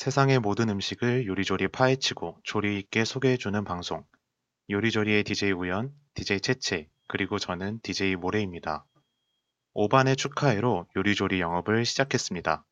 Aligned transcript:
세상의 0.00 0.38
모든 0.38 0.70
음식을 0.70 1.26
요리조리 1.26 1.68
파헤치고 1.68 2.38
조리 2.42 2.78
있게 2.78 3.04
소개해주는 3.04 3.64
방송. 3.64 4.02
요리조리의 4.70 5.24
DJ 5.24 5.52
우연, 5.52 5.92
DJ 6.14 6.40
채채, 6.40 6.88
그리고 7.06 7.38
저는 7.38 7.80
DJ 7.82 8.16
모래입니다. 8.16 8.86
5반의 9.74 10.16
축하해로 10.16 10.86
요리조리 10.96 11.40
영업을 11.40 11.84
시작했습니다. 11.84 12.64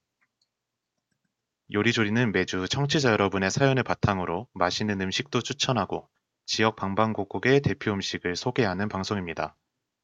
요리조리는 1.75 2.33
매주 2.33 2.67
청취자 2.67 3.13
여러분의 3.13 3.51
사연을 3.51 3.83
바탕으로 3.83 4.49
맛있는 4.55 4.99
음식도 5.03 5.43
추천하고 5.43 6.09
지역 6.49 6.75
방방곡곡의 6.77 7.61
대표 7.61 7.93
음식을 7.93 8.35
소개하는 8.35 8.89
방송입니다. 8.89 9.55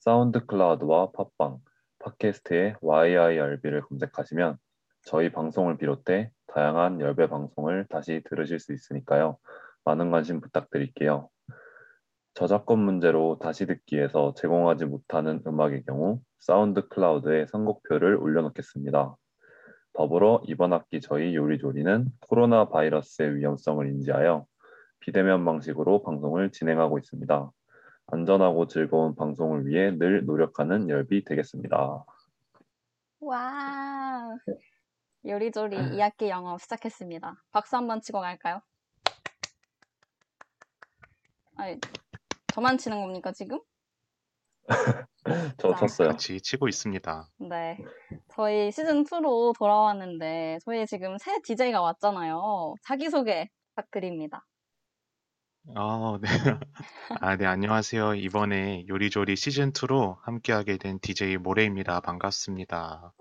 SoundCloud와 0.00 1.12
팟빵, 1.12 1.58
팟캐스트에 2.00 2.74
yirb를 2.82 3.82
검색하시면 3.82 4.58
저희 5.02 5.30
방송을 5.30 5.78
비롯해 5.78 6.32
다양한 6.48 7.00
YIRB 7.00 7.28
방송을 7.28 7.86
다시 7.88 8.20
들으실 8.28 8.58
수 8.58 8.72
있으니까요. 8.72 9.38
많은 9.84 10.10
관심 10.10 10.40
부탁드릴게요. 10.40 11.30
저작권 12.36 12.80
문제로 12.80 13.38
다시 13.38 13.64
듣기에서 13.64 14.34
제공하지 14.34 14.84
못하는 14.84 15.42
음악의 15.46 15.84
경우 15.86 16.20
SoundCloud에 16.38 17.46
선곡표를 17.46 18.16
올려놓겠습니다. 18.16 19.16
더불어 19.94 20.42
이번 20.44 20.74
학기 20.74 21.00
저희 21.00 21.34
요리조리는 21.34 22.12
코로나 22.20 22.68
바이러스의 22.68 23.36
위험성을 23.36 23.88
인지하여 23.88 24.44
비대면 25.00 25.46
방식으로 25.46 26.02
방송을 26.02 26.52
진행하고 26.52 26.98
있습니다. 26.98 27.50
안전하고 28.08 28.66
즐거운 28.66 29.16
방송을 29.16 29.66
위해 29.66 29.96
늘 29.96 30.26
노력하는 30.26 30.90
열비 30.90 31.24
되겠습니다. 31.24 32.04
와 33.20 34.36
요리조리 35.24 35.74
2학기 35.74 36.28
영업 36.28 36.60
시작했습니다. 36.60 37.34
박수 37.50 37.76
한번 37.76 38.02
치고 38.02 38.20
갈까요? 38.20 38.60
아니 41.56 41.80
저만 42.56 42.78
치는 42.78 43.02
겁니까 43.02 43.32
지금? 43.32 43.60
저 45.58 45.72
자. 45.72 45.76
쳤어요. 45.76 46.08
같이 46.08 46.40
치고 46.40 46.68
있습니다. 46.68 47.28
네. 47.50 47.76
저희 48.34 48.70
시즌2로 48.70 49.54
돌아왔는데, 49.58 50.60
저희 50.64 50.86
지금 50.86 51.18
새 51.18 51.38
DJ가 51.42 51.82
왔잖아요. 51.82 52.76
자기소개 52.82 53.50
부탁드립니다. 53.74 54.46
아, 55.74 56.18
네. 56.22 56.28
아, 57.20 57.36
네, 57.36 57.44
안녕하세요. 57.44 58.14
이번에 58.14 58.86
요리조리 58.88 59.34
시즌2로 59.34 60.16
함께하게 60.22 60.78
된 60.78 60.98
DJ 61.00 61.36
모래입니다. 61.36 62.00
반갑습니다. 62.00 63.12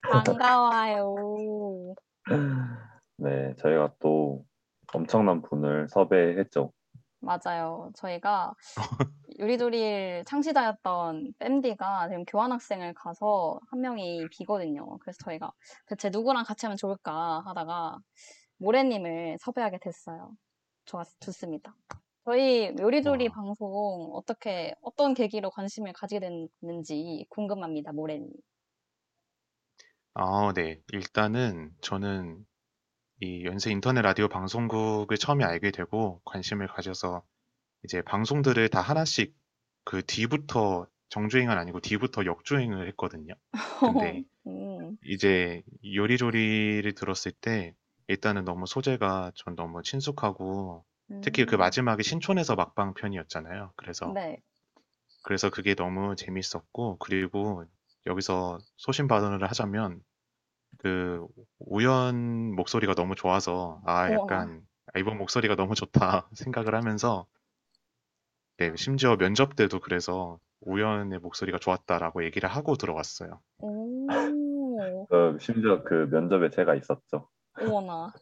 반가워요. 0.00 1.94
네, 3.18 3.54
저희가 3.58 3.92
또 4.00 4.46
엄청난 4.94 5.42
분을 5.42 5.88
섭외했죠. 5.90 6.72
맞아요. 7.20 7.90
저희가 7.96 8.54
요리조리 9.38 10.24
창시자였던 10.26 11.34
뺨디가 11.38 12.08
지금 12.08 12.24
교환학생을 12.24 12.94
가서 12.94 13.60
한 13.70 13.80
명이 13.80 14.28
비거든요. 14.30 14.98
그래서 14.98 15.18
저희가 15.24 15.52
대체 15.86 16.10
누구랑 16.10 16.44
같이 16.44 16.66
하면 16.66 16.76
좋을까 16.76 17.42
하다가 17.46 17.98
모래님을 18.58 19.38
섭외하게 19.40 19.78
됐어요. 19.80 20.32
좋았, 20.84 21.06
좋습니다. 21.20 21.74
저희 22.24 22.74
요리조리 22.78 23.28
와. 23.28 23.34
방송 23.34 24.10
어떻게, 24.14 24.74
어떤 24.82 25.14
계기로 25.14 25.50
관심을 25.50 25.92
가지게 25.92 26.20
됐는지 26.60 27.26
궁금합니다, 27.30 27.92
모래님. 27.92 28.30
아, 30.14 30.52
네. 30.54 30.80
일단은 30.92 31.72
저는 31.80 32.44
이 33.20 33.44
연세 33.44 33.70
인터넷 33.70 34.00
라디오 34.00 34.28
방송국을 34.28 35.18
처음에 35.18 35.44
알게 35.44 35.70
되고 35.72 36.22
관심을 36.24 36.68
가져서 36.68 37.22
이제 37.84 38.02
방송들을 38.02 38.68
다 38.70 38.80
하나씩 38.80 39.36
그 39.84 40.02
뒤부터 40.04 40.86
정주행은 41.10 41.56
아니고 41.58 41.80
뒤부터 41.80 42.24
역주행을 42.24 42.88
했거든요. 42.88 43.34
근데 43.80 44.22
음, 44.46 44.96
이제 45.04 45.62
요리조리를 45.84 46.94
들었을 46.94 47.32
때 47.32 47.74
일단은 48.08 48.44
너무 48.44 48.66
소재가 48.66 49.32
전 49.34 49.54
너무 49.54 49.82
친숙하고 49.82 50.84
특히 51.20 51.44
그 51.44 51.56
음, 51.56 51.58
마지막에 51.58 52.02
신촌에서 52.02 52.54
막방 52.54 52.94
편이었잖아요. 52.94 53.72
그래서 53.76 54.12
네. 54.14 54.42
그래서 55.22 55.50
그게 55.50 55.74
너무 55.74 56.16
재밌었고 56.16 56.98
그리고 56.98 57.64
여기서 58.06 58.58
소신 58.76 59.08
발언을 59.08 59.48
하자면 59.48 60.02
그 60.82 61.26
우연 61.58 62.54
목소리가 62.54 62.94
너무 62.94 63.14
좋아서 63.14 63.82
아 63.84 64.06
어머나. 64.06 64.14
약간 64.14 64.66
아, 64.94 64.98
이번 64.98 65.18
목소리가 65.18 65.54
너무 65.54 65.74
좋다 65.74 66.28
생각을 66.34 66.74
하면서 66.74 67.26
네 68.56 68.72
심지어 68.76 69.16
면접 69.16 69.56
때도 69.56 69.80
그래서 69.80 70.38
우연의 70.60 71.18
목소리가 71.20 71.58
좋았다라고 71.58 72.24
얘기를 72.24 72.48
하고 72.48 72.76
들어왔어요. 72.76 73.40
오, 73.58 75.06
그 75.08 75.36
심지어 75.40 75.82
그 75.82 76.08
면접에 76.10 76.50
제가 76.50 76.74
있었죠. 76.74 77.28
어머나. 77.54 78.12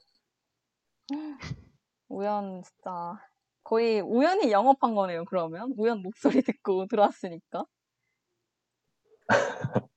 우연, 2.09 2.63
진짜. 2.63 3.19
거의 3.65 4.01
우연히 4.01 4.53
영업한 4.53 4.95
거네요, 4.95 5.25
그러면. 5.25 5.75
우연 5.77 6.01
목소리 6.03 6.43
듣고 6.43 6.87
들어왔으니까. 6.87 7.65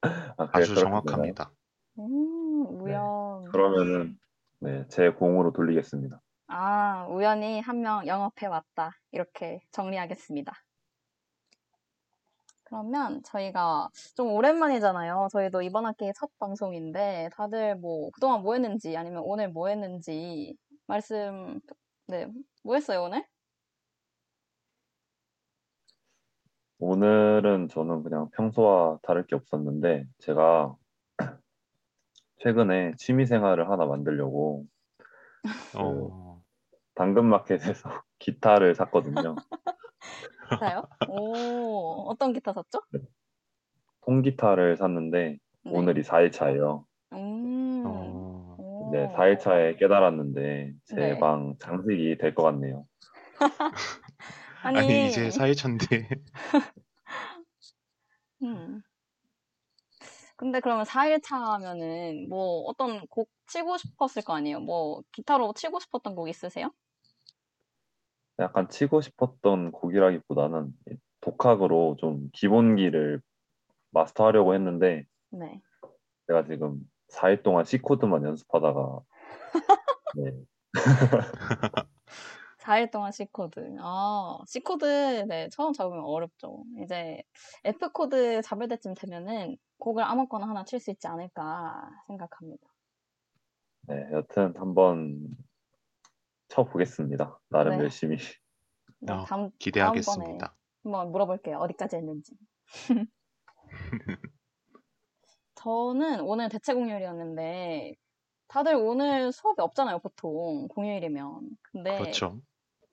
아, 0.00 0.46
그게 0.46 0.50
아주 0.52 0.74
그렇게 0.74 0.84
정확합니다. 0.84 1.50
음, 1.98 2.64
네. 2.84 2.92
우연. 2.92 3.44
그러면은 3.50 4.18
네, 4.60 4.86
제 4.88 5.10
공으로 5.10 5.52
돌리겠습니다. 5.52 6.20
아, 6.48 7.06
우연히 7.10 7.60
한 7.60 7.80
명 7.82 8.06
영업해 8.06 8.46
왔다. 8.46 8.92
이렇게 9.12 9.60
정리하겠습니다. 9.72 10.52
그러면 12.64 13.22
저희가 13.24 13.88
좀 14.16 14.32
오랜만이잖아요. 14.32 15.28
저희도 15.32 15.62
이번 15.62 15.86
학기 15.86 16.12
첫 16.18 16.30
방송인데 16.38 17.30
다들 17.36 17.76
뭐 17.76 18.10
그동안 18.12 18.42
뭐 18.42 18.54
했는지 18.54 18.96
아니면 18.96 19.22
오늘 19.24 19.50
뭐 19.50 19.68
했는지 19.68 20.56
말씀, 20.86 21.60
네, 22.08 22.26
뭐 22.64 22.74
했어요, 22.74 23.04
오늘? 23.04 23.24
오늘은 26.78 27.68
저는 27.68 28.02
그냥 28.02 28.28
평소와 28.36 28.98
다를 29.02 29.26
게 29.26 29.34
없었는데 29.36 30.04
제가 30.18 30.74
최근에 32.38 32.92
취미 32.98 33.26
생활을 33.26 33.70
하나 33.70 33.86
만들려고 33.86 34.66
어, 35.74 36.42
당근마켓에서 36.94 37.88
기타를 38.18 38.74
샀거든요. 38.74 39.36
기타요? 40.50 40.84
오, 41.08 42.06
어떤 42.08 42.32
기타 42.32 42.52
샀죠? 42.52 42.80
통기타를 44.04 44.76
샀는데 44.76 45.38
네. 45.64 45.70
오늘이 45.70 46.02
4일차예요. 46.02 46.86
음, 47.12 47.82
어, 47.86 48.56
오. 48.58 48.90
네, 48.92 49.08
4일차에 49.16 49.76
깨달았는데 49.76 50.72
제 50.84 50.94
네. 50.96 51.18
방 51.18 51.56
장식이 51.58 52.18
될 52.18 52.34
것 52.34 52.42
같네요. 52.44 52.86
아니, 54.62 54.78
아니 54.78 55.06
이제 55.06 55.30
4일차인데 55.30 56.08
음. 58.42 58.82
근데 60.36 60.60
그러면 60.60 60.84
4일차면은 60.84 62.28
뭐 62.28 62.62
어떤 62.66 63.06
곡 63.08 63.30
치고 63.46 63.78
싶었을 63.78 64.22
거 64.22 64.34
아니에요? 64.34 64.60
뭐 64.60 65.02
기타로 65.12 65.54
치고 65.54 65.80
싶었던 65.80 66.14
곡 66.14 66.28
있으세요? 66.28 66.70
약간 68.38 68.68
치고 68.68 69.00
싶었던 69.00 69.72
곡이라기보다는 69.72 70.72
독학으로 71.22 71.96
좀 71.98 72.28
기본기를 72.32 73.22
마스터하려고 73.90 74.54
했는데 74.54 75.06
네. 75.30 75.60
제가 76.26 76.44
지금 76.44 76.80
4일 77.08 77.42
동안 77.42 77.64
C 77.64 77.78
코드만 77.78 78.24
연습하다가 78.24 79.00
네, 80.16 80.32
4일 82.66 82.90
동안 82.90 83.12
C코드. 83.12 83.76
아, 83.80 84.38
C코드, 84.46 84.84
네, 85.28 85.48
처음 85.50 85.72
잡으면 85.72 86.04
어렵죠. 86.04 86.64
이제 86.82 87.22
F코드 87.64 88.42
잡을 88.42 88.66
때쯤 88.68 88.94
되면은 88.94 89.56
곡을 89.78 90.02
아무거나 90.02 90.48
하나 90.48 90.64
칠 90.64 90.80
수 90.80 90.90
있지 90.90 91.06
않을까 91.06 91.88
생각합니다. 92.08 92.66
네, 93.82 94.08
여튼 94.12 94.52
한번 94.56 95.28
쳐보겠습니다. 96.48 97.38
나름 97.50 97.76
네. 97.76 97.84
열심히. 97.84 98.16
네, 98.98 99.12
어, 99.12 99.24
다음, 99.24 99.50
기대하겠습니다. 99.58 100.56
한번 100.82 101.12
물어볼게요. 101.12 101.58
어디까지 101.58 101.96
했는지. 101.96 102.36
저는 105.54 106.20
오늘 106.20 106.48
대체 106.48 106.74
공휴일이었는데 106.74 107.94
다들 108.48 108.74
오늘 108.74 109.32
수업이 109.32 109.60
없잖아요, 109.60 110.00
보통 110.00 110.68
공휴일이면. 110.68 111.50
근데 111.62 111.98
그렇죠. 111.98 112.40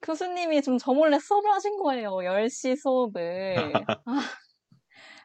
교수님이 0.04 0.62
좀 0.62 0.78
저 0.78 0.92
몰래 0.92 1.18
수업을 1.18 1.50
하신 1.52 1.78
거예요. 1.78 2.10
10시 2.24 2.76
수업을. 2.76 3.72
아, 4.06 4.20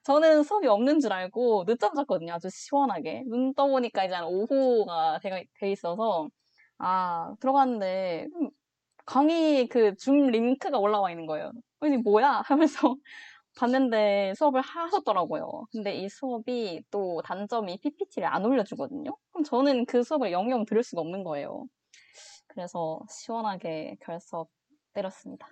저는 0.03 0.43
수업이 0.43 0.67
없는 0.67 0.99
줄 1.01 1.13
알고 1.13 1.65
늦잠 1.65 1.93
잤거든요. 1.95 2.33
아주 2.33 2.49
시원하게. 2.51 3.23
눈 3.27 3.53
떠보니까 3.53 4.05
이제 4.05 4.15
한 4.15 4.25
오후가 4.25 5.19
돼, 5.21 5.45
돼 5.59 5.71
있어서, 5.71 6.29
아, 6.79 7.35
들어갔는데, 7.41 8.27
음, 8.41 8.49
강의 9.05 9.67
그 9.67 9.95
줌 9.97 10.27
링크가 10.31 10.77
올라와 10.79 11.11
있는 11.11 11.25
거예요. 11.27 11.51
어, 11.81 11.87
이게 11.87 11.97
뭐야? 11.97 12.43
하면서 12.45 12.95
봤는데 13.57 14.33
수업을 14.37 14.61
하셨더라고요. 14.61 15.65
근데 15.71 15.95
이 15.95 16.07
수업이 16.09 16.83
또 16.91 17.21
단점이 17.25 17.79
PPT를 17.79 18.27
안 18.29 18.45
올려주거든요. 18.45 19.11
그럼 19.31 19.43
저는 19.43 19.85
그 19.85 20.03
수업을 20.03 20.31
영영 20.31 20.65
들을 20.65 20.83
수가 20.83 21.01
없는 21.01 21.23
거예요. 21.23 21.65
그래서 22.47 22.99
시원하게 23.09 23.97
결석 24.01 24.49
때렸습니다. 25.03 25.47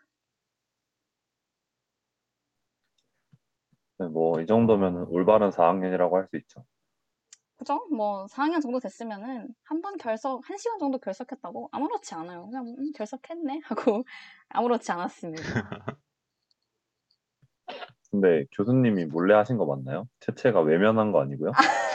네, 3.99 4.07
뭐, 4.07 4.39
이 4.41 4.45
정도면 4.45 5.05
올바른 5.09 5.49
4학년이라고 5.51 6.17
할 6.17 6.27
수 6.29 6.37
있죠. 6.37 6.65
그죠? 7.57 7.87
뭐 7.91 8.27
4학년 8.27 8.61
정도 8.61 8.79
됐으면은 8.79 9.47
한 9.63 9.81
번 9.81 9.97
결석, 9.97 10.47
한 10.47 10.57
시간 10.57 10.77
정도 10.79 10.99
결석했다고 10.99 11.69
아무렇지 11.71 12.13
않아요. 12.15 12.45
그냥 12.45 12.67
음, 12.77 12.91
결석했네 12.95 13.61
하고 13.65 14.03
아무렇지 14.49 14.91
않았습니다. 14.91 15.41
근데 18.11 18.45
교수님이 18.55 19.05
몰래 19.05 19.33
하신 19.35 19.57
거 19.57 19.65
맞나요? 19.65 20.07
채채가 20.21 20.61
외면한 20.61 21.11
거 21.11 21.21
아니고요? 21.21 21.51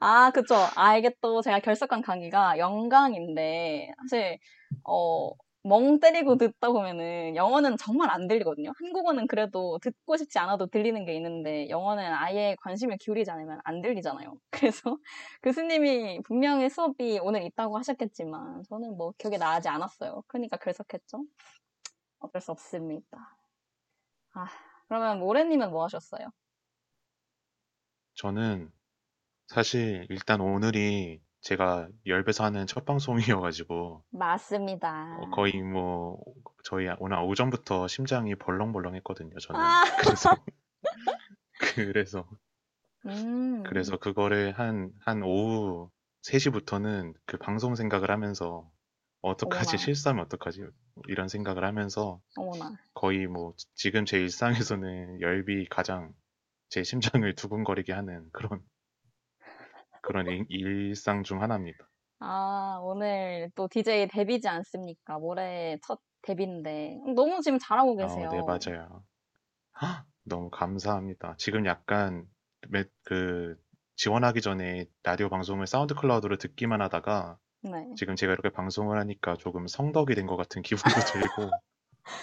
아, 0.00 0.30
그쵸. 0.32 0.54
아, 0.76 0.96
이게 0.96 1.14
또 1.20 1.42
제가 1.42 1.60
결석한 1.60 2.02
강의가 2.02 2.58
영강인데, 2.58 3.92
사실, 4.02 4.38
어, 4.84 5.30
멍 5.64 6.00
때리고 6.00 6.36
듣다 6.36 6.70
보면은 6.70 7.36
영어는 7.36 7.76
정말 7.76 8.10
안 8.10 8.26
들리거든요. 8.26 8.72
한국어는 8.78 9.28
그래도 9.28 9.78
듣고 9.80 10.16
싶지 10.16 10.38
않아도 10.40 10.66
들리는 10.66 11.04
게 11.04 11.14
있는데, 11.16 11.68
영어는 11.68 12.04
아예 12.14 12.56
관심을 12.62 12.98
기울이지 12.98 13.30
않으면 13.30 13.60
안 13.64 13.80
들리잖아요. 13.80 14.34
그래서 14.50 14.98
교수님이 15.42 16.20
분명히 16.24 16.68
수업이 16.68 17.20
오늘 17.22 17.42
있다고 17.44 17.78
하셨겠지만, 17.78 18.64
저는 18.68 18.96
뭐 18.96 19.12
기억에 19.18 19.38
나지 19.38 19.68
않았어요. 19.68 20.24
그러니까 20.26 20.56
결석했죠. 20.56 21.24
어쩔 22.20 22.40
수 22.40 22.50
없습니다. 22.52 23.36
아, 24.34 24.46
그러면 24.88 25.20
모래님은 25.20 25.70
뭐 25.70 25.84
하셨어요? 25.84 26.28
저는 28.14 28.72
사실 29.46 30.06
일단 30.10 30.40
오늘이 30.40 31.20
제가 31.42 31.88
열배서 32.06 32.44
하는 32.44 32.66
첫 32.66 32.84
방송이어가지고 32.84 34.04
맞습니다. 34.10 35.18
어, 35.20 35.30
거의 35.30 35.60
뭐 35.60 36.18
저희 36.64 36.86
오늘 36.98 37.18
오전부터 37.18 37.88
심장이 37.88 38.34
벌렁벌렁했거든요. 38.36 39.36
저는 39.38 39.60
아. 39.60 39.82
그래서 40.02 40.36
그래서 41.74 42.28
음. 43.06 43.62
그래서 43.64 43.96
그거를 43.96 44.52
한 44.52 44.92
한 45.04 45.22
오후 45.22 45.90
3시부터는 46.22 47.14
그 47.26 47.36
방송 47.38 47.74
생각을 47.74 48.10
하면서 48.12 48.70
어떡하지 49.22 49.70
어머나. 49.70 49.76
실수하면 49.76 50.24
어떡하지 50.24 50.64
이런 51.08 51.26
생각을 51.28 51.64
하면서 51.64 52.20
어머나. 52.36 52.76
거의 52.94 53.26
뭐 53.26 53.54
지금 53.74 54.04
제 54.04 54.18
일상에서는 54.20 55.20
열비 55.20 55.66
가장 55.68 56.12
제 56.68 56.84
심장을 56.84 57.32
두근거리게 57.34 57.92
하는 57.92 58.28
그런 58.32 58.60
그런 60.02 60.26
일- 60.26 60.46
일상 60.48 61.22
중 61.22 61.42
하나입니다. 61.42 61.88
아, 62.20 62.78
오늘 62.82 63.50
또 63.54 63.68
DJ 63.68 64.08
데뷔지 64.08 64.48
않습니까? 64.48 65.18
모레 65.18 65.78
첫 65.86 66.00
데뷔인데. 66.22 67.00
너무 67.16 67.40
지금 67.40 67.58
잘하고 67.58 67.92
어, 67.92 67.96
계세요. 67.96 68.30
네, 68.30 68.40
맞아요. 68.42 69.02
헉, 69.80 70.04
너무 70.24 70.50
감사합니다. 70.50 71.34
지금 71.38 71.66
약간 71.66 72.24
매- 72.68 72.84
그 73.04 73.56
지원하기 73.96 74.40
전에 74.40 74.86
라디오 75.02 75.28
방송을 75.28 75.66
사운드 75.66 75.94
클라우드로 75.94 76.36
듣기만 76.38 76.80
하다가 76.82 77.38
네. 77.62 77.70
지금 77.96 78.16
제가 78.16 78.32
이렇게 78.32 78.50
방송을 78.50 78.98
하니까 78.98 79.36
조금 79.36 79.66
성덕이 79.66 80.14
된 80.14 80.26
것 80.26 80.36
같은 80.36 80.62
기분도 80.62 80.82
들고 81.46 81.50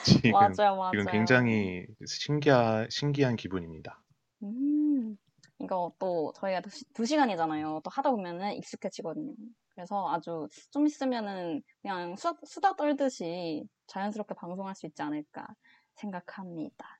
지금 0.04 0.32
맞아요, 0.32 0.76
맞아요. 0.78 0.92
지금 0.92 1.06
굉장히 1.08 1.86
신기하, 2.06 2.88
신기한 2.90 3.36
기분입니다. 3.36 4.02
음, 4.44 5.18
이거 5.60 5.92
또 6.00 6.32
저희가 6.36 6.62
두, 6.62 6.70
시, 6.70 6.86
시간이잖아요. 7.06 7.82
또 7.84 7.90
하다 7.90 8.12
보면은 8.12 8.54
익숙해지거든요. 8.54 9.34
그래서 9.70 10.10
아주 10.10 10.48
좀 10.72 10.86
있으면은 10.86 11.62
그냥 11.82 12.16
수다, 12.16 12.40
수다 12.46 12.76
떨듯이 12.76 13.64
자연스럽게 13.88 14.36
방송할 14.36 14.76
수 14.76 14.86
있지 14.86 15.02
않을까 15.02 15.48
생각합니다. 15.96 17.00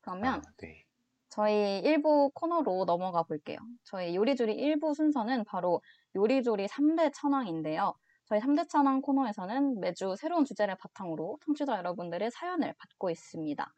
그러면 0.00 0.34
아, 0.34 0.42
네. 0.58 0.84
저희 1.28 1.82
1부 1.82 2.32
코너로 2.34 2.84
넘어가 2.84 3.22
볼게요. 3.22 3.58
저희 3.84 4.14
요리조리 4.14 4.54
1부 4.54 4.94
순서는 4.94 5.44
바로 5.44 5.80
요리조리 6.14 6.66
3대 6.66 7.12
천왕인데요. 7.14 7.94
저희 8.26 8.40
3대 8.40 8.68
천왕 8.68 9.00
코너에서는 9.00 9.80
매주 9.80 10.14
새로운 10.16 10.44
주제를 10.44 10.76
바탕으로 10.76 11.38
청취자 11.44 11.76
여러분들의 11.78 12.30
사연을 12.30 12.74
받고 12.78 13.10
있습니다. 13.10 13.72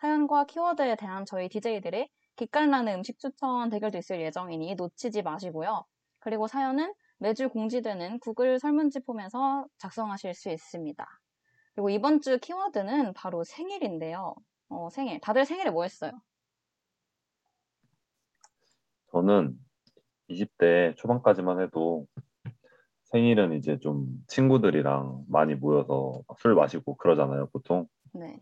사연과 0.00 0.44
키워드에 0.46 0.96
대한 0.96 1.24
저희 1.24 1.48
DJ들의 1.48 2.08
기깔나는 2.38 2.94
음식 2.94 3.18
추천 3.18 3.68
대결도 3.68 3.98
있을 3.98 4.20
예정이니 4.20 4.76
놓치지 4.76 5.22
마시고요. 5.22 5.84
그리고 6.20 6.46
사연은 6.46 6.94
매주 7.18 7.48
공지되는 7.48 8.20
구글 8.20 8.60
설문지 8.60 9.00
폼에서 9.00 9.66
작성하실 9.78 10.34
수 10.34 10.48
있습니다. 10.48 11.04
그리고 11.74 11.90
이번 11.90 12.20
주 12.20 12.38
키워드는 12.38 13.12
바로 13.14 13.42
생일인데요. 13.42 14.36
어, 14.68 14.88
생일. 14.90 15.20
다들 15.20 15.44
생일에 15.44 15.70
뭐 15.70 15.82
했어요? 15.82 16.12
저는 19.10 19.58
20대 20.28 20.94
초반까지만 20.96 21.60
해도 21.60 22.06
생일은 23.04 23.54
이제 23.54 23.78
좀 23.78 24.06
친구들이랑 24.28 25.24
많이 25.28 25.54
모여서 25.54 26.22
술 26.36 26.54
마시고 26.54 26.96
그러잖아요, 26.96 27.48
보통. 27.50 27.88
네. 28.12 28.38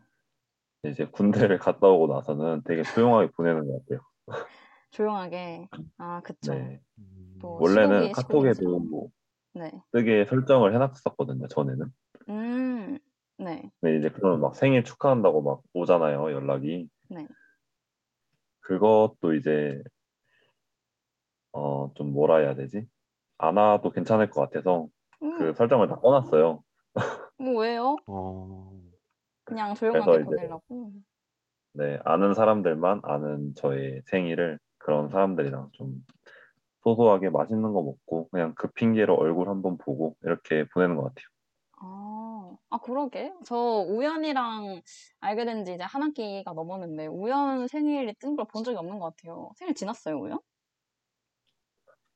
이제 0.84 1.06
군대를 1.06 1.58
갔다 1.58 1.88
오고 1.88 2.12
나서는 2.12 2.62
되게 2.64 2.82
조용하게 2.82 3.30
보내는 3.32 3.66
것 3.66 3.80
같아요. 3.80 4.00
조용하게. 4.90 5.68
아, 5.98 6.20
그쵸. 6.22 6.54
네. 6.54 6.80
음, 6.98 7.38
또 7.40 7.58
원래는 7.60 8.12
카톡에도. 8.12 8.78
뭐 8.80 9.08
네. 9.54 9.72
뜨게 9.92 10.26
설정을 10.26 10.74
해놨었거든요, 10.74 11.48
전에는. 11.48 11.86
음, 12.28 12.98
네. 13.38 13.70
근데 13.80 13.98
이제 13.98 14.10
그러면 14.10 14.40
막 14.40 14.54
생일 14.54 14.84
축하한다고 14.84 15.42
막 15.42 15.62
오잖아요, 15.72 16.30
연락이. 16.32 16.88
네. 17.08 17.26
그것도 18.60 19.34
이제 19.34 19.82
어, 21.52 21.90
좀 21.94 22.12
뭐라 22.12 22.38
해야 22.38 22.54
되지? 22.54 22.86
안 23.38 23.56
와도 23.56 23.90
괜찮을 23.90 24.30
것 24.30 24.42
같아서 24.42 24.88
음, 25.22 25.38
그 25.38 25.54
설정을 25.54 25.88
다 25.88 25.96
꺼놨어요. 25.96 26.62
뭐 27.38 27.60
왜요? 27.60 27.96
어, 28.06 28.65
그냥 29.46 29.74
조용하게 29.74 30.04
그래서 30.04 30.20
이제- 30.20 30.24
보내려고. 30.36 30.92
네, 31.72 31.98
아는 32.04 32.34
사람들만 32.34 33.00
아는 33.04 33.54
저의 33.54 34.02
생일을 34.06 34.58
그런 34.78 35.08
사람들이랑 35.10 35.70
좀 35.72 36.04
소소하게 36.82 37.30
맛있는 37.30 37.72
거 37.72 37.82
먹고 37.82 38.28
그냥 38.30 38.54
그 38.56 38.68
핑계로 38.72 39.14
얼굴 39.14 39.48
한번 39.48 39.76
보고 39.78 40.16
이렇게 40.22 40.66
보내는 40.72 40.96
것 40.96 41.02
같아요. 41.04 41.26
아, 41.78 42.56
아, 42.70 42.78
그러게. 42.78 43.34
저 43.44 43.56
우연이랑 43.86 44.80
알게 45.20 45.44
된 45.44 45.64
지 45.64 45.74
이제 45.74 45.82
한 45.84 46.02
학기가 46.02 46.52
넘었는데, 46.54 47.06
우연 47.08 47.68
생일이 47.68 48.14
뜬 48.18 48.36
걸 48.36 48.46
본 48.46 48.64
적이 48.64 48.78
없는 48.78 48.98
것 48.98 49.14
같아요. 49.16 49.50
생일 49.56 49.74
지났어요, 49.74 50.16
우연? 50.18 50.38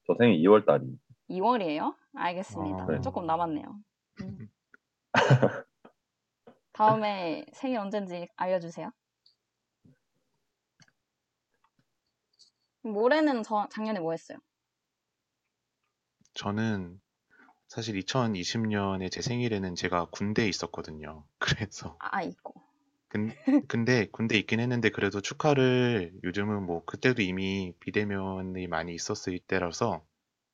저 0.06 0.14
생일 0.18 0.40
2월 0.40 0.64
달이 0.64 0.86
2월이에요? 1.28 1.94
알겠습니다. 2.14 2.82
아. 2.84 2.86
네. 2.86 3.00
조금 3.02 3.26
남았네요. 3.26 3.64
음. 4.22 4.48
다음에 6.80 7.44
생일 7.52 7.78
언젠지 7.78 8.26
알려주세요. 8.36 8.90
모레는 12.82 13.42
저 13.42 13.68
작년에 13.70 14.00
뭐 14.00 14.12
했어요? 14.12 14.38
저는 16.32 16.98
사실 17.68 17.96
2020년에 17.96 19.10
제 19.10 19.20
생일에는 19.20 19.74
제가 19.74 20.06
군대에 20.06 20.48
있었거든요. 20.48 21.26
그래서 21.38 21.98
아, 21.98 22.22
있고. 22.22 22.54
근, 23.08 23.30
근데 23.68 24.06
군대 24.06 24.38
있긴 24.38 24.60
했는데 24.60 24.88
그래도 24.88 25.20
축하를 25.20 26.14
요즘은 26.24 26.64
뭐 26.64 26.82
그때도 26.86 27.20
이미 27.20 27.74
비대면이 27.80 28.68
많이 28.68 28.94
있었을 28.94 29.38
때라서 29.40 30.02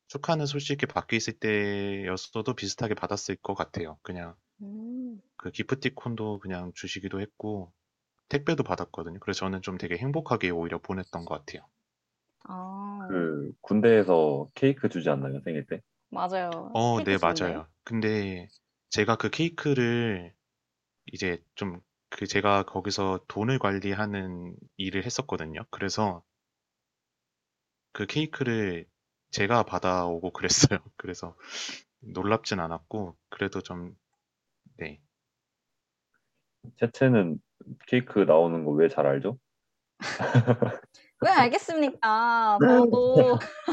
축하는 0.09 0.47
솔직히 0.47 0.87
밖에 0.87 1.17
있을 1.17 1.35
때였어도 1.39 2.55
비슷하게 2.55 2.95
받았을 2.95 3.37
것 3.37 3.55
같아요. 3.55 3.99
그냥 4.03 4.35
음, 4.63 4.96
그그 5.37 5.53
기프티콘도 5.53 6.41
그냥 6.41 6.73
주시기도 6.75 7.21
했고 7.21 7.73
택배도 8.29 8.63
받았거든요. 8.65 9.21
그래서 9.21 9.41
저는 9.41 9.63
좀 9.63 9.79
되게 9.79 9.97
행복하게 9.97 10.51
오히려 10.51 10.79
보냈던 10.79 11.25
것 11.25 11.47
같아요. 11.47 11.67
아, 12.45 13.07
그 13.09 13.53
군대에서 13.61 14.51
케이크 14.55 14.89
주지 14.89 15.09
않나요, 15.11 15.41
생일 15.45 15.67
때? 15.67 15.81
맞아요. 16.11 16.71
어, 16.73 16.99
케이크 16.99 17.11
네, 17.11 17.19
주는데. 17.19 17.55
맞아요. 17.55 17.67
근데 17.85 18.49
제가 18.91 19.17
그 19.17 19.31
케이크를 19.31 20.35
이제 21.13 21.43
좀 21.55 21.83
그 22.11 22.27
제가 22.27 22.65
거기서 22.65 23.21
돈을 23.29 23.59
관리하는 23.59 24.57
일을 24.79 25.05
했었거든요. 25.05 25.65
그래서 25.71 26.23
그 27.93 28.07
케이크를 28.07 28.87
제가 29.31 29.65
받아오고 29.65 30.33
그랬어요. 30.33 30.79
그래서 30.97 31.37
놀랍진 32.01 32.61
않았고 32.61 33.17
그래도 33.29 33.61
좀 33.63 33.97
네. 34.79 35.01
채채는 36.77 37.39
케이크 37.89 38.21
나오는 38.21 38.65
거 38.65 38.73
왜 38.73 38.89
잘 38.89 39.07
알죠? 39.07 39.39
왜 41.21 41.31
알겠습니까? 41.31 42.61
저도 42.67 43.39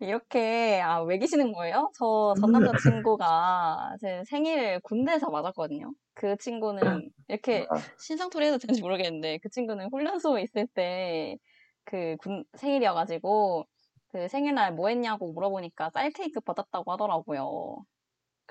이렇게 0.00 0.80
아, 0.82 1.00
왜 1.02 1.18
계시는 1.18 1.52
거예요? 1.52 1.90
저 1.98 2.34
전 2.40 2.50
남자 2.50 2.72
친구가 2.74 3.96
제 4.00 4.22
생일을 4.26 4.80
군대에서 4.80 5.30
맞았거든요. 5.30 5.92
그 6.14 6.36
친구는 6.38 7.10
이렇게 7.28 7.68
아, 7.70 7.82
신상토리 7.98 8.46
해도 8.46 8.58
되는지 8.58 8.82
모르겠는데 8.82 9.38
그 9.42 9.48
친구는 9.50 9.88
훈련소에 9.92 10.42
있을 10.42 10.66
때 10.68 11.36
그 11.84 12.16
군 12.20 12.44
생일이어가지고 12.58 13.64
그 14.08 14.28
생일날 14.28 14.72
뭐 14.74 14.88
했냐고 14.88 15.32
물어보니까 15.32 15.90
쌀 15.90 16.10
케이크 16.12 16.40
받았다고 16.40 16.92
하더라고요. 16.92 17.84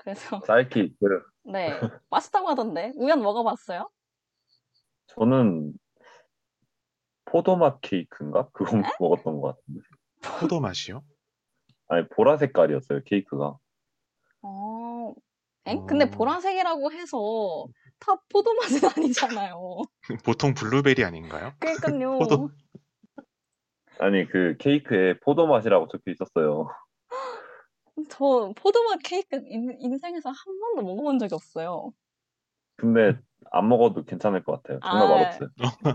그래서 0.02 0.40
쌀 0.46 0.68
케이크. 0.68 0.94
네 1.44 1.78
맛있다고 2.10 2.48
하던데 2.48 2.92
우연 2.96 3.22
먹어봤어요? 3.22 3.88
저는 5.06 5.72
포도맛 7.24 7.80
케이크인가? 7.80 8.48
그거 8.52 8.82
먹었던 8.98 9.40
것 9.40 9.56
같은데. 9.56 9.80
포도 10.22 10.60
맛이요? 10.60 11.02
아니, 11.88 12.06
보라 12.08 12.36
색깔이었어요, 12.36 13.02
케이크가. 13.04 13.56
어, 14.42 15.14
엥? 15.66 15.86
근데 15.86 16.04
어. 16.06 16.10
보라색이라고 16.10 16.92
해서 16.92 17.66
다 17.98 18.16
포도 18.30 18.54
맛은 18.54 18.80
아니잖아요. 18.96 19.82
보통 20.24 20.54
블루베리 20.54 21.04
아닌가요? 21.04 21.52
그러니까요. 21.58 22.18
포도. 22.18 22.50
아니, 23.98 24.26
그 24.28 24.56
케이크에 24.58 25.18
포도 25.20 25.46
맛이라고 25.46 25.88
적혀 25.88 26.10
있었어요. 26.10 26.68
저 28.08 28.52
포도맛 28.56 29.00
케이크 29.02 29.36
인, 29.46 29.76
인생에서 29.78 30.30
한 30.30 30.58
번도 30.60 30.82
먹어본 30.82 31.18
적이 31.18 31.34
없어요. 31.34 31.92
근데 32.76 33.18
안 33.50 33.68
먹어도 33.68 34.04
괜찮을 34.04 34.42
것 34.44 34.62
같아요. 34.62 34.80
정말 34.80 35.02
아. 35.02 35.14
맛없어요. 35.14 35.48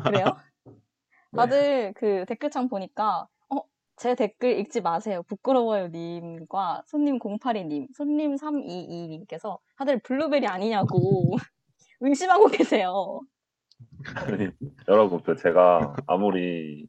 그래요? 0.03 0.25
네. 1.31 1.37
다들 1.37 1.93
그 1.95 2.25
댓글창 2.27 2.69
보니까 2.69 3.27
어, 3.49 3.61
제 3.95 4.15
댓글 4.15 4.59
읽지 4.59 4.81
마세요. 4.81 5.23
부끄러워요 5.23 5.87
님과 5.87 6.83
손님 6.85 7.19
082님, 7.19 7.87
손님 7.93 8.35
322님께서 8.35 9.59
다들 9.77 9.99
블루베리 9.99 10.47
아니냐고 10.47 11.35
의심하고 11.99 12.47
계세요. 12.47 13.21
아니, 14.15 14.49
여러분, 14.87 15.21
그 15.23 15.35
제가 15.35 15.95
아무리 16.07 16.87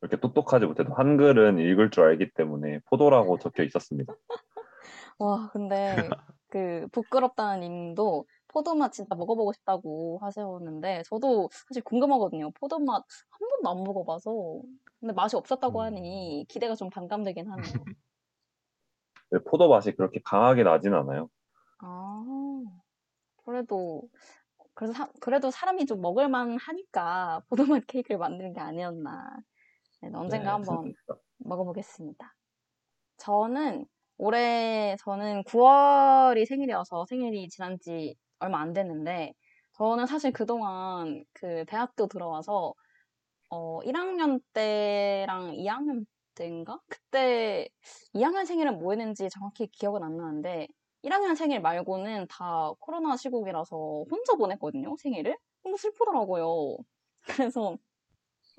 이렇게 0.00 0.18
똑똑하지 0.18 0.66
못해도 0.66 0.94
한글은 0.94 1.58
읽을 1.58 1.90
줄 1.90 2.04
알기 2.04 2.32
때문에 2.32 2.80
포도라고 2.86 3.38
적혀 3.38 3.64
있었습니다. 3.64 4.14
와, 5.18 5.50
근데 5.52 6.08
그 6.48 6.86
부끄럽다는 6.92 7.60
님도 7.60 8.26
포도맛 8.48 8.92
진짜 8.92 9.14
먹어보고 9.14 9.52
싶다고 9.52 10.18
하셨는데 10.22 11.02
저도 11.06 11.48
사실 11.68 11.82
궁금하거든요. 11.82 12.50
포도맛 12.52 13.04
한 13.30 13.48
번도 13.48 13.70
안 13.70 13.84
먹어봐서. 13.84 14.62
근데 15.00 15.14
맛이 15.14 15.36
없었다고 15.36 15.80
음. 15.80 15.84
하니 15.84 16.46
기대가 16.48 16.74
좀 16.74 16.90
반감되긴 16.90 17.48
하네요. 17.50 17.62
왜 19.30 19.40
포도 19.44 19.68
맛이 19.68 19.92
그렇게 19.92 20.20
강하게 20.24 20.62
나진 20.62 20.94
않아요. 20.94 21.28
아, 21.80 22.24
그래도 23.44 24.08
그래서 24.74 24.92
사, 24.92 25.08
그래도 25.20 25.50
사람이 25.50 25.86
좀 25.86 26.00
먹을만 26.00 26.56
하니까 26.56 27.42
포도맛 27.48 27.86
케이크를 27.86 28.18
만드는 28.18 28.54
게 28.54 28.60
아니었나. 28.60 29.36
네, 30.00 30.10
언젠가 30.14 30.44
네, 30.44 30.50
한번. 30.50 30.94
먹어보겠습니다. 31.38 32.34
저는 33.18 33.86
올해 34.16 34.96
저는 35.00 35.42
9월이 35.44 36.46
생일이어서 36.46 37.06
생일이 37.06 37.48
지난 37.48 37.78
지 37.80 38.14
얼마 38.38 38.60
안 38.60 38.72
됐는데 38.72 39.34
저는 39.72 40.06
사실 40.06 40.32
그동안 40.32 41.24
그 41.32 41.64
대학교 41.66 42.06
들어와서 42.06 42.74
어 43.50 43.80
1학년 43.82 44.40
때랑 44.52 45.52
2학년 45.56 46.06
때인가? 46.34 46.80
그때 46.88 47.68
2학년 48.14 48.46
생일은 48.46 48.78
뭐 48.78 48.92
했는지 48.92 49.28
정확히 49.30 49.66
기억은 49.68 50.02
안 50.02 50.16
나는데 50.16 50.68
1학년 51.02 51.36
생일 51.36 51.60
말고는 51.60 52.26
다 52.28 52.72
코로나 52.80 53.16
시국이라서 53.16 54.04
혼자 54.10 54.34
보냈거든요, 54.36 54.96
생일을. 54.98 55.36
너무 55.64 55.76
슬프더라고요. 55.76 56.76
그래서 57.22 57.76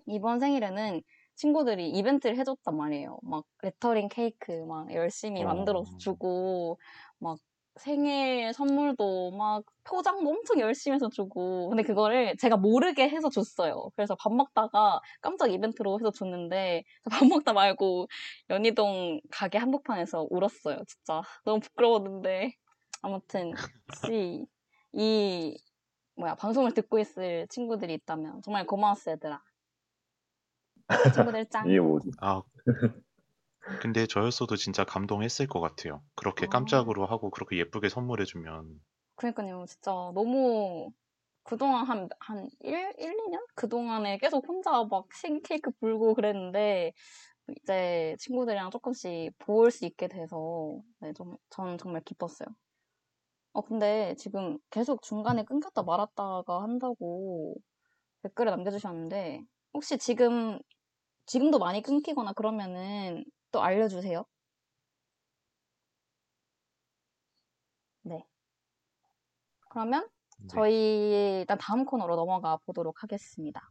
이번 0.07 0.39
생일에는 0.39 1.01
친구들이 1.39 1.89
이벤트를 1.91 2.37
해줬단 2.37 2.75
말이에요. 2.75 3.17
막 3.23 3.45
레터링 3.61 4.09
케이크 4.09 4.51
막 4.67 4.93
열심히 4.93 5.41
어. 5.43 5.45
만들어서 5.45 5.97
주고, 5.97 6.77
막 7.17 7.37
생일 7.77 8.51
선물도 8.53 9.31
막 9.31 9.63
포장도 9.85 10.29
엄청 10.29 10.59
열심히 10.59 10.95
해서 10.95 11.07
주고. 11.07 11.69
근데 11.69 11.83
그거를 11.83 12.35
제가 12.35 12.57
모르게 12.57 13.07
해서 13.07 13.29
줬어요. 13.29 13.89
그래서 13.95 14.17
밥 14.19 14.33
먹다가 14.33 14.99
깜짝 15.21 15.49
이벤트로 15.53 15.97
해서 15.97 16.11
줬는데 16.11 16.83
밥 17.09 17.25
먹다 17.25 17.53
말고 17.53 18.07
연희동 18.49 19.21
가게 19.31 19.57
한복판에서 19.59 20.27
울었어요. 20.29 20.83
진짜 20.85 21.21
너무 21.45 21.61
부끄러웠는데. 21.61 22.53
아무튼 23.01 23.53
혹시 23.87 24.45
이 24.91 25.57
뭐야 26.15 26.35
방송을 26.35 26.73
듣고 26.73 26.99
있을 26.99 27.47
친구들이 27.47 27.93
있다면 27.93 28.41
정말 28.41 28.65
고마웠어 28.65 29.11
얘들아. 29.11 29.41
친구들 31.11 31.47
짱. 31.49 31.67
이게 31.67 31.79
뭐지? 31.79 32.11
아, 32.21 32.41
근데 33.81 34.05
저였어도 34.07 34.55
진짜 34.57 34.83
감동했을 34.83 35.47
것 35.47 35.59
같아요. 35.59 36.03
그렇게 36.15 36.45
아. 36.45 36.49
깜짝으로 36.49 37.05
하고 37.07 37.29
그렇게 37.31 37.57
예쁘게 37.57 37.89
선물해주면. 37.89 38.79
그러니까요. 39.15 39.65
진짜 39.67 39.91
너무 40.13 40.91
그동안 41.43 41.85
한, 41.87 42.09
한 42.19 42.49
1, 42.61 42.93
1, 42.99 43.13
2년? 43.19 43.45
그동안에 43.55 44.17
계속 44.19 44.47
혼자 44.47 44.85
막 44.85 45.07
생일 45.13 45.41
케이크 45.43 45.71
불고 45.79 46.15
그랬는데 46.15 46.93
이제 47.63 48.15
친구들이랑 48.19 48.71
조금씩 48.71 49.37
볼 49.39 49.71
수 49.71 49.85
있게 49.85 50.07
돼서 50.09 50.81
네, 51.01 51.13
좀, 51.13 51.37
전 51.51 51.77
정말 51.79 52.03
기뻤어요. 52.03 52.47
어, 53.53 53.61
근데 53.61 54.15
지금 54.17 54.57
계속 54.69 55.01
중간에 55.01 55.43
끊겼다 55.43 55.83
말았다가 55.83 56.61
한다고 56.63 57.55
댓글을 58.23 58.51
남겨주셨는데 58.51 59.43
혹시 59.73 59.97
지금, 59.99 60.59
지금도 61.29 61.59
많이 61.59 61.83
끊기거나 61.83 62.33
그러면은 62.33 63.23
또 63.51 63.61
알려주세요. 63.61 64.25
네. 68.01 68.25
그러면 69.69 70.07
네. 70.39 70.47
저희 70.49 71.39
일단 71.41 71.57
다음 71.59 71.85
코너로 71.85 72.15
넘어가 72.15 72.57
보도록 72.65 73.03
하겠습니다. 73.03 73.69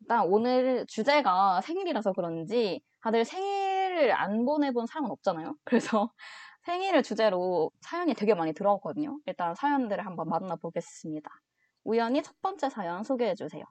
일단 0.00 0.24
오늘 0.28 0.86
주제가 0.86 1.60
생일이라서 1.62 2.12
그런지 2.12 2.80
다들 3.00 3.24
생일을 3.24 4.12
안 4.12 4.44
보내본 4.44 4.86
사람은 4.86 5.10
없잖아요. 5.10 5.56
그래서 5.64 6.12
생일을 6.62 7.02
주제로 7.02 7.72
사연이 7.80 8.14
되게 8.14 8.34
많이 8.34 8.52
들어왔거든요. 8.54 9.18
일단 9.26 9.56
사연들을 9.56 10.06
한번 10.06 10.28
만나보겠습니다. 10.28 11.28
우연히 11.82 12.22
첫 12.22 12.40
번째 12.40 12.70
사연 12.70 13.02
소개해 13.02 13.34
주세요. 13.34 13.64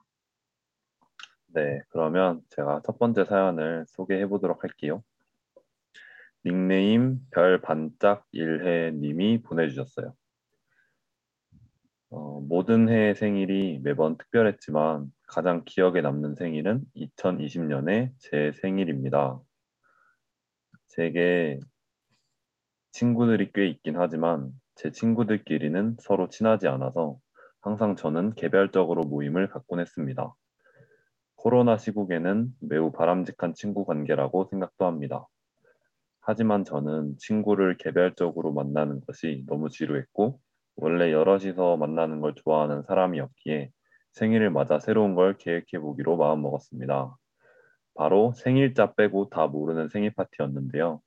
네, 1.54 1.82
그러면 1.90 2.40
제가 2.50 2.82
첫 2.84 2.98
번째 2.98 3.24
사연을 3.24 3.84
소개해 3.86 4.26
보도록 4.26 4.64
할게요. 4.64 5.04
닉네임 6.44 7.20
별 7.30 7.60
반짝 7.60 8.26
일해 8.32 8.90
님이 8.90 9.40
보내주셨어요. 9.40 10.14
어, 12.10 12.40
모든 12.40 12.88
해의 12.88 13.14
생일이 13.14 13.78
매번 13.84 14.18
특별했지만 14.18 15.12
가장 15.28 15.62
기억에 15.64 16.00
남는 16.00 16.34
생일은 16.34 16.82
2020년의 16.96 18.10
제 18.18 18.50
생일입니다. 18.60 19.40
제게 20.88 21.60
친구들이 22.90 23.52
꽤 23.52 23.68
있긴 23.68 23.96
하지만 23.96 24.50
제 24.74 24.90
친구들끼리는 24.90 25.98
서로 26.00 26.28
친하지 26.28 26.66
않아서 26.66 27.16
항상 27.60 27.94
저는 27.94 28.34
개별적으로 28.34 29.02
모임을 29.02 29.48
갖곤 29.48 29.78
했습니다. 29.78 30.34
코로나 31.44 31.76
시국에는 31.76 32.54
매우 32.62 32.90
바람직한 32.90 33.52
친구 33.52 33.84
관계라고 33.84 34.46
생각도 34.46 34.86
합니다. 34.86 35.26
하지만 36.22 36.64
저는 36.64 37.18
친구를 37.18 37.76
개별적으로 37.76 38.54
만나는 38.54 39.02
것이 39.06 39.44
너무 39.46 39.68
지루했고 39.68 40.40
원래 40.76 41.12
여럿이서 41.12 41.76
만나는 41.76 42.20
걸 42.20 42.34
좋아하는 42.34 42.82
사람이었기에 42.84 43.70
생일을 44.12 44.48
맞아 44.52 44.78
새로운 44.80 45.14
걸 45.14 45.36
계획해 45.36 45.80
보기로 45.80 46.16
마음먹었습니다. 46.16 47.14
바로 47.94 48.32
생일자 48.34 48.94
빼고 48.94 49.28
다 49.28 49.46
모르는 49.46 49.90
생일 49.90 50.14
파티였는데요. 50.14 51.02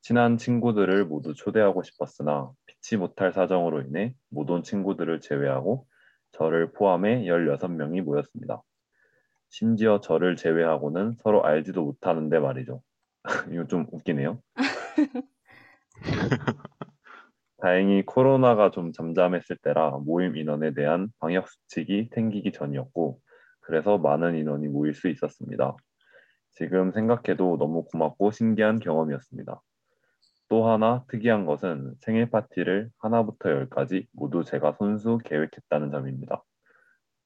친한 0.00 0.36
친구들을 0.36 1.04
모두 1.06 1.32
초대하고 1.32 1.84
싶었으나 1.84 2.50
피치 2.66 2.96
못할 2.96 3.32
사정으로 3.32 3.82
인해 3.82 4.14
못 4.30 4.50
온 4.50 4.64
친구들을 4.64 5.20
제외하고 5.20 5.86
저를 6.32 6.72
포함해 6.72 7.24
16명이 7.26 8.02
모였습니다. 8.02 8.62
심지어 9.52 10.00
저를 10.00 10.34
제외하고는 10.34 11.18
서로 11.22 11.44
알지도 11.44 11.84
못하는데 11.84 12.38
말이죠. 12.38 12.82
이거 13.52 13.66
좀 13.66 13.86
웃기네요. 13.92 14.40
다행히 17.60 18.02
코로나가 18.04 18.70
좀 18.70 18.92
잠잠했을 18.92 19.58
때라 19.58 19.90
모임 19.98 20.38
인원에 20.38 20.72
대한 20.72 21.12
방역 21.18 21.48
수칙이 21.48 22.08
생기기 22.14 22.52
전이었고 22.52 23.20
그래서 23.60 23.98
많은 23.98 24.36
인원이 24.36 24.68
모일 24.68 24.94
수 24.94 25.08
있었습니다. 25.08 25.76
지금 26.52 26.90
생각해도 26.90 27.58
너무 27.58 27.84
고맙고 27.84 28.30
신기한 28.30 28.78
경험이었습니다. 28.78 29.60
또 30.48 30.66
하나 30.66 31.04
특이한 31.08 31.44
것은 31.44 31.94
생일 32.00 32.30
파티를 32.30 32.88
하나부터 32.98 33.50
열까지 33.50 34.06
모두 34.12 34.44
제가 34.44 34.72
손수 34.72 35.18
계획했다는 35.22 35.90
점입니다. 35.90 36.42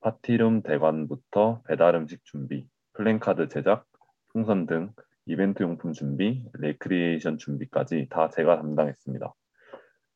파티룸 0.07 0.63
대관부터 0.63 1.63
배달 1.67 1.97
음식 1.97 2.25
준비, 2.25 2.69
플랜카드 2.93 3.49
제작, 3.49 3.87
풍선 4.29 4.67
등 4.67 4.93
이벤트 5.27 5.65
용품 5.65 5.95
준비, 5.95 6.45
레크리에이션 6.53 7.39
준비까지 7.39 8.07
다 8.09 8.29
제가 8.29 8.59
담당했습니다. 8.59 9.35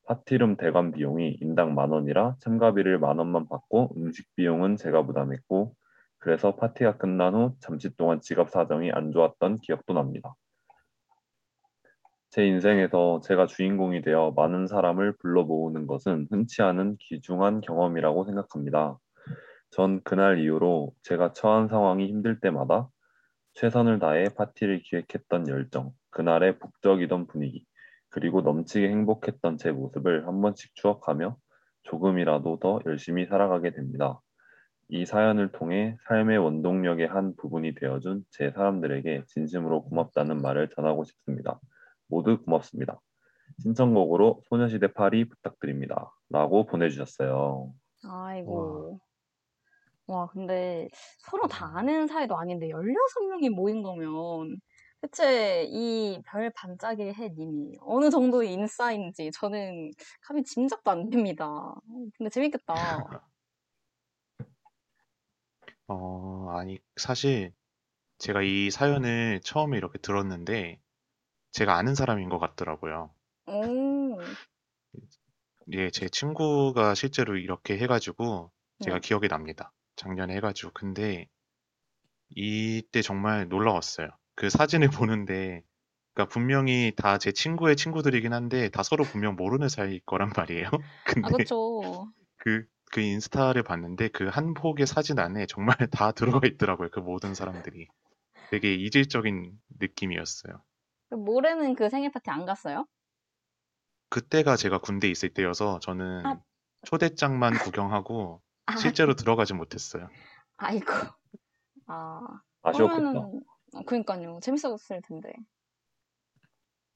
파티룸 0.07 0.59
대관 0.59 0.93
비용이 0.93 1.39
인당 1.41 1.75
만 1.75 1.91
원이라 1.91 2.37
참가비를 2.39 3.01
만 3.01 3.19
원만 3.19 3.49
받고 3.49 3.95
음식 3.97 4.33
비용은 4.37 4.77
제가 4.77 5.05
부담했고 5.07 5.75
그래서 6.19 6.55
파티가 6.55 6.99
끝난 6.99 7.35
후 7.35 7.57
잠시 7.59 7.91
동안 7.97 8.21
지갑 8.21 8.51
사정이 8.51 8.93
안 8.93 9.11
좋았던 9.11 9.59
기억도 9.59 9.93
납니다. 9.93 10.37
제 12.29 12.47
인생에서 12.47 13.23
제가 13.25 13.49
주인공이 13.49 14.03
되어 14.03 14.31
많은 14.37 14.69
사람을 14.69 15.17
불러 15.17 15.43
모으는 15.43 15.89
것은 15.89 16.29
흔치 16.31 16.63
않은 16.63 16.97
귀중한 17.01 17.61
경험이라고 17.61 18.25
생각합니다. 18.27 18.97
전 19.71 20.03
그날 20.03 20.41
이후로 20.41 20.95
제가 21.03 21.33
처한 21.33 21.69
상황이 21.69 22.07
힘들 22.09 22.41
때마다 22.41 22.89
최선을 23.55 23.99
다해 23.99 24.31
파티를 24.37 24.83
기획했던 24.83 25.49
열정, 25.49 25.93
그날의 26.11 26.59
북적이던 26.59 27.27
분위기, 27.27 27.65
그리고 28.09 28.41
넘치게 28.41 28.89
행복했던 28.89 29.59
제 29.59 29.71
모습을 29.71 30.27
한 30.27 30.41
번씩 30.41 30.75
추억하며 30.75 31.37
조금이라도 31.85 32.59
더 32.59 32.81
열심히 32.87 33.27
살아가게 33.27 33.73
됩니다. 33.73 34.21
이 34.89 35.07
사연을 35.07 35.53
통해 35.53 35.97
삶의 36.09 36.39
원동력의 36.39 37.07
한 37.07 37.37
부분이 37.37 37.75
되어준 37.77 38.25
제 38.31 38.51
사람들에게 38.51 39.25
진심으로 39.29 39.85
고맙다는 39.85 40.39
말을 40.39 40.69
전하고 40.71 41.05
싶습니다. 41.05 41.61
모두 42.09 42.43
고맙습니다. 42.43 43.01
신청곡으로 43.63 44.43
소녀시대 44.49 44.93
파리 44.93 45.29
부탁드립니다. 45.29 46.13
라고 46.29 46.67
보내주셨어요. 46.67 47.73
아이고. 48.05 48.93
와, 48.93 49.10
근데 50.33 50.89
서로 51.21 51.47
다 51.49 51.73
아는 51.77 52.07
사이도 52.07 52.37
아닌데 52.39 52.69
16명이 52.71 53.51
모인 53.51 53.83
거면 53.83 54.57
대체 55.03 55.65
이 55.71 56.21
별 56.27 56.51
반짝일 56.55 57.15
해님이 57.15 57.77
어느 57.81 58.11
정도의 58.11 58.53
인싸인지 58.53 59.31
저는 59.35 59.91
감히 60.23 60.43
짐작도 60.45 60.91
안 60.91 61.09
됩니다. 61.11 61.75
근데 62.19 62.29
재밌겠다. 62.31 62.75
어, 65.89 66.51
아니, 66.57 66.79
사실 66.97 67.53
제가 68.19 68.43
이 68.43 68.71
사연을 68.71 69.41
처음에 69.45 69.79
이렇게 69.79 69.99
들었는데 70.01 70.81
제가 71.53 71.77
아는 71.77 71.95
사람인 71.97 72.29
것 72.31 72.39
같더라고요. 72.39 73.15
오, 73.47 74.37
예, 75.73 75.91
제 75.91 76.09
친구가 76.11 76.95
실제로 76.95 77.37
이렇게 77.37 77.79
해가지고 77.79 78.53
제가 78.81 78.99
네. 78.99 79.01
기억이 79.01 79.29
납니다. 79.29 79.73
작년에 80.01 80.35
해가지고. 80.37 80.73
근데 80.75 81.29
이때 82.31 83.03
정말 83.03 83.49
놀라웠어요. 83.49 84.09
그 84.35 84.51
사진을 84.51 84.89
보는데, 85.07 85.63
그러니까 86.15 86.33
분명히 86.33 86.93
다 86.97 87.19
제 87.19 87.33
친구의 87.33 87.77
친구들이긴 87.77 88.33
한데 88.33 88.69
다 88.71 88.83
서로 88.83 89.05
분명 89.05 89.37
모르는 89.37 89.69
사이일 89.69 90.01
거란 90.07 90.33
말이에요. 90.37 90.69
아, 91.23 91.29
근데 91.29 91.35
그쵸. 91.37 92.13
그, 92.39 92.65
그 92.93 93.01
인스타를 93.01 93.63
봤는데 93.63 94.09
그한 94.09 94.55
폭의 94.55 94.87
사진 94.87 95.19
안에 95.19 95.47
정말 95.47 95.77
다 95.93 96.13
들어가 96.13 96.47
있더라고요. 96.47 96.91
그 96.91 97.01
모든 97.01 97.35
사람들이. 97.35 97.89
되게 98.51 98.75
이질적인 98.75 99.53
느낌이었어요. 99.81 100.63
그 101.09 101.15
모레는 101.15 101.75
그 101.77 101.89
생일 101.89 102.11
파티 102.11 102.31
안 102.31 102.45
갔어요? 102.47 102.87
그때가 104.09 104.57
제가 104.57 104.79
군대에 104.79 105.11
있을 105.11 105.33
때여서 105.35 105.79
저는 105.81 106.37
아. 106.37 106.43
초대장만 106.85 107.59
구경하고 107.59 108.43
아, 108.43 108.50
실제로 108.77 109.15
들어가지 109.15 109.55
못했어요. 109.55 110.09
아이고. 110.57 110.93
아, 111.87 112.21
아쉬웠겠다. 112.63 113.03
그러면은, 113.03 113.43
어, 113.75 113.83
그러니까요. 113.85 114.39
재밌었을 114.43 115.03
텐데. 115.03 115.33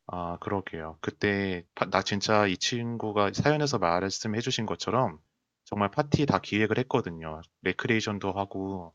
아, 0.06 0.38
그러게요. 0.38 0.98
그때 1.00 1.64
파- 1.74 1.86
나 1.88 2.02
진짜 2.02 2.46
이 2.46 2.56
친구가 2.56 3.32
사연에서 3.32 3.78
말씀해 3.78 4.40
주신 4.40 4.66
것처럼 4.66 5.18
정말 5.64 5.90
파티 5.90 6.26
다 6.26 6.40
기획을 6.40 6.78
했거든요. 6.78 7.40
레크레이션도 7.62 8.32
하고 8.32 8.92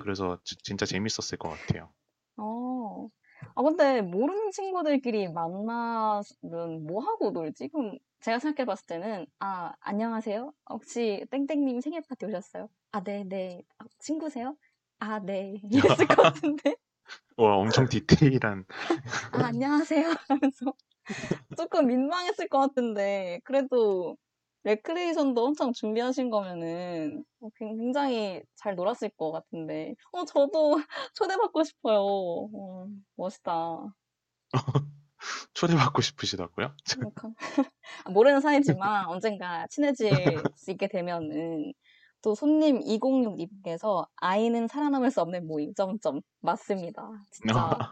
그래서 0.00 0.38
지- 0.44 0.56
진짜 0.58 0.86
재밌었을 0.86 1.38
것 1.38 1.48
같아요. 1.50 1.92
어. 2.36 3.08
아, 3.56 3.62
근데 3.62 4.00
모르는 4.00 4.50
친구들끼리 4.52 5.28
만나면 5.32 6.22
뭐 6.86 7.02
하고 7.02 7.30
놀지? 7.30 7.68
그럼 7.68 7.98
제가 8.24 8.38
생각해 8.38 8.64
봤을 8.64 8.86
때는, 8.86 9.26
아, 9.38 9.74
안녕하세요? 9.80 10.50
혹시 10.70 11.26
땡땡님 11.30 11.82
생일 11.82 12.00
파티 12.08 12.24
오셨어요? 12.24 12.70
아, 12.92 13.02
네, 13.02 13.22
네. 13.22 13.60
아, 13.76 13.84
친구세요? 13.98 14.56
아, 14.98 15.18
네. 15.20 15.60
이랬을 16.02 16.06
것 16.06 16.22
같은데? 16.22 16.74
와, 17.36 17.56
엄청 17.58 17.86
디테일한. 17.86 18.64
아, 19.32 19.44
안녕하세요. 19.48 20.08
하면서 20.30 20.72
조금 21.54 21.86
민망했을 21.86 22.48
것 22.48 22.60
같은데, 22.60 23.40
그래도 23.44 24.16
레크레이션도 24.62 25.44
엄청 25.44 25.74
준비하신 25.74 26.30
거면은 26.30 27.26
어, 27.40 27.50
굉- 27.56 27.76
굉장히 27.76 28.42
잘 28.54 28.74
놀았을 28.74 29.10
것 29.18 29.32
같은데, 29.32 29.96
어, 30.12 30.24
저도 30.24 30.80
초대받고 31.12 31.62
싶어요. 31.64 32.00
어, 32.00 32.86
멋있다. 33.16 33.92
초대받고 35.54 36.02
싶으시다고요? 36.02 36.74
약간 37.14 37.34
아, 38.04 38.10
모르는 38.10 38.40
사이지만 38.40 39.06
언젠가 39.08 39.66
친해질 39.68 40.10
수 40.54 40.70
있게 40.70 40.88
되면은 40.88 41.72
또 42.22 42.34
손님 42.34 42.80
206님께서 42.80 44.06
아이는 44.16 44.66
살아남을 44.66 45.10
수 45.10 45.20
없는 45.20 45.46
모임. 45.46 45.74
점점. 45.74 46.20
맞습니다. 46.40 47.10
진짜. 47.30 47.90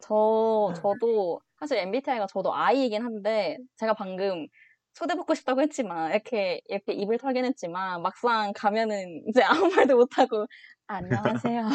저 0.00 0.72
저도 0.76 1.40
사실 1.58 1.78
MBTI가 1.78 2.26
저도 2.26 2.54
I이긴 2.54 3.04
한데 3.04 3.58
제가 3.76 3.94
방금 3.94 4.46
초대받고 4.94 5.34
싶다고 5.34 5.60
했지만 5.60 6.10
이렇게 6.10 6.60
이렇게 6.66 6.92
입을 6.92 7.18
털긴 7.18 7.44
했지만 7.44 8.02
막상 8.02 8.52
가면은 8.54 9.22
이제 9.28 9.42
아무 9.42 9.68
말도 9.68 9.96
못하고 9.96 10.46
아, 10.88 10.96
안녕하세요 10.96 11.68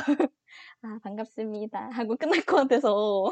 아 0.82 1.00
반갑습니다. 1.04 1.90
하고 1.92 2.18
끝날 2.18 2.42
것 2.42 2.58
같아서 2.58 3.32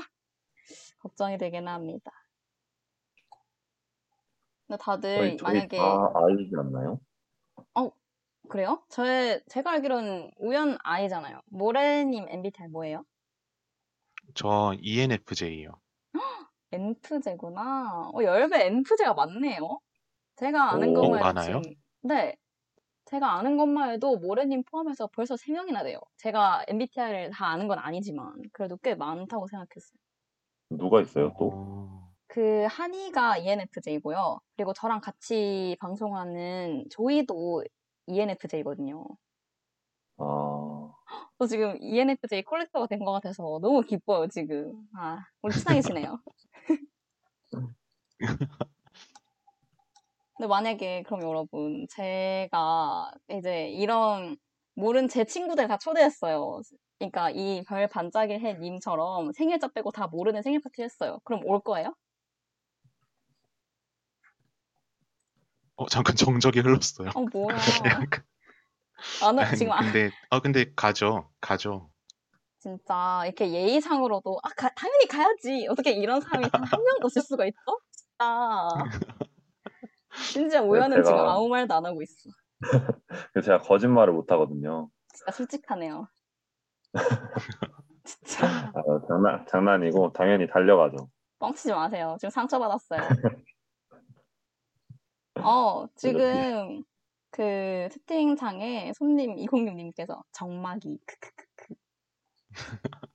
걱정이 1.02 1.38
되긴 1.38 1.68
합니다. 1.68 2.12
근데 4.68 4.82
다들 4.82 5.18
저희, 5.18 5.38
저희 5.38 5.54
만약에 5.54 5.78
다 5.78 6.12
아이지 6.16 6.52
않나요? 6.58 7.00
그래요? 8.52 8.84
저 8.90 9.04
제가 9.48 9.72
알기로는 9.72 10.32
우연 10.38 10.78
아이잖아요. 10.84 11.40
모래님 11.46 12.28
MBTI 12.28 12.68
뭐예요? 12.68 13.06
저 14.36 14.76
ENFJ예요. 14.78 15.72
NFJ구나. 16.72 18.10
어, 18.14 18.24
열배 18.24 18.66
NFJ가 18.66 19.14
많네요. 19.14 19.80
제가 20.36 20.72
아는 20.72 20.90
오, 20.90 21.02
것만 21.02 21.20
해도 21.20 21.26
많아요? 21.26 21.62
지금 21.62 21.76
네. 22.02 22.36
제가 23.06 23.34
아는 23.34 23.56
것만 23.56 23.92
해도 23.92 24.18
모래님 24.18 24.64
포함해서 24.70 25.08
벌써 25.08 25.36
3명이나 25.36 25.84
돼요. 25.84 26.00
제가 26.18 26.66
MBTI를 26.68 27.30
다 27.32 27.48
아는 27.48 27.70
건 27.70 27.80
아니지만 27.80 28.34
그래도 28.52 28.76
꽤 28.78 28.96
많다고 28.96 29.48
생각했어요. 29.48 29.98
누가 30.78 31.02
있어요 31.02 31.34
또? 31.38 31.50
어, 31.54 32.12
그 32.28 32.66
한이가 32.70 33.38
ENFJ고요. 33.40 34.40
그리고 34.56 34.74
저랑 34.74 35.02
같이 35.02 35.76
방송하는 35.80 36.86
조이도 36.90 37.64
ENFJ거든요. 38.08 39.06
아, 40.18 40.92
저 41.40 41.46
지금 41.48 41.76
E 41.82 41.96
ENFJ 41.98 42.44
콜렉터가 42.44 42.88
된 42.88 43.00
것 43.00 43.12
같아서 43.14 43.44
너무 43.62 43.82
기뻐요, 43.82 44.28
지금. 44.28 44.88
아, 44.96 45.26
우리 45.42 45.54
친하게 45.54 45.82
지내요. 45.82 46.20
근데 50.38 50.48
만약에 50.48 51.04
그럼 51.04 51.22
여러분 51.24 51.86
제가 51.90 53.12
이제 53.30 53.70
이런 53.70 54.38
모른 54.74 55.08
제 55.08 55.26
친구들 55.26 55.68
다 55.68 55.78
초대했어요. 55.78 56.62
그러니까 57.00 57.30
이 57.32 57.64
별 57.68 57.88
반짝일 57.88 58.40
해 58.42 58.54
님처럼 58.54 59.32
생일자 59.34 59.68
빼고 59.70 59.92
다 59.92 60.08
모르는 60.08 60.42
생일 60.42 60.62
파티 60.62 60.82
했어요. 60.84 61.20
그럼 61.24 61.42
올 61.46 61.60
거예요? 61.62 61.94
어, 65.76 65.88
잠깐 65.88 66.16
정적이 66.16 66.60
흘렀어요. 66.60 67.10
어 67.16 67.22
뭐야? 67.34 67.56
안 69.24 69.38
올- 69.40 69.44
아니, 69.46 69.58
지금 69.58 69.72
아, 69.72 69.80
근데, 69.82 70.12
어, 70.30 70.40
근데 70.42 70.72
가죠. 70.76 71.32
가죠. 71.42 71.90
진짜 72.60 73.24
이렇게 73.26 73.52
예의상으로도 73.52 74.40
아 74.44 74.50
가- 74.50 74.70
당연히 74.76 75.08
가야지. 75.08 75.68
어떻게 75.68 75.92
이런 75.94 76.22
사람이 76.22 76.50
단 76.52 76.62
한 76.64 76.84
명도 76.84 77.08
없을 77.08 77.24
수가 77.24 77.46
있어? 77.48 77.58
진짜. 77.90 78.70
진짜 80.32 80.62
우연은 80.62 81.04
지금 81.04 81.18
제가- 81.18 81.30
아무 81.36 81.48
말도 81.50 81.74
안 81.74 81.86
하고 81.86 82.02
있어. 82.04 82.30
그래서 83.32 83.46
제가 83.46 83.62
거짓말을 83.62 84.14
못 84.14 84.32
하거든요. 84.32 84.90
진짜 85.14 85.32
솔직하네요. 85.32 86.08
진짜 88.04 88.72
아, 88.74 88.82
장난 89.08 89.46
장난이고 89.48 90.14
당연히 90.14 90.48
달려가죠. 90.48 91.10
뻥치지 91.40 91.72
마세요. 91.74 92.18
지금 92.20 92.30
상처 92.30 92.60
받았어요. 92.60 93.00
어, 95.44 95.88
지금 95.96 96.84
그 97.32 97.88
채팅창에 97.92 98.94
손님 98.94 99.36
206님께서 99.36 100.22
정막이 100.32 101.00
크크크크. 101.06 101.76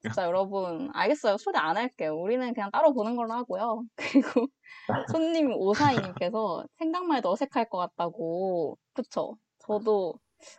진짜 0.00 0.24
여러분 0.24 0.90
알겠어요. 0.94 1.36
초대 1.38 1.58
안 1.58 1.76
할게요. 1.76 2.14
우리는 2.20 2.52
그냥 2.54 2.70
따로 2.70 2.92
보는 2.94 3.16
걸로 3.16 3.32
하고요. 3.34 3.84
그리고 3.96 4.46
손님 5.06 5.52
542님께서 5.52 6.66
생각만 6.78 7.18
해도 7.18 7.30
어색할 7.32 7.68
것 7.70 7.78
같다고. 7.78 8.78
그쵸? 8.94 9.36
저도 9.60 10.14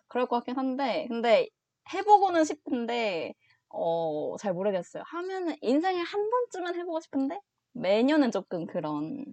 그럴 0.07 0.27
것 0.27 0.37
같긴 0.37 0.57
한데 0.57 1.07
근데 1.09 1.49
해보고는 1.93 2.43
싶은데 2.45 3.33
어, 3.69 4.35
잘 4.37 4.53
모르겠어요. 4.53 5.03
하면은 5.07 5.55
인생에 5.61 5.99
한 6.01 6.29
번쯤은 6.29 6.75
해보고 6.75 6.99
싶은데 7.01 7.39
매년은 7.73 8.31
조금 8.31 8.65
그런. 8.67 9.25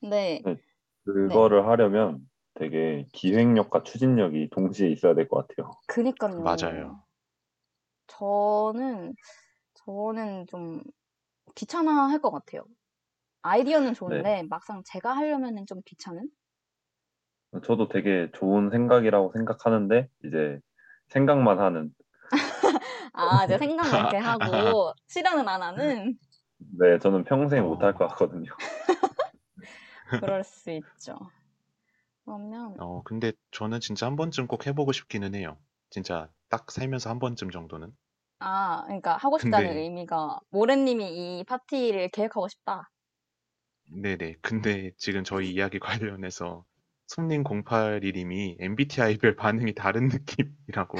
근데 0.00 0.42
그거를 1.04 1.66
하려면 1.66 2.28
되게 2.54 3.06
기획력과 3.12 3.82
추진력이 3.82 4.50
동시에 4.50 4.90
있어야 4.90 5.14
될 5.14 5.28
것 5.28 5.46
같아요. 5.46 5.70
그니까요. 5.86 6.42
맞아요. 6.42 7.02
저는 8.08 9.14
저는 9.74 10.46
좀 10.48 10.82
귀찮아 11.56 12.08
할 12.10 12.20
것 12.20 12.30
같아요. 12.32 12.64
아이디어는 13.42 13.94
좋은데 13.94 14.44
막상 14.50 14.82
제가 14.86 15.16
하려면은 15.16 15.66
좀 15.66 15.80
귀찮은? 15.86 16.30
저도 17.64 17.88
되게 17.88 18.30
좋은 18.32 18.70
생각이라고 18.70 19.32
생각하는데 19.32 20.08
이제 20.24 20.60
생각만 21.08 21.58
하는. 21.60 21.92
아, 23.12 23.44
이제 23.44 23.58
생각만 23.58 24.00
이렇게 24.00 24.16
하고 24.16 24.92
실현은 25.08 25.48
안 25.48 25.62
하는 25.62 26.18
네, 26.58 26.98
저는 26.98 27.24
평생 27.24 27.64
어. 27.64 27.68
못할 27.68 27.94
것 27.94 28.06
같거든요. 28.08 28.50
그럴 30.14 30.44
수 30.44 30.70
있죠. 30.70 31.16
그러면 32.24 32.78
어, 32.78 33.02
근데 33.02 33.32
저는 33.50 33.80
진짜 33.80 34.06
한 34.06 34.16
번쯤 34.16 34.46
꼭 34.46 34.66
해보고 34.66 34.92
싶기는 34.92 35.34
해요. 35.34 35.58
진짜 35.90 36.30
딱 36.48 36.70
살면서 36.70 37.10
한 37.10 37.18
번쯤 37.18 37.50
정도는. 37.50 37.92
아, 38.40 38.82
그러니까 38.84 39.16
하고 39.16 39.38
싶다는 39.38 39.68
근데- 39.68 39.80
의미가 39.82 40.40
모래님이 40.50 41.40
이 41.40 41.44
파티를 41.44 42.10
계획하고 42.10 42.48
싶다. 42.48 42.90
네네. 43.90 44.36
근데 44.42 44.92
지금 44.98 45.24
저희 45.24 45.50
이야기 45.52 45.78
관련해서 46.18 46.64
손님 47.06 47.42
081 47.42 48.12
님이 48.14 48.56
MBTI별 48.60 49.34
반응이 49.36 49.74
다른 49.74 50.08
느낌이라고 50.68 50.98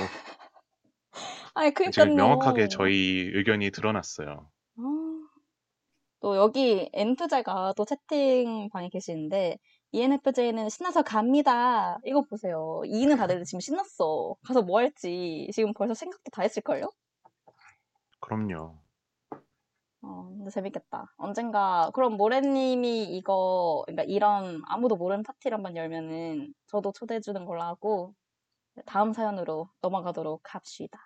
아니, 1.54 1.70
지금 1.74 1.90
그러니까요. 1.92 2.14
명확하게 2.16 2.68
저희 2.68 3.30
의견이 3.34 3.70
드러났어요. 3.70 4.50
아, 4.76 4.82
또 6.20 6.36
여기 6.36 6.88
엔프제가 6.92 7.74
또 7.76 7.84
채팅방에 7.84 8.88
계시는데 8.90 9.58
ENFJ는 9.92 10.68
신나서 10.68 11.02
갑니다. 11.02 11.98
이거 12.04 12.22
보세요. 12.22 12.82
E는 12.84 13.16
다들 13.16 13.44
지금 13.44 13.60
신났어. 13.60 14.36
가서 14.44 14.62
뭐 14.62 14.80
할지 14.80 15.48
지금 15.52 15.72
벌써 15.72 15.94
생각도 15.94 16.30
다 16.30 16.42
했을걸요? 16.42 16.92
그럼요. 18.20 18.78
어, 20.02 20.28
근데 20.28 20.50
재밌겠다. 20.50 21.12
언젠가 21.16 21.90
그럼 21.94 22.16
모래님이 22.16 23.04
이거 23.16 23.82
그러니까 23.86 24.04
이런 24.04 24.62
아무도 24.66 24.96
모르는 24.96 25.22
파티를 25.22 25.56
한번 25.56 25.76
열면은 25.76 26.54
저도 26.66 26.92
초대해 26.92 27.20
주는 27.20 27.44
걸로 27.44 27.62
하고 27.62 28.14
다음 28.86 29.12
사연으로 29.12 29.68
넘어가도록 29.80 30.54
합시다. 30.54 30.98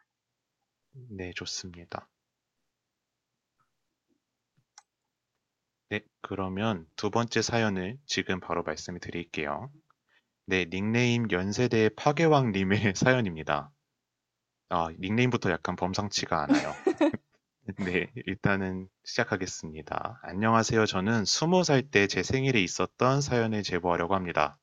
네, 1.08 1.32
좋습니다. 1.34 2.08
네, 5.92 6.00
그러면 6.22 6.86
두 6.96 7.10
번째 7.10 7.42
사연을 7.42 7.98
지금 8.06 8.40
바로 8.40 8.62
말씀을 8.62 8.98
드릴게요. 8.98 9.70
네, 10.46 10.66
닉네임 10.70 11.28
연세대 11.30 11.90
파괴왕님의 11.96 12.94
사연입니다. 12.96 13.70
아, 14.70 14.88
닉네임부터 14.98 15.50
약간 15.50 15.76
범상치가 15.76 16.42
않아요. 16.44 16.74
네, 17.78 18.10
일단은 18.26 18.88
시작하겠습니다. 19.04 20.20
안녕하세요. 20.22 20.86
저는 20.86 21.24
스무 21.24 21.64
살 21.64 21.82
때 21.90 22.06
제 22.08 22.22
생일에 22.22 22.60
있었던 22.62 23.20
사연을 23.20 23.62
제보하려고 23.62 24.14
합니다. 24.14 24.58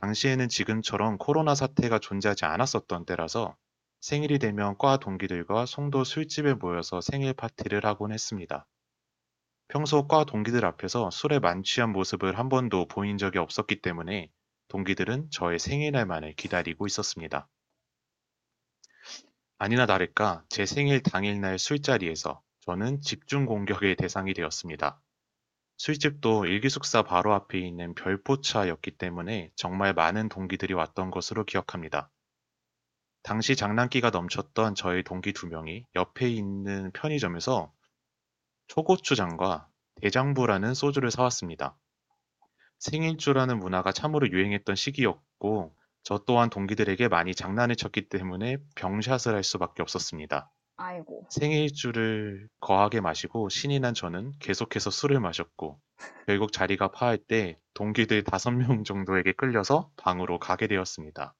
당시에는 0.00 0.48
지금처럼 0.48 1.18
코로나 1.18 1.54
사태가 1.54 2.00
존재하지 2.00 2.46
않았었던 2.46 3.06
때라서 3.06 3.56
생일이 4.00 4.38
되면 4.38 4.76
과 4.78 4.98
동기들과 4.98 5.66
송도 5.66 6.04
술집에 6.04 6.54
모여서 6.54 7.00
생일 7.00 7.34
파티를 7.34 7.86
하곤 7.86 8.12
했습니다. 8.12 8.66
평소 9.68 10.06
과 10.06 10.24
동기들 10.24 10.64
앞에서 10.64 11.10
술에 11.10 11.38
만취한 11.38 11.92
모습을 11.92 12.38
한 12.38 12.48
번도 12.48 12.88
보인 12.88 13.18
적이 13.18 13.38
없었기 13.38 13.82
때문에 13.82 14.30
동기들은 14.68 15.30
저의 15.30 15.58
생일날만을 15.58 16.34
기다리고 16.34 16.86
있었습니다. 16.86 17.48
아니나 19.58 19.84
다를까 19.86 20.44
제 20.48 20.64
생일 20.64 21.02
당일날 21.02 21.58
술자리에서 21.58 22.40
저는 22.60 23.02
집중 23.02 23.44
공격의 23.44 23.96
대상이 23.96 24.32
되었습니다. 24.32 25.00
술집도 25.76 26.46
일기숙사 26.46 27.02
바로 27.02 27.34
앞에 27.34 27.58
있는 27.58 27.94
별포차였기 27.94 28.92
때문에 28.92 29.50
정말 29.54 29.92
많은 29.94 30.28
동기들이 30.28 30.74
왔던 30.74 31.10
것으로 31.10 31.44
기억합니다. 31.44 32.10
당시 33.22 33.54
장난기가 33.54 34.10
넘쳤던 34.10 34.74
저희 34.74 35.02
동기 35.02 35.32
두 35.32 35.46
명이 35.46 35.84
옆에 35.94 36.28
있는 36.28 36.90
편의점에서 36.92 37.72
초고추장과 38.68 39.68
대장부라는 40.00 40.74
소주를 40.74 41.10
사왔습니다. 41.10 41.76
생일주라는 42.78 43.58
문화가 43.58 43.92
참으로 43.92 44.30
유행했던 44.30 44.76
시기였고 44.76 45.74
저 46.04 46.18
또한 46.26 46.48
동기들에게 46.48 47.08
많이 47.08 47.34
장난을 47.34 47.76
쳤기 47.76 48.08
때문에 48.08 48.58
병샷을 48.76 49.34
할 49.34 49.42
수밖에 49.42 49.82
없었습니다. 49.82 50.50
아이고. 50.76 51.26
생일주를 51.28 52.48
거하게 52.60 53.00
마시고 53.00 53.48
신이 53.48 53.80
난 53.80 53.94
저는 53.94 54.32
계속해서 54.38 54.90
술을 54.90 55.18
마셨고 55.18 55.80
결국 56.26 56.52
자리가 56.52 56.92
파할 56.92 57.18
때 57.18 57.58
동기들 57.74 58.22
다섯 58.22 58.52
명 58.52 58.84
정도에게 58.84 59.32
끌려서 59.32 59.90
방으로 59.96 60.38
가게 60.38 60.68
되었습니다. 60.68 61.34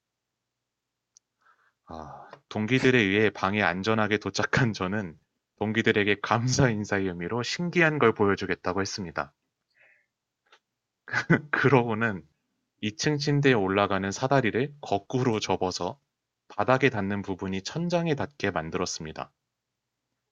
아, 1.86 2.28
동기들에 2.48 2.98
의해 2.98 3.30
방에 3.30 3.62
안전하게 3.62 4.18
도착한 4.18 4.72
저는 4.72 5.16
동기들에게 5.58 6.16
감사 6.22 6.70
인사의 6.70 7.06
의미로 7.06 7.42
신기한 7.42 7.98
걸 7.98 8.14
보여주겠다고 8.14 8.80
했습니다. 8.80 9.32
그러고는 11.50 12.22
2층 12.82 13.18
침대에 13.18 13.54
올라가는 13.54 14.10
사다리를 14.10 14.72
거꾸로 14.80 15.40
접어서 15.40 15.98
바닥에 16.48 16.90
닿는 16.90 17.22
부분이 17.22 17.62
천장에 17.62 18.14
닿게 18.14 18.50
만들었습니다. 18.50 19.32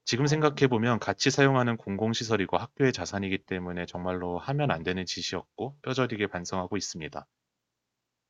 지금 0.05 0.25
생각해보면 0.25 0.99
같이 0.99 1.29
사용하는 1.29 1.75
공공시설이고 1.75 2.57
학교의 2.57 2.93
자산이기 2.93 3.39
때문에 3.39 3.85
정말로 3.85 4.37
하면 4.39 4.71
안 4.71 4.83
되는 4.83 5.05
짓이었고 5.05 5.77
뼈저리게 5.81 6.27
반성하고 6.27 6.77
있습니다. 6.77 7.27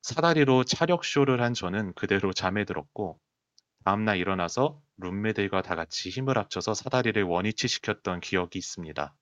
사다리로 0.02 0.64
차력쇼를 0.64 1.40
한 1.40 1.54
저는 1.54 1.92
그대로 1.94 2.32
잠에 2.32 2.64
들었고 2.64 3.20
다음날 3.84 4.18
일어나서 4.18 4.80
룸메들과 4.98 5.62
다 5.62 5.74
같이 5.76 6.10
힘을 6.10 6.38
합쳐서 6.38 6.74
사다리를 6.74 7.22
원위치 7.22 7.68
시켰던 7.68 8.20
기억이 8.20 8.58
있습니다. 8.58 9.14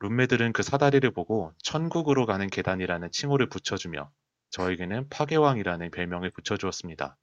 룸메들은 0.00 0.52
그 0.52 0.62
사다리를 0.62 1.08
보고 1.12 1.52
천국으로 1.62 2.26
가는 2.26 2.48
계단이라는 2.48 3.10
칭호를 3.12 3.48
붙여주며 3.48 4.10
저에게는 4.50 5.08
파괴왕이라는 5.08 5.90
별명을 5.90 6.30
붙여주었습니다. 6.30 7.16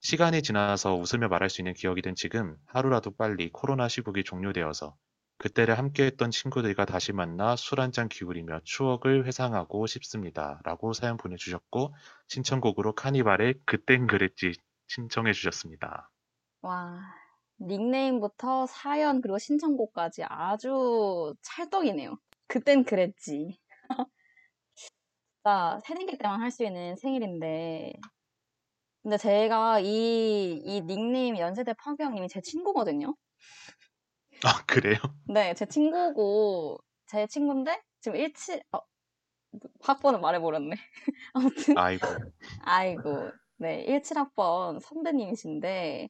시간이 0.00 0.42
지나서 0.42 0.94
웃으며 0.94 1.28
말할 1.28 1.50
수 1.50 1.60
있는 1.60 1.74
기억이 1.74 2.00
된 2.02 2.14
지금 2.14 2.56
하루라도 2.66 3.14
빨리 3.16 3.50
코로나 3.52 3.88
시국이 3.88 4.24
종료되어서 4.24 4.96
그때를 5.38 5.76
함께했던 5.76 6.30
친구들과 6.30 6.86
다시 6.86 7.12
만나 7.12 7.56
술 7.56 7.80
한 7.80 7.92
잔 7.92 8.08
기울이며 8.08 8.60
추억을 8.64 9.26
회상하고 9.26 9.86
싶습니다. 9.86 10.60
라고 10.64 10.92
사연 10.94 11.16
보내주셨고, 11.18 11.94
신청곡으로 12.28 12.94
카니발의 12.94 13.56
그땐 13.66 14.06
그랬지 14.06 14.52
신청해 14.88 15.32
주셨습니다. 15.34 16.10
와, 16.66 17.00
닉네임부터 17.60 18.66
사연 18.66 19.20
그리고 19.20 19.38
신청곡까지 19.38 20.24
아주 20.28 21.32
찰떡이네요. 21.42 22.18
그땐 22.48 22.82
그랬지. 22.84 23.60
진짜 25.44 25.80
새내기 25.84 26.18
때만 26.18 26.40
할 26.40 26.50
수 26.50 26.64
있는 26.64 26.96
생일인데, 26.96 27.92
근데 29.02 29.16
제가 29.16 29.78
이, 29.80 30.60
이 30.64 30.80
닉네임 30.82 31.38
연세대 31.38 31.74
파교형님이 31.74 32.28
제 32.28 32.40
친구거든요. 32.40 33.14
아, 34.44 34.64
그래요? 34.66 34.98
네, 35.28 35.54
제 35.54 35.66
친구고, 35.66 36.78
제 37.06 37.28
친구인데, 37.28 37.80
지금 38.00 38.18
17, 38.18 38.60
어, 38.72 38.80
학번은 39.82 40.20
말해버렸네. 40.20 40.74
아무튼, 41.34 41.78
아이고. 41.78 42.06
아이고, 42.62 43.30
네, 43.58 43.86
17학번 43.86 44.80
선배님이신데, 44.80 46.08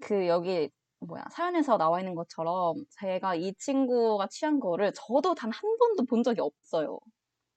그, 0.00 0.26
여기, 0.26 0.70
뭐야, 1.00 1.24
사연에서 1.30 1.76
나와 1.78 2.00
있는 2.00 2.14
것처럼, 2.14 2.74
제가 3.00 3.34
이 3.34 3.54
친구가 3.58 4.28
취한 4.28 4.60
거를 4.60 4.92
저도 4.94 5.34
단 5.34 5.50
한 5.50 5.78
번도 5.78 6.04
본 6.06 6.22
적이 6.22 6.40
없어요. 6.42 6.98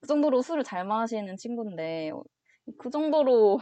그 0.01 0.07
정도로 0.07 0.41
술을 0.41 0.63
잘 0.63 0.85
마시는 0.85 1.37
친구인데, 1.37 2.11
그 2.79 2.89
정도로 2.91 3.59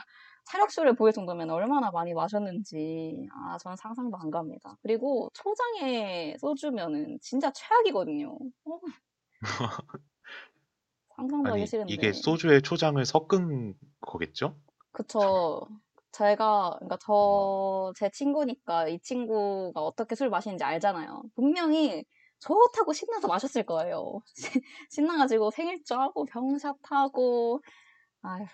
차력쇼를 0.51 0.95
보일 0.95 1.13
정도면 1.13 1.49
얼마나 1.51 1.91
많이 1.91 2.13
마셨는지, 2.13 3.27
아, 3.33 3.57
저는 3.59 3.77
상상도 3.77 4.17
안 4.17 4.31
갑니다. 4.31 4.77
그리고 4.83 5.29
초장에 5.33 6.35
소주면은 6.39 7.19
진짜 7.21 7.51
최악이거든요. 7.53 8.37
어. 8.65 8.79
상상도 11.15 11.51
하기 11.53 11.65
싫은데. 11.65 11.93
이게 11.93 12.13
소주에 12.13 12.61
초장을 12.61 13.03
섞은 13.05 13.75
거겠죠? 14.01 14.59
그쵸. 14.91 15.67
제가, 16.13 16.75
그러니까 16.79 16.97
저, 17.01 17.91
제 17.97 18.09
친구니까 18.11 18.87
이 18.87 18.99
친구가 18.99 19.81
어떻게 19.81 20.15
술 20.15 20.29
마시는지 20.29 20.63
알잖아요. 20.63 21.23
분명히 21.35 22.05
좋다고 22.39 22.93
신나서 22.93 23.27
마셨을 23.27 23.65
거예요. 23.65 24.19
신나가지고 24.91 25.51
생일주 25.51 25.95
하고 25.95 26.25
병샷 26.25 26.77
하고, 26.83 27.61
아휴, 28.21 28.45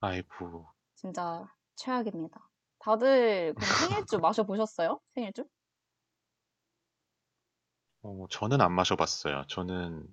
아이고. 0.00 0.66
진짜 0.94 1.44
최악입니다. 1.76 2.48
다들 2.78 3.54
생일주 3.60 4.18
마셔 4.20 4.44
보셨어요? 4.44 5.00
생일주? 5.14 5.44
어, 8.02 8.26
저는 8.30 8.60
안 8.62 8.72
마셔봤어요. 8.72 9.44
저는 9.48 10.06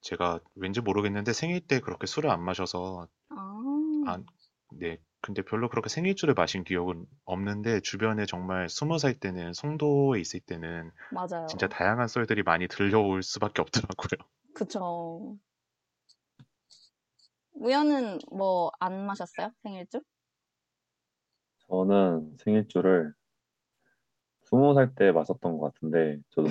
제가 0.00 0.40
왠지 0.54 0.80
모르겠는데 0.80 1.32
생일 1.32 1.66
때 1.66 1.80
그렇게 1.80 2.06
술을 2.06 2.30
안 2.30 2.42
마셔서, 2.42 3.06
아, 3.30 3.73
안, 4.06 4.26
네. 4.72 4.98
근데 5.20 5.42
별로 5.42 5.68
그렇게 5.70 5.88
생일주를 5.88 6.34
마신 6.34 6.64
기억은 6.64 7.06
없는데, 7.24 7.80
주변에 7.80 8.26
정말 8.26 8.68
스무 8.68 8.98
살 8.98 9.14
때는, 9.14 9.52
송도에 9.54 10.20
있을 10.20 10.40
때는 10.40 10.90
맞아요. 11.10 11.46
진짜 11.48 11.68
다양한 11.68 12.08
썰들이 12.08 12.42
많이 12.42 12.68
들려올 12.68 13.22
수밖에 13.22 13.62
없더라고요. 13.62 14.28
그쵸. 14.54 15.38
우연은 17.54 18.18
뭐 18.30 18.70
안 18.80 19.06
마셨어요? 19.06 19.50
생일주? 19.62 20.02
저는 21.68 22.36
생일주를 22.38 23.12
스무 24.44 24.74
살 24.74 24.94
때 24.94 25.10
마셨던 25.10 25.58
것 25.58 25.74
같은데 25.74 26.20
저도 26.30 26.48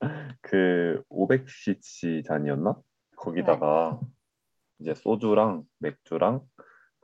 그 0.40 1.02
500cc 1.08 2.22
잔이었나? 2.24 2.80
거기다가 3.16 4.00
이제 4.80 4.94
소주랑 4.94 5.64
맥주랑 5.78 6.42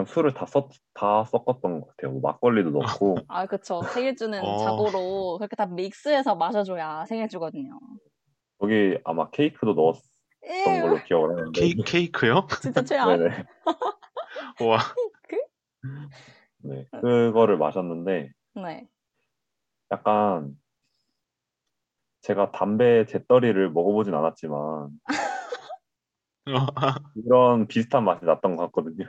술을 0.07 0.35
다 0.35 0.47
섞, 0.47 0.71
다 0.93 1.25
섞었던 1.25 1.81
것 1.81 1.89
같아요. 1.89 2.13
뭐 2.13 2.21
막걸리도 2.21 2.71
넣고 2.71 3.15
아, 3.29 3.47
그쵸. 3.47 3.81
생일주는 3.93 4.43
어. 4.43 4.57
자고로 4.57 5.39
그렇게 5.39 5.57
다 5.57 5.67
믹스해서 5.67 6.35
마셔줘야 6.35 7.05
생일주거든요. 7.07 7.79
거기 8.59 8.99
아마 9.05 9.31
케이크도 9.31 9.75
넣었던 9.75 10.81
걸로 10.83 11.03
기억을 11.03 11.31
하는데 11.31 11.61
케이, 11.61 11.75
케이크요? 11.75 12.47
진짜 12.63 12.85
최악. 12.85 13.17
네네. 13.17 13.45
와, 14.69 14.79
네, 16.59 16.87
그거를 17.01 17.59
마셨는데 17.59 18.31
네. 18.55 18.89
약간 19.91 20.57
제가 22.23 22.53
담배 22.53 23.05
재떨이를 23.05 23.71
먹어보진 23.71 24.15
않았지만 24.15 24.89
이런 27.17 27.67
비슷한 27.67 28.05
맛이 28.05 28.25
났던 28.25 28.57
것 28.57 28.67
같거든요. 28.67 29.07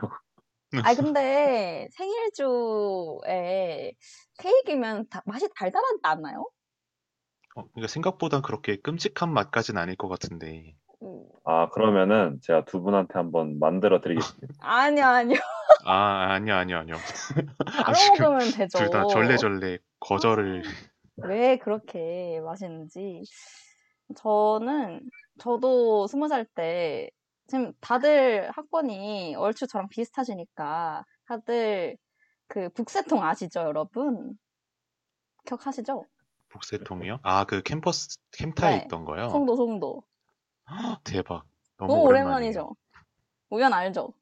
아, 0.83 0.93
근데 0.95 1.87
생일주에 1.91 3.93
케이크면 4.39 5.07
다, 5.09 5.21
맛이 5.25 5.47
달달하지 5.55 5.99
않나요? 6.03 6.49
어, 7.55 7.63
그러니까 7.71 7.87
생각보단 7.87 8.41
그렇게 8.41 8.77
끔찍한 8.77 9.31
맛까진 9.31 9.77
아닐 9.77 9.95
것 9.95 10.09
같은데. 10.09 10.75
음, 11.01 11.23
아, 11.45 11.69
그러면은 11.69 12.39
제가 12.41 12.65
두 12.65 12.81
분한테 12.81 13.13
한번 13.13 13.59
만들어 13.59 14.01
드리겠습니다. 14.01 14.53
아니요, 14.59 15.05
아니요. 15.05 15.39
아, 15.85 16.33
아니요, 16.33 16.55
아니요, 16.55 16.77
아니요. 16.79 16.95
바로 17.83 17.97
먹으면 18.19 18.51
되죠. 18.51 18.77
둘 18.77 18.89
다 18.89 19.05
절레절레 19.07 19.77
거절을. 19.99 20.63
왜 21.17 21.57
그렇게 21.57 22.41
맛있는지. 22.41 23.23
저는, 24.15 25.09
저도 25.39 26.07
스무 26.07 26.27
살 26.27 26.45
때, 26.45 27.09
지금 27.47 27.73
다들 27.79 28.49
학번이 28.51 29.35
얼추 29.35 29.67
저랑 29.67 29.87
비슷하시니까, 29.89 31.05
다들 31.27 31.95
그 32.47 32.69
북새통 32.69 33.23
아시죠, 33.23 33.61
여러분? 33.61 34.37
기억하시죠? 35.45 36.05
복세통이요? 36.49 37.19
아, 37.23 37.45
그 37.45 37.61
캠퍼스, 37.63 38.17
캠타에 38.31 38.75
네. 38.75 38.77
있던 38.77 39.05
거요? 39.05 39.27
송도, 39.27 39.55
송도. 39.55 40.05
헉, 40.69 41.01
대박. 41.03 41.45
너무 41.77 41.99
너무. 41.99 42.07
오랜만이죠? 42.07 42.75
우연 43.51 43.73
알죠? 43.73 44.13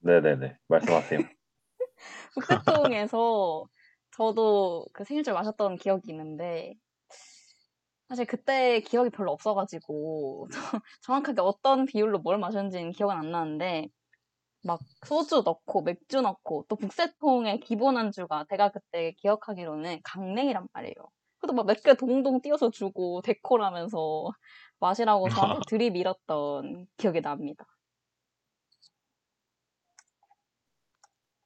네네네. 0.00 0.58
말씀하세요. 0.68 1.20
북새통에서 2.34 3.68
저도 4.12 4.86
그 4.92 5.04
생일줄 5.04 5.34
마셨던 5.34 5.76
기억이 5.76 6.10
있는데, 6.10 6.74
사실 8.12 8.26
그때 8.26 8.80
기억이 8.80 9.08
별로 9.10 9.32
없어가지고, 9.32 10.48
정확하게 11.02 11.40
어떤 11.40 11.86
비율로 11.86 12.18
뭘 12.18 12.36
마셨는지는 12.38 12.92
기억은 12.92 13.16
안 13.16 13.30
나는데, 13.30 13.88
막 14.64 14.80
소주 15.06 15.42
넣고 15.44 15.82
맥주 15.82 16.20
넣고 16.22 16.66
또 16.68 16.76
북새통의 16.76 17.60
기본 17.60 17.96
안주가 17.98 18.46
제가 18.50 18.70
그때 18.72 19.12
기억하기로는 19.18 20.00
강냉이란 20.04 20.68
말이에요. 20.72 20.94
그래도 21.40 21.54
막 21.54 21.66
몇 21.66 21.82
개 21.84 21.94
동동 21.96 22.40
띄워서 22.42 22.70
주고 22.70 23.22
데코라면서 23.22 24.30
마시라고 24.80 25.28
저한테 25.30 25.62
들이밀었던 25.66 26.86
기억이 26.98 27.22
납니다. 27.22 27.66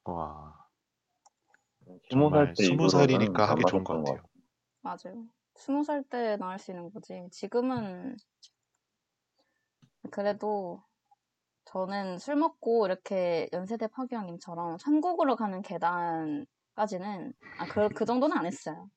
와, 0.05 0.67
스무 2.11 2.31
정말 2.31 2.31
살때 2.31 2.65
스무 2.67 2.89
살이니까 2.89 3.45
안 3.45 3.49
하기 3.49 3.65
좋은 3.65 3.85
것 3.85 3.93
같아요. 4.05 4.23
맞아요. 4.83 5.29
스무 5.57 5.83
살 5.85 6.05
때나 6.05 6.51
할수 6.51 6.71
있는 6.71 6.91
거지. 6.93 7.29
지금은 7.33 8.17
그래도 10.11 10.83
저는 11.67 12.19
술 12.19 12.37
먹고 12.37 12.87
이렇게 12.87 13.49
연세대 13.53 13.89
파기왕님처럼 13.89 14.79
천국으로 14.79 15.37
가는 15.37 15.63
계단까지는 15.63 17.35
아, 17.59 17.67
그, 17.69 17.91
그 17.91 18.05
정도는 18.07 18.37
안 18.39 18.47
했어요. 18.47 18.91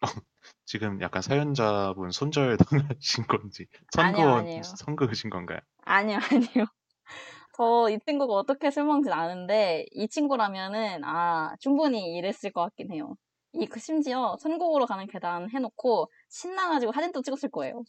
지금 0.64 1.00
약간 1.00 1.22
사연자분 1.22 2.10
손절 2.10 2.56
당하신 2.58 3.26
건지, 3.26 3.66
아니요, 3.96 4.44
선거. 4.46 4.78
선거으신 4.78 5.30
건가요? 5.30 5.60
아니요, 5.84 6.18
아니요. 6.30 6.64
저 7.56 7.90
이 7.90 7.98
친구가 8.06 8.34
어떻게 8.34 8.70
술 8.70 8.84
먹는지 8.84 9.10
아는데 9.12 9.86
이 9.92 10.08
친구라면은 10.08 11.04
아 11.04 11.56
충분히 11.60 12.16
이랬을 12.16 12.52
것 12.54 12.62
같긴 12.62 12.92
해요. 12.92 13.16
이 13.52 13.66
그 13.66 13.78
심지어 13.80 14.36
천국으로 14.40 14.86
가는 14.86 15.06
계단 15.06 15.50
해놓고 15.50 16.10
신나가지고 16.30 16.92
사진도 16.92 17.20
찍었을 17.22 17.50
거예요. 17.50 17.82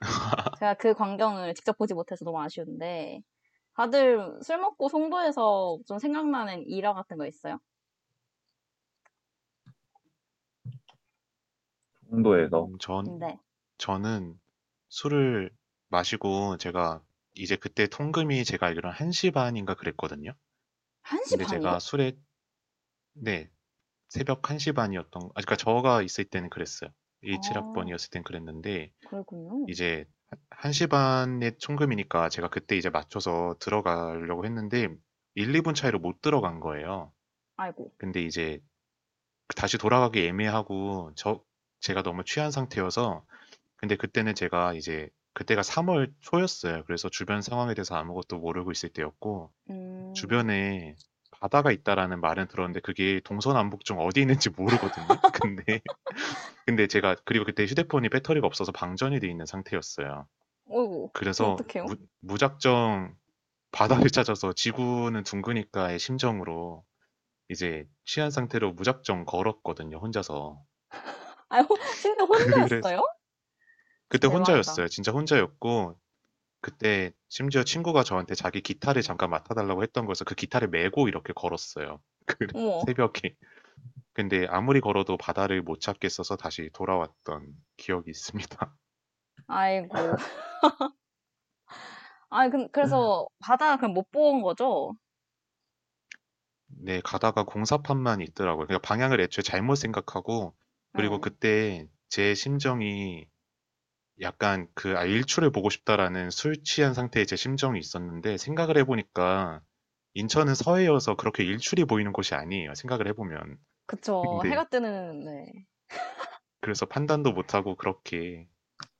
제가 0.54 0.74
그 0.74 0.94
광경을 0.94 1.54
직접 1.54 1.76
보지 1.78 1.94
못해서 1.94 2.24
너무 2.24 2.40
아쉬운데 2.40 3.20
다들 3.76 4.40
술 4.42 4.58
먹고 4.58 4.88
송도에서 4.88 5.80
좀 5.86 5.98
생각나는 5.98 6.64
일화 6.68 6.94
같은 6.94 7.18
거 7.18 7.26
있어요? 7.26 7.60
정도에서 12.10 12.68
음, 12.68 12.78
전, 12.78 13.16
네. 13.18 13.38
저는 13.78 14.40
술을 14.88 15.50
마시고 15.88 16.56
제가 16.58 17.02
이제 17.34 17.56
그때 17.56 17.86
통금이 17.88 18.44
제가 18.44 18.66
알기로는 18.66 18.94
1시 18.96 19.30
반인가 19.32 19.74
그랬거든요. 19.74 20.32
한시 21.02 21.36
근데 21.36 21.44
반이요? 21.44 21.70
제가 21.70 21.80
술에, 21.80 22.14
네, 23.14 23.50
새벽 24.12 24.42
1시 24.42 24.74
반이었던, 24.74 25.22
아, 25.22 25.40
그러니까 25.40 25.56
저가 25.56 26.02
있을 26.02 26.26
때는 26.26 26.50
그랬어요. 26.50 26.90
아. 26.90 27.24
17학번이었을 27.24 28.10
땐 28.10 28.22
그랬는데, 28.22 28.92
그랬군요. 29.08 29.64
이제 29.70 30.04
1시 30.50 30.90
반에 30.90 31.52
총금이니까 31.56 32.28
제가 32.28 32.48
그때 32.48 32.76
이제 32.76 32.90
맞춰서 32.90 33.56
들어가려고 33.58 34.44
했는데, 34.44 34.88
1, 35.34 35.52
2분 35.52 35.74
차이로 35.74 35.98
못 35.98 36.20
들어간 36.20 36.60
거예요. 36.60 37.10
아이고. 37.56 37.90
근데 37.96 38.20
이제 38.22 38.60
다시 39.56 39.78
돌아가기 39.78 40.26
애매하고, 40.26 41.12
저, 41.16 41.42
제가 41.80 42.02
너무 42.02 42.22
취한 42.22 42.50
상태여서, 42.50 43.24
근데 43.76 43.96
그때는 43.96 44.34
제가 44.34 44.74
이제, 44.74 45.08
그때가 45.32 45.62
3월 45.62 46.12
초였어요. 46.20 46.84
그래서 46.84 47.08
주변 47.08 47.40
상황에 47.40 47.72
대해서 47.72 47.96
아무것도 47.96 48.36
모르고 48.36 48.72
있을 48.72 48.90
때였고, 48.90 49.50
음, 49.70 50.12
주변에 50.14 50.96
바다가 51.42 51.72
있다라는 51.72 52.20
말은 52.20 52.46
들었는데 52.46 52.78
그게 52.80 53.20
동서남북 53.24 53.84
중 53.84 53.98
어디 53.98 54.20
있는지 54.20 54.48
모르거든요. 54.50 55.06
근데 55.50 55.80
근데 56.64 56.86
제가 56.86 57.16
그리고 57.24 57.44
그때 57.44 57.64
휴대폰이 57.64 58.10
배터리가 58.10 58.46
없어서 58.46 58.70
방전이 58.70 59.18
돼 59.18 59.26
있는 59.26 59.44
상태였어요. 59.44 60.28
어이구. 60.70 61.10
그래서 61.12 61.54
어떡해요? 61.54 61.86
무, 61.86 61.96
무작정 62.20 63.16
바다를 63.72 64.10
찾아서 64.10 64.52
지구는 64.52 65.24
둥그니까의 65.24 65.98
심정으로 65.98 66.84
이제 67.48 67.88
취한 68.04 68.30
상태로 68.30 68.74
무작정 68.74 69.24
걸었거든요. 69.24 69.98
혼자서. 69.98 70.62
아유, 71.48 71.66
진짜 72.00 72.22
혼자였어요? 72.86 73.02
그때 74.08 74.28
대박이다. 74.28 74.52
혼자였어요. 74.52 74.86
진짜 74.86 75.10
혼자였고 75.10 75.98
그때 76.62 77.12
심지어 77.28 77.64
친구가 77.64 78.04
저한테 78.04 78.34
자기 78.36 78.62
기타를 78.62 79.02
잠깐 79.02 79.30
맡아 79.30 79.54
달라고 79.54 79.82
했던 79.84 80.06
거여서 80.06 80.24
그 80.24 80.34
기타를 80.36 80.68
메고 80.70 81.08
이렇게 81.08 81.34
걸었어요. 81.34 82.00
그 82.26 82.48
어머. 82.54 82.82
새벽에. 82.86 83.36
근데 84.14 84.46
아무리 84.48 84.80
걸어도 84.80 85.16
바다를 85.18 85.62
못 85.62 85.80
찾겠어서 85.80 86.36
다시 86.36 86.70
돌아왔던 86.74 87.54
기억이 87.78 88.10
있습니다. 88.10 88.76
아이고. 89.46 89.88
아, 92.30 92.48
그, 92.48 92.68
그래서 92.70 93.26
바다 93.38 93.76
그럼 93.76 93.94
못 93.94 94.10
본 94.12 94.42
거죠? 94.42 94.94
네, 96.66 97.00
가다가 97.04 97.44
공사판만 97.44 98.20
있더라고요. 98.20 98.66
그러니까 98.66 98.86
방향을 98.86 99.20
애초에 99.20 99.42
잘못 99.42 99.76
생각하고 99.76 100.54
그리고 100.92 101.16
네. 101.16 101.20
그때 101.20 101.88
제 102.08 102.34
심정이 102.34 103.26
약간 104.22 104.68
그 104.74 104.96
아, 104.96 105.04
일출을 105.04 105.50
보고 105.50 105.68
싶다라는 105.70 106.30
술 106.30 106.62
취한 106.62 106.94
상태의 106.94 107.26
제 107.26 107.36
심정이 107.36 107.78
있었는데 107.78 108.36
생각을 108.38 108.78
해보니까 108.78 109.62
인천은 110.14 110.54
서해여서 110.54 111.16
그렇게 111.16 111.44
일출이 111.44 111.84
보이는 111.84 112.12
곳이 112.12 112.34
아니에요. 112.34 112.74
생각을 112.74 113.08
해보면. 113.08 113.58
그쵸. 113.86 114.22
근데- 114.22 114.50
해가 114.60 114.68
뜨는, 114.68 115.24
네. 115.24 115.66
그래서 116.60 116.86
판단도 116.86 117.32
못하고 117.32 117.76
그렇게 117.76 118.48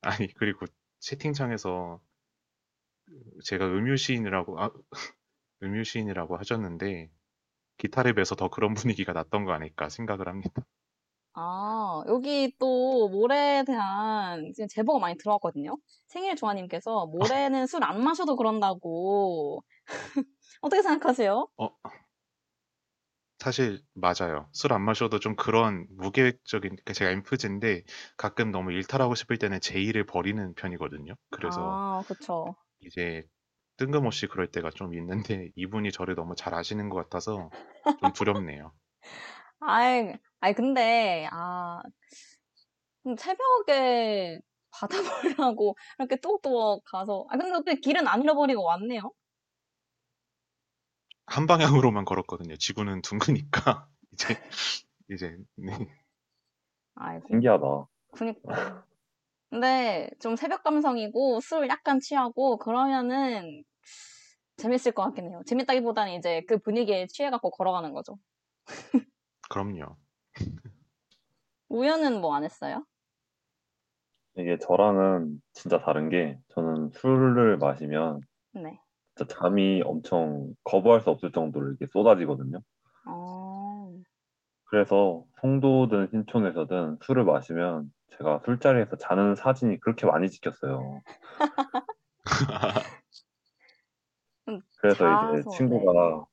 아니 0.01 0.33
그리고 0.35 0.67
채팅창에서 0.99 2.01
제가 3.45 3.67
음유시인이라고 3.67 4.61
아, 4.61 4.71
음유시인이라고 5.63 6.37
하셨는데 6.37 7.11
기타를 7.79 8.15
배서 8.15 8.35
더 8.37 8.49
그런 8.49 8.75
분위기가 8.75 9.13
났던 9.13 9.45
거 9.45 9.53
아닐까 9.53 9.89
생각을 9.89 10.29
합니다. 10.29 10.63
아, 11.35 12.03
여기 12.09 12.55
또 12.59 13.09
모래에 13.09 13.64
대한 13.64 14.53
지금 14.55 14.68
제보가 14.68 14.99
많이 14.99 15.16
들어왔거든요. 15.16 15.77
생일 16.07 16.37
조아님께서 16.37 17.07
모래는 17.07 17.66
술 17.66 17.83
안 17.85 18.03
마셔도 18.05 18.37
그런다고. 18.37 19.64
어떻게 20.62 20.83
생각하세요? 20.83 21.49
사실 23.38 23.83
맞아요. 23.95 24.49
술 24.53 24.73
안 24.73 24.83
마셔도 24.83 25.18
좀 25.18 25.35
그런 25.37 25.87
무계획적인 25.90 26.71
그러니까 26.71 26.92
제가 26.95 27.11
엠프제인데 27.11 27.85
가끔 28.16 28.51
너무 28.53 28.73
일탈하고 28.73 29.14
싶을 29.16 29.37
때는 29.38 29.61
제의를 29.61 30.07
버리는 30.07 30.55
편이거든요. 30.55 31.14
그래서 31.31 31.81
아, 31.88 32.05
그쵸. 32.07 32.55
이제 32.81 33.25
뜬금없이 33.79 34.27
그럴 34.29 34.51
때가 34.51 34.71
좀 34.71 34.95
있는데 34.95 35.51
이분이 35.57 35.92
저를 35.92 36.14
너무 36.14 36.35
잘 36.37 36.55
아시는 36.55 36.88
것 36.90 36.97
같아서 36.97 37.53
좀 37.97 38.12
두렵네요. 38.12 38.75
아이, 39.61 40.18
아이, 40.43 40.55
근데, 40.55 41.29
아, 41.31 41.81
음, 43.07 43.17
새벽에 43.17 44.41
바다 44.71 44.97
보려고 45.37 45.77
이렇게 45.99 46.17
뚝뚝 46.17 46.83
가서, 46.85 47.27
아, 47.31 47.37
근데 47.37 47.53
어떻게 47.55 47.77
길은 47.81 48.07
안 48.09 48.23
잃어버리고 48.23 48.65
왔네요? 48.65 49.13
한 51.27 51.47
방향으로만 51.47 52.05
걸었거든요. 52.05 52.57
지구는 52.57 53.03
둥그니까 53.03 53.89
이제 54.13 54.37
이제 55.11 55.37
네. 55.57 55.79
아이고, 56.97 57.27
신기하다. 57.29 57.87
그니까. 58.13 58.85
근데 59.51 60.11
좀 60.21 60.37
새벽 60.37 60.63
감성이고 60.65 61.41
술 61.41 61.69
약간 61.69 62.01
취하고 62.01 62.59
그러면은 62.59 63.63
재밌을 64.57 64.93
것 64.93 65.03
같긴 65.05 65.29
해요. 65.31 65.43
재밌다기보다는 65.47 66.15
이제 66.15 66.43
그 66.49 66.59
분위기에 66.59 67.07
취해갖고 67.07 67.51
걸어가는 67.51 67.93
거죠. 67.93 68.19
그럼요. 69.51 69.97
우연은 71.68 72.21
뭐 72.21 72.35
안 72.35 72.45
했어요? 72.45 72.85
이게 74.37 74.59
저랑은 74.59 75.42
진짜 75.53 75.79
다른 75.79 76.09
게 76.09 76.38
저는 76.49 76.90
술을 76.92 77.59
마시면 77.59 78.21
네. 78.53 78.81
진짜 79.14 79.35
잠이 79.35 79.83
엄청 79.85 80.55
거부할 80.64 81.01
수 81.03 81.11
없을 81.11 81.33
정도로 81.33 81.68
이렇게 81.68 81.87
쏟아지거든요. 81.92 82.61
어, 83.07 83.92
그래서 84.64 85.25
송도든 85.40 86.09
신촌에서든 86.11 86.99
술을 87.03 87.25
마시면 87.25 87.92
제가 88.16 88.40
술자리에서 88.45 88.97
자는 88.97 89.35
사진이 89.35 89.81
그렇게 89.81 90.07
많이 90.07 90.31
찍혔어요. 90.31 91.01
음, 94.49 94.61
그래서 94.81 95.05
자서, 95.05 95.40
이제 95.40 95.49
친구가 95.59 96.25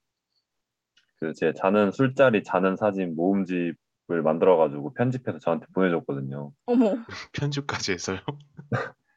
그 1.19 1.33
제 1.33 1.51
자는 1.53 1.91
술자리 1.91 2.43
자는 2.43 2.77
사진 2.77 3.13
모음집 3.15 3.75
을 4.11 4.23
만들어가지고 4.23 4.93
편집해서 4.93 5.39
저한테 5.39 5.67
보내줬거든요. 5.73 6.51
어머, 6.65 7.05
편집까지 7.33 7.93
해서요. 7.93 8.19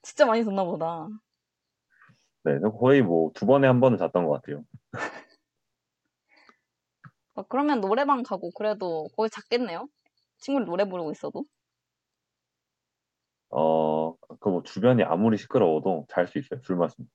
진짜 0.02 0.26
많이 0.26 0.44
듣나 0.44 0.64
보다. 0.64 1.08
네, 2.44 2.58
거의 2.80 3.02
뭐 3.02 3.30
두 3.34 3.46
번에 3.46 3.66
한 3.68 3.80
번은 3.80 3.98
잤던 3.98 4.26
것 4.26 4.32
같아요. 4.32 4.64
어, 7.34 7.42
그러면 7.42 7.80
노래방 7.82 8.22
가고 8.22 8.50
그래도 8.52 9.08
거기 9.16 9.28
잤겠네요? 9.30 9.86
친구들 10.38 10.66
노래 10.66 10.84
부르고 10.86 11.10
있어도? 11.12 11.44
어, 13.50 14.16
그 14.40 14.48
뭐 14.50 14.62
주변이 14.62 15.02
아무리 15.04 15.36
시끄러워도 15.38 16.06
잘 16.08 16.26
수 16.26 16.38
있어요. 16.38 16.60
술 16.64 16.76
마시면. 16.76 17.08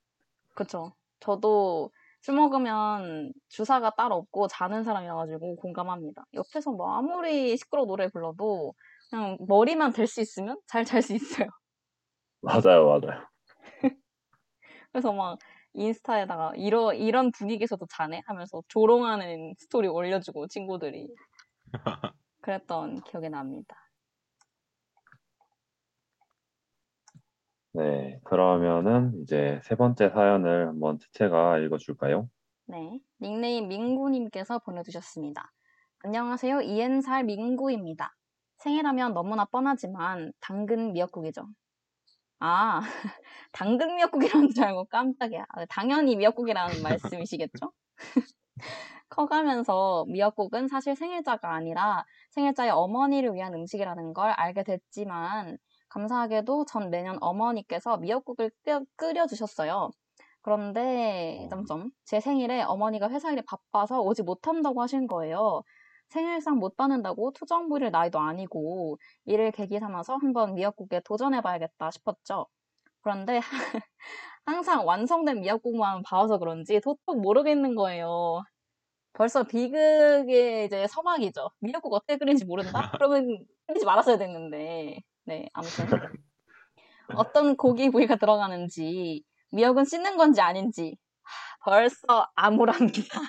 그쵸. 0.56 0.94
저도 1.20 1.92
술 2.22 2.36
먹으면 2.36 3.32
주사가 3.50 3.92
따로 3.98 4.16
없고 4.16 4.48
자는 4.48 4.84
사람이어가지고 4.84 5.56
공감합니다. 5.58 6.26
옆에서 6.34 6.72
뭐 6.72 6.94
아무리 6.94 7.56
시끄러워 7.58 7.88
노래 7.88 8.10
불러도 8.10 8.74
그냥 9.10 9.38
머리만 9.48 9.94
댈수 9.94 10.22
있으면 10.22 10.60
잘 10.68 10.84
잘 10.86 11.02
수 11.02 11.14
있어요. 11.16 11.48
맞아요, 12.42 12.86
맞아요. 12.88 13.28
그래서 14.92 15.14
막 15.14 15.40
인스타에다가 15.74 16.54
이러, 16.56 16.94
이런 16.94 17.32
분위기에서도 17.32 17.86
자네? 17.92 18.22
하면서 18.26 18.62
조롱하는 18.68 19.54
스토리 19.58 19.88
올려주고 19.88 20.48
친구들이 20.48 21.08
그랬던 22.42 23.02
기억이 23.04 23.30
납니다. 23.30 23.76
네, 27.78 28.20
그러면은 28.24 29.22
이제 29.22 29.62
세 29.64 29.76
번째 29.76 30.10
사연을 30.10 30.68
한번 30.68 30.98
채채가 30.98 31.60
읽어줄까요? 31.60 32.28
네. 32.66 33.00
닉네임 33.22 33.68
민구님께서 33.68 34.58
보내주셨습니다. 34.58 35.54
안녕하세요. 36.00 36.62
이엔살 36.62 37.26
민구입니다. 37.26 38.16
생일하면 38.58 39.14
너무나 39.14 39.46
뻔하지만 39.46 40.34
당근 40.40 40.92
미역국이죠. 40.94 41.48
아, 42.40 42.80
당근 43.52 43.96
미역국이라는 43.98 44.50
줄 44.56 44.64
알고 44.64 44.86
깜짝이야. 44.86 45.46
아, 45.48 45.66
당연히 45.66 46.16
미역국이라는 46.16 46.82
말씀이시겠죠? 46.82 47.72
커가면서 49.10 50.06
미역국은 50.08 50.68
사실 50.68 50.96
생일자가 50.96 51.54
아니라 51.54 52.06
생일자의 52.32 52.72
어머니를 52.72 53.36
위한 53.36 53.54
음식이라는 53.54 54.14
걸 54.14 54.32
알게 54.32 54.64
됐지만 54.64 55.60
감사하게도 55.90 56.66
전 56.66 56.90
매년 56.90 57.18
어머니께서 57.22 57.98
미역국을 57.98 58.52
끓여, 58.64 58.82
끓여 58.96 59.28
주셨어요. 59.28 59.92
그런데 60.42 61.42
어. 61.46 61.50
점점 61.50 61.92
제 62.06 62.20
생일에 62.20 62.62
어머니가 62.64 63.10
회사 63.10 63.32
일이 63.32 63.42
바빠서 63.46 64.02
오지 64.02 64.24
못한다고 64.24 64.82
하신 64.82 65.08
거예요. 65.08 65.64
생일상 66.10 66.58
못 66.60 66.78
받는다고 66.78 67.34
투정 67.34 67.70
부릴 67.70 67.92
나이도 67.92 68.20
아니고 68.20 68.98
이를 69.26 69.52
계기 69.52 69.80
삼아서 69.80 70.16
한번 70.18 70.54
미역국에 70.56 71.02
도전해봐야겠다 71.06 71.92
싶었죠. 71.92 72.48
그런데 73.02 73.40
항상 74.46 74.86
완성된 74.88 75.42
미역국만 75.42 76.04
봐와서 76.04 76.38
그런지 76.40 76.80
도통 76.82 77.22
모르겠는 77.22 77.76
거예요. 77.76 78.44
벌써 79.14 79.44
비극의 79.44 80.66
이제 80.68 80.88
서막이죠. 80.88 81.50
미역국 81.60 81.94
어떻게 81.94 82.18
끓이는지 82.18 82.46
모른다? 82.46 82.72
그러면 83.02 83.46
끓이지 83.68 83.86
말았어야 83.86 84.18
됐는데. 84.18 85.00
네, 85.28 85.50
아무튼. 85.52 85.86
어떤 87.16 87.58
고기 87.58 87.90
부위가 87.90 88.16
들어가는지, 88.16 89.24
미역은 89.52 89.84
씻는 89.84 90.16
건지 90.16 90.40
아닌지, 90.40 90.98
하, 91.22 91.72
벌써 91.72 92.30
암울합니다. 92.36 93.22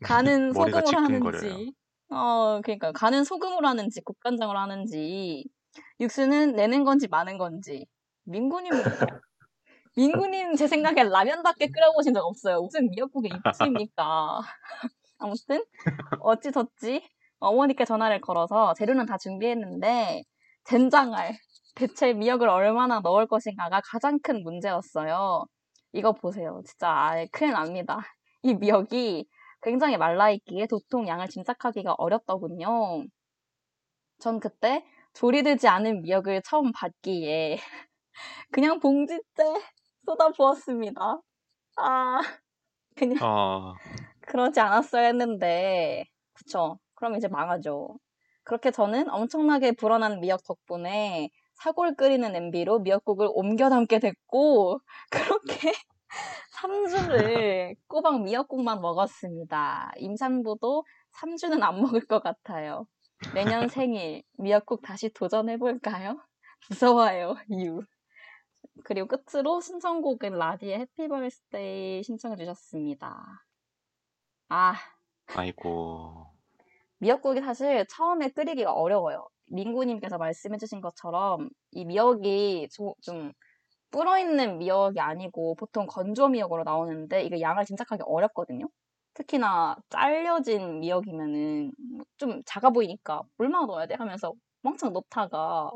간은 0.04 0.52
머리가 0.52 0.82
소금으로. 0.84 1.38
하는지, 1.38 1.72
어, 2.10 2.60
그러니까 2.62 2.92
간은 2.92 3.24
소금으로 3.24 3.66
하는지, 3.66 4.02
국간장으로 4.02 4.58
하는지, 4.58 5.44
육수는 6.00 6.52
내는 6.56 6.84
건지 6.84 7.08
마는 7.08 7.38
건지. 7.38 7.86
민구님, 8.24 8.70
민구님 9.96 10.56
제 10.56 10.66
생각에 10.66 11.04
라면밖에 11.04 11.68
끓여보신 11.68 12.12
적 12.12 12.24
없어요. 12.24 12.60
무슨 12.60 12.90
미역국에 12.90 13.28
입수입니까? 13.28 14.40
아무튼 15.18 15.64
어찌저찌 16.20 17.02
어머니께 17.38 17.84
전화를 17.86 18.20
걸어서 18.20 18.74
재료는 18.74 19.06
다 19.06 19.16
준비했는데 19.16 20.24
젠장할 20.64 21.36
대체 21.74 22.12
미역을 22.12 22.48
얼마나 22.48 23.00
넣을 23.00 23.26
것인가가 23.26 23.80
가장 23.84 24.18
큰 24.22 24.42
문제였어요. 24.42 25.44
이거 25.92 26.12
보세요. 26.12 26.62
진짜 26.66 26.90
아예 26.90 27.26
큰일 27.32 27.52
납니다. 27.52 28.00
이 28.42 28.54
미역이 28.54 29.26
굉장히 29.62 29.96
말라있기에 29.96 30.66
도통 30.66 31.08
양을 31.08 31.28
짐작하기가 31.28 31.94
어렵더군요. 31.98 33.04
전 34.18 34.40
그때 34.40 34.84
조리되지 35.14 35.68
않은 35.68 36.02
미역을 36.02 36.42
처음 36.42 36.72
봤기에 36.72 37.56
그냥 38.52 38.80
봉지째 38.80 39.44
쏟아 40.06 40.30
부었습니다. 40.30 41.20
아, 41.76 42.20
그냥 42.96 43.18
어, 43.22 43.74
그러지 44.22 44.60
않았어야 44.60 45.06
했는데, 45.08 46.04
그쵸. 46.32 46.78
그럼 46.94 47.16
이제 47.16 47.28
망하죠. 47.28 47.98
그렇게 48.44 48.70
저는 48.70 49.10
엄청나게 49.10 49.72
불어난 49.72 50.20
미역 50.20 50.44
덕분에 50.44 51.30
사골 51.54 51.96
끓이는 51.96 52.32
냄비로 52.32 52.80
미역국을 52.80 53.28
옮겨 53.32 53.70
담게 53.70 53.98
됐고, 53.98 54.80
그렇게 55.10 55.72
3주를 56.52 57.74
꼬박 57.88 58.22
미역국만 58.22 58.80
먹었습니다. 58.80 59.92
임산부도 59.98 60.84
3주는 61.12 61.62
안 61.62 61.80
먹을 61.80 62.06
것 62.06 62.22
같아요. 62.22 62.86
내년 63.34 63.68
생일 63.68 64.22
미역국 64.38 64.82
다시 64.82 65.08
도전해볼까요? 65.10 66.20
무서워요, 66.68 67.36
유. 67.52 67.82
그리고 68.84 69.08
끝으로 69.08 69.60
신청곡은 69.60 70.32
라디의 70.32 70.80
Happy 70.80 71.08
Birthday 71.08 72.02
신청해 72.02 72.36
주셨습니다. 72.36 73.44
아, 74.48 74.74
아이고. 75.34 76.33
미역국이 76.98 77.40
사실 77.42 77.86
처음에 77.88 78.28
끓이기가 78.30 78.72
어려워요. 78.72 79.26
민구님께서 79.50 80.18
말씀해주신 80.18 80.80
것처럼 80.80 81.50
이 81.72 81.84
미역이 81.84 82.68
조- 82.72 82.94
좀 83.02 83.32
불어있는 83.90 84.58
미역이 84.58 85.00
아니고 85.00 85.54
보통 85.56 85.86
건조 85.86 86.28
미역으로 86.28 86.64
나오는데 86.64 87.22
이게 87.24 87.40
양을 87.40 87.64
짐작하기 87.64 88.02
어렵거든요. 88.06 88.66
특히나 89.14 89.76
잘려진 89.90 90.80
미역이면은 90.80 91.72
좀 92.18 92.42
작아 92.46 92.70
보이니까 92.70 93.22
얼마나 93.38 93.66
넣어야 93.66 93.86
돼 93.86 93.94
하면서 93.94 94.32
왕창 94.64 94.92
넣다가 94.92 95.70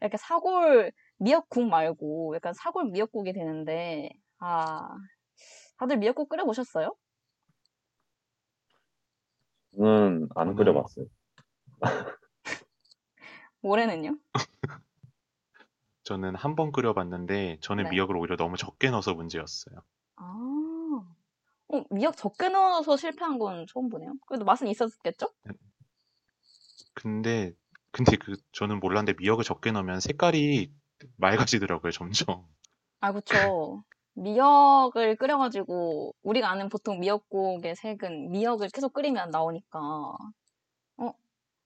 이렇게 0.00 0.16
사골 0.18 0.92
미역국 1.18 1.66
말고 1.68 2.34
약간 2.36 2.52
사골 2.54 2.86
미역국이 2.90 3.32
되는데 3.32 4.10
아 4.40 4.88
다들 5.78 5.98
미역국 5.98 6.28
끓여 6.28 6.44
보셨어요? 6.44 6.94
저는 9.76 10.28
안 10.34 10.54
끓여봤어요. 10.54 11.06
올해는요? 13.62 14.18
저는 16.04 16.34
한 16.34 16.54
번 16.56 16.72
끓여봤는데 16.72 17.58
저는 17.60 17.84
네. 17.84 17.90
미역을 17.90 18.16
오히려 18.16 18.36
너무 18.36 18.56
적게 18.56 18.90
넣어서 18.90 19.14
문제였어요. 19.14 19.82
아, 20.16 21.04
어, 21.68 21.84
미역 21.90 22.16
적게 22.16 22.48
넣어서 22.48 22.96
실패한 22.96 23.38
건 23.38 23.66
처음 23.68 23.88
보네요. 23.88 24.14
그래도 24.26 24.44
맛은 24.44 24.66
있었겠죠? 24.68 25.28
근데 26.94 27.52
근데 27.90 28.16
그 28.16 28.36
저는 28.52 28.80
몰랐는데 28.80 29.16
미역을 29.18 29.44
적게 29.44 29.70
넣으면 29.72 30.00
색깔이 30.00 30.72
맑아지더라고요, 31.16 31.90
점점. 31.92 32.46
아, 33.00 33.12
그쵸. 33.12 33.84
미역을 34.14 35.16
끓여가지고, 35.16 36.14
우리가 36.22 36.50
아는 36.50 36.68
보통 36.68 37.00
미역국의 37.00 37.76
색은 37.76 38.30
미역을 38.30 38.68
계속 38.72 38.92
끓이면 38.92 39.30
나오니까. 39.30 39.80
어, 39.80 41.12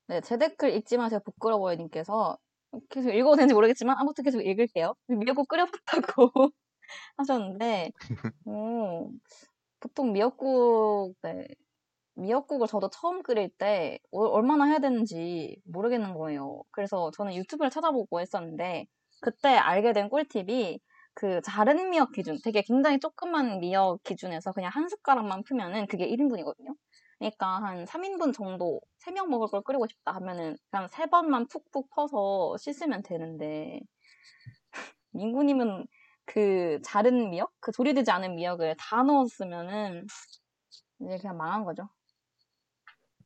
네, 0.08 0.20
제 0.22 0.38
댓글 0.38 0.74
읽지 0.74 0.98
마세요. 0.98 1.20
부끄러워요 1.24 1.76
님께서. 1.76 2.38
계속 2.90 3.10
읽어도 3.12 3.36
되는지 3.36 3.54
모르겠지만, 3.54 3.96
아무튼 3.98 4.24
계속 4.24 4.42
읽을게요. 4.42 4.94
미역국 5.08 5.48
끓여봤다고 5.48 5.72
하셨는데, 7.18 7.92
오, 8.46 9.10
보통 9.80 10.12
미역국, 10.12 11.14
네, 11.22 11.48
미역국을 12.16 12.66
저도 12.66 12.90
처음 12.90 13.22
끓일 13.22 13.50
때 13.58 13.98
어- 14.12 14.26
얼마나 14.26 14.66
해야 14.66 14.78
되는지 14.78 15.56
모르겠는 15.64 16.14
거예요. 16.14 16.62
그래서 16.70 17.10
저는 17.12 17.34
유튜브를 17.36 17.70
찾아보고 17.70 18.20
했었는데 18.20 18.86
그때 19.20 19.50
알게 19.50 19.92
된 19.92 20.08
꿀팁이 20.08 20.80
그 21.16 21.40
자른 21.42 21.88
미역 21.90 22.12
기준, 22.12 22.38
되게 22.44 22.60
굉장히 22.62 23.00
조그만 23.00 23.58
미역 23.60 24.02
기준에서 24.04 24.52
그냥 24.52 24.70
한 24.74 24.86
숟가락만 24.88 25.44
풀면은 25.44 25.86
그게 25.86 26.04
1인분이거든요. 26.06 26.74
그러니까 27.18 27.46
한 27.62 27.86
3인분 27.86 28.32
정도, 28.34 28.82
3명 28.98 29.30
먹을 29.30 29.48
걸 29.48 29.62
끓이고 29.62 29.86
싶다 29.88 30.12
하면은 30.16 30.56
그냥 30.70 30.88
3번만 30.88 31.48
푹푹 31.48 31.88
퍼서 31.90 32.56
씻으면 32.58 33.02
되는데 33.02 33.80
민구님은 35.12 35.86
그 36.26 36.80
자른 36.84 37.30
미역, 37.30 37.52
그 37.60 37.72
조리되지 37.72 38.10
않은 38.10 38.36
미역을 38.36 38.76
다 38.78 39.02
넣었으면은 39.02 40.06
이제 41.00 41.18
그냥 41.18 41.36
망한 41.38 41.64
거죠. 41.64 41.88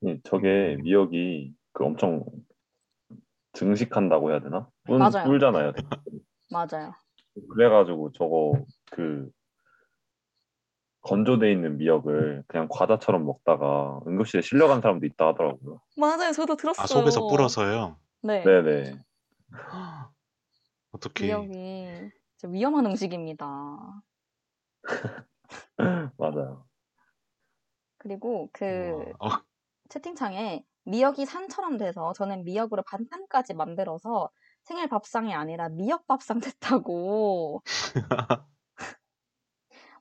예, 0.07 0.19
저게 0.25 0.77
미역이 0.83 1.55
그 1.73 1.85
엄청 1.85 2.25
증식한다고 3.53 4.31
해야 4.31 4.41
되나? 4.41 4.69
뿔, 4.85 4.99
맞아요. 4.99 5.13
뿔잖아요. 5.23 5.73
맞아요. 6.51 7.00
그래가지고 7.35 8.11
저거 8.13 8.65
그 8.91 9.31
건조돼 11.03 11.51
있는 11.53 11.79
미역을 11.79 12.45
그냥 12.47 12.69
과자처럼 12.71 13.25
먹다가 13.25 14.01
응급실에 14.07 14.43
실려간 14.43 14.81
사람도 14.83 15.07
있다 15.07 15.29
하더라고요. 15.29 15.81
맞아요. 15.97 16.33
저도 16.33 16.57
들었어요. 16.57 16.85
아, 16.85 16.87
속에서 16.87 17.27
불어서요. 17.27 17.97
네. 18.23 18.45
네네. 18.45 19.03
어떻게 20.93 21.17
미역이 21.19 22.11
진짜 22.37 22.53
위험한 22.53 22.87
음식입니다. 22.87 23.47
맞아요. 26.19 26.69
그리고 27.99 28.49
그 28.53 29.13
어, 29.19 29.29
채팅창에 29.91 30.65
미역이 30.85 31.27
산처럼 31.27 31.79
돼서 31.79 32.13
저는 32.15 32.45
미역으로 32.45 32.83
반찬까지 32.85 33.55
만들어서 33.55 34.31
생일 34.71 34.89
밥상이 34.89 35.35
아니라 35.35 35.69
미역 35.69 36.07
밥상 36.07 36.39
됐다고. 36.39 37.61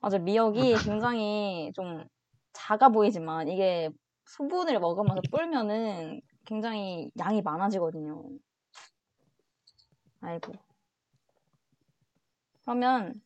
맞아, 0.00 0.16
미역이 0.18 0.76
굉장히 0.84 1.72
좀 1.74 2.04
작아 2.52 2.88
보이지만 2.90 3.48
이게 3.48 3.90
수분을 4.26 4.78
먹으면서 4.78 5.22
불면은 5.32 6.20
굉장히 6.46 7.10
양이 7.18 7.42
많아지거든요. 7.42 8.28
아이고. 10.20 10.52
그러면 12.62 13.20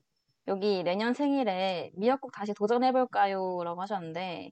여기 0.49 0.83
내년 0.83 1.13
생일에 1.13 1.91
미역국 1.95 2.33
다시 2.33 2.55
도전해볼까요? 2.55 3.65
라고 3.65 3.83
하셨는데, 3.83 4.51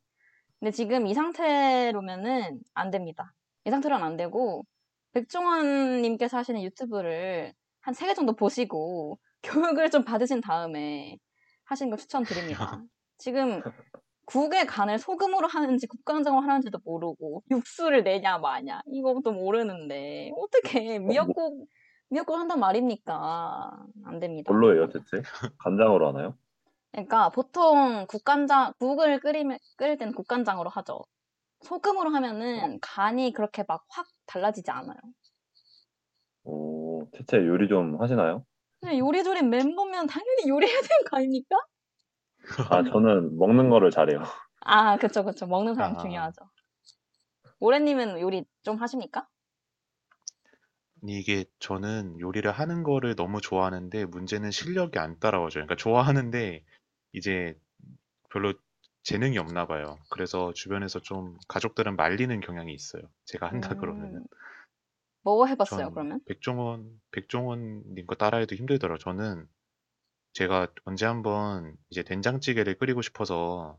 근데 0.61 0.71
지금 0.71 1.07
이 1.07 1.15
상태로면은 1.15 2.61
안 2.75 2.91
됩니다. 2.91 3.33
이 3.65 3.71
상태로는 3.71 4.05
안 4.05 4.19
되고, 4.19 4.67
백종원님께서 5.13 6.37
하시는 6.39 6.63
유튜브를 6.63 7.53
한 7.81 7.95
세 7.95 8.07
개 8.07 8.15
정도 8.15 8.35
보시고, 8.35 9.19
교육을 9.79 9.91
좀 9.91 10.05
받으신 10.05 10.41
다음에 10.41 11.17
하시는 11.65 11.91
걸 11.91 11.99
추천드립니다. 11.99 12.83
지금 13.19 13.61
국의 14.27 14.67
간을 14.67 14.99
소금으로 14.99 15.49
하는지 15.49 15.87
국간장으로 15.89 16.43
하는지도 16.43 16.79
모르고, 16.85 17.43
육수를 17.51 18.05
내냐 18.05 18.39
마냐, 18.39 18.83
이것도 18.87 19.33
모르는데, 19.33 20.31
어떻게 20.37 20.99
미역국, 21.01 21.67
미역국 22.09 22.37
한단 22.39 22.61
말입니까? 22.61 23.71
안 24.05 24.21
됩니다. 24.21 24.53
뭘로 24.53 24.75
해요 24.77 24.89
대체? 24.91 25.23
간장으로 25.59 26.09
하나요? 26.09 26.39
그러니까 26.93 27.31
보통 27.31 28.07
국간장, 28.09 28.75
국을 28.79 29.19
끓이면, 29.21 29.59
끓일 29.77 29.99
때는 29.99 30.15
국간장으로 30.15 30.71
하죠. 30.71 31.01
소금으로 31.63 32.11
하면은 32.11 32.79
간이 32.81 33.33
그렇게 33.33 33.65
막 33.67 33.85
확 33.89 34.07
달라지지 34.27 34.71
않아요. 34.71 34.97
오, 36.45 37.09
대체 37.13 37.37
요리 37.39 37.69
좀 37.69 38.01
하시나요? 38.01 38.45
근데 38.81 38.99
요리조리 38.99 39.43
멤버면 39.43 40.07
당연히 40.07 40.49
요리해야 40.49 40.81
되는 40.81 41.05
거 41.11 41.17
아닙니까? 41.17 41.57
아, 42.71 42.83
저는 42.83 43.37
먹는 43.39 43.71
거를 43.71 43.91
잘해요. 43.91 44.23
아, 44.61 44.97
그쵸, 44.99 45.25
그쵸. 45.25 45.47
먹는 45.47 45.75
사람 45.75 45.97
아. 45.97 45.97
중요하죠. 45.97 46.51
모래님은 47.61 48.21
요리 48.21 48.45
좀 48.63 48.77
하십니까? 48.77 49.27
이게 51.07 51.45
저는 51.59 52.21
요리를 52.21 52.51
하는 52.51 52.83
거를 52.83 53.17
너무 53.17 53.41
좋아하는데 53.41 54.05
문제는 54.07 54.51
실력이 54.51 54.99
안 54.99 55.19
따라와줘요. 55.19 55.65
그러니까 55.67 55.77
좋아하는데 55.77 56.65
이제 57.13 57.59
별로 58.31 58.55
재능이 59.05 59.39
없나 59.39 59.67
봐요. 59.67 59.99
그래서 60.11 60.53
주변에서 60.53 61.01
좀 61.01 61.37
가족들은 61.49 61.97
말리는 61.97 62.41
경향이 62.41 62.73
있어요. 62.73 63.03
제가 63.25 63.49
한다 63.49 63.75
그러면은. 63.75 64.19
음, 64.21 64.27
뭐 65.23 65.47
해봤어요, 65.47 65.87
전 65.87 65.95
그러면? 65.95 66.21
백종원, 66.27 67.01
백종원님 67.11 68.07
거 68.07 68.15
따라해도 68.15 68.55
힘들더라고요. 68.55 68.99
저는 68.99 69.49
제가 70.35 70.69
언제 70.85 71.07
한번 71.07 71.77
이제 71.91 72.03
된장찌개를 72.03 72.79
끓이고 72.79 73.03
싶어서 73.03 73.79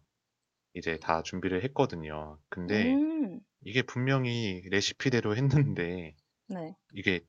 이제 0.74 0.98
다 1.00 1.24
준비를 1.24 1.64
했거든요. 1.66 2.38
근데 2.50 2.94
음, 2.94 3.40
이게 3.62 3.82
분명히 3.82 4.62
레시피대로 4.70 5.36
했는데 5.38 6.16
네. 6.48 6.76
이게 6.94 7.22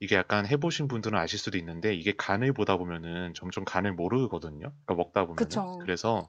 이게 0.00 0.16
약간 0.16 0.46
해보신 0.46 0.86
분들은 0.88 1.18
아실 1.18 1.38
수도 1.38 1.56
있는데 1.56 1.94
이게 1.94 2.14
간을 2.14 2.52
보다 2.52 2.76
보면은 2.76 3.32
점점 3.34 3.64
간을 3.64 3.94
모르거든요. 3.94 4.72
그러니까 4.84 4.94
먹다 4.94 5.24
보면은. 5.24 5.36
그쵸. 5.36 5.78
그래서 5.80 6.28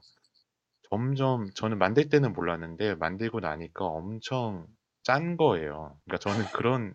점점 0.90 1.46
저는 1.54 1.78
만들 1.78 2.08
때는 2.08 2.32
몰랐는데 2.32 2.94
만들고 2.96 3.40
나니까 3.40 3.84
엄청 3.86 4.66
짠 5.02 5.36
거예요. 5.36 6.00
그러니까 6.04 6.18
저는 6.18 6.48
그런 6.52 6.94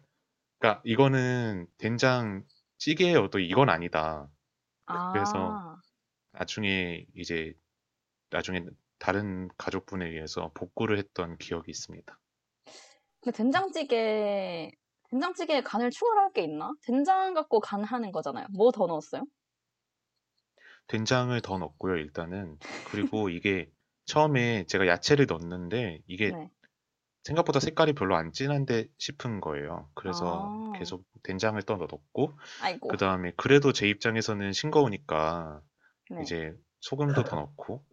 그러니까 0.59 0.81
이거는 0.85 1.67
된장 1.77 2.45
찌개여도 2.79 3.39
이건 3.39 3.69
아니다. 3.69 4.29
그래서 5.11 5.59
아, 5.65 5.81
나중에 6.33 7.05
이제 7.15 7.53
나중에 8.31 8.65
다른 8.99 9.49
가족분에 9.57 10.07
의해서 10.07 10.51
복구를 10.55 10.97
했던 10.99 11.37
기억이 11.39 11.71
있습니다. 11.71 12.19
근데 13.21 13.35
된장찌개, 13.37 14.71
된장찌개에 15.09 15.61
간을 15.61 15.89
추가할 15.91 16.31
게 16.33 16.43
있나? 16.43 16.71
된장 16.85 17.33
갖고 17.33 17.59
간 17.59 17.83
하는 17.83 18.11
거잖아요. 18.11 18.47
뭐 18.55 18.71
더 18.71 18.87
넣었어요? 18.87 19.23
된장을 20.87 21.39
더 21.41 21.57
넣었고요, 21.57 21.95
일단은. 21.97 22.59
그리고 22.83 23.29
이게 23.29 23.71
처음에 24.05 24.65
제가 24.67 24.87
야채를 24.87 25.25
넣었는데 25.27 25.99
이게 26.07 26.31
네. 26.31 26.49
생각보다 27.23 27.59
색깔이 27.59 27.93
별로 27.93 28.15
안 28.15 28.31
진한데 28.31 28.87
싶은 28.97 29.41
거예요. 29.41 29.89
그래서 29.95 30.47
아. 30.47 30.71
계속 30.77 31.03
된장을 31.23 31.59
또 31.63 31.77
넣었고, 31.77 32.37
아이고. 32.61 32.87
그 32.87 32.97
다음에 32.97 33.33
그래도 33.35 33.73
제 33.73 33.89
입장에서는 33.89 34.53
싱거우니까 34.53 35.61
네. 36.11 36.21
이제 36.21 36.53
소금도 36.81 37.23
더 37.23 37.35
넣고 37.37 37.83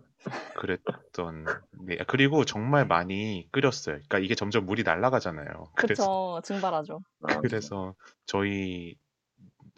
그랬던, 0.54 1.46
네. 1.86 1.96
그리고 2.06 2.44
정말 2.44 2.86
많이 2.86 3.48
끓였어요. 3.52 3.96
그러니까 3.96 4.18
이게 4.18 4.34
점점 4.34 4.66
물이 4.66 4.82
날아가잖아요. 4.82 5.72
그래서, 5.76 6.40
그쵸. 6.40 6.40
증발하죠. 6.44 7.00
아, 7.22 7.40
그래서 7.40 7.94
저희 8.26 8.96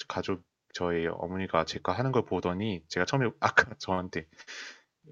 가족, 0.08 0.42
저희 0.72 1.06
어머니가 1.06 1.64
제가 1.64 1.92
하는 1.92 2.10
걸 2.10 2.24
보더니 2.24 2.82
제가 2.88 3.06
처음에 3.06 3.30
아까 3.38 3.72
저한테 3.78 4.26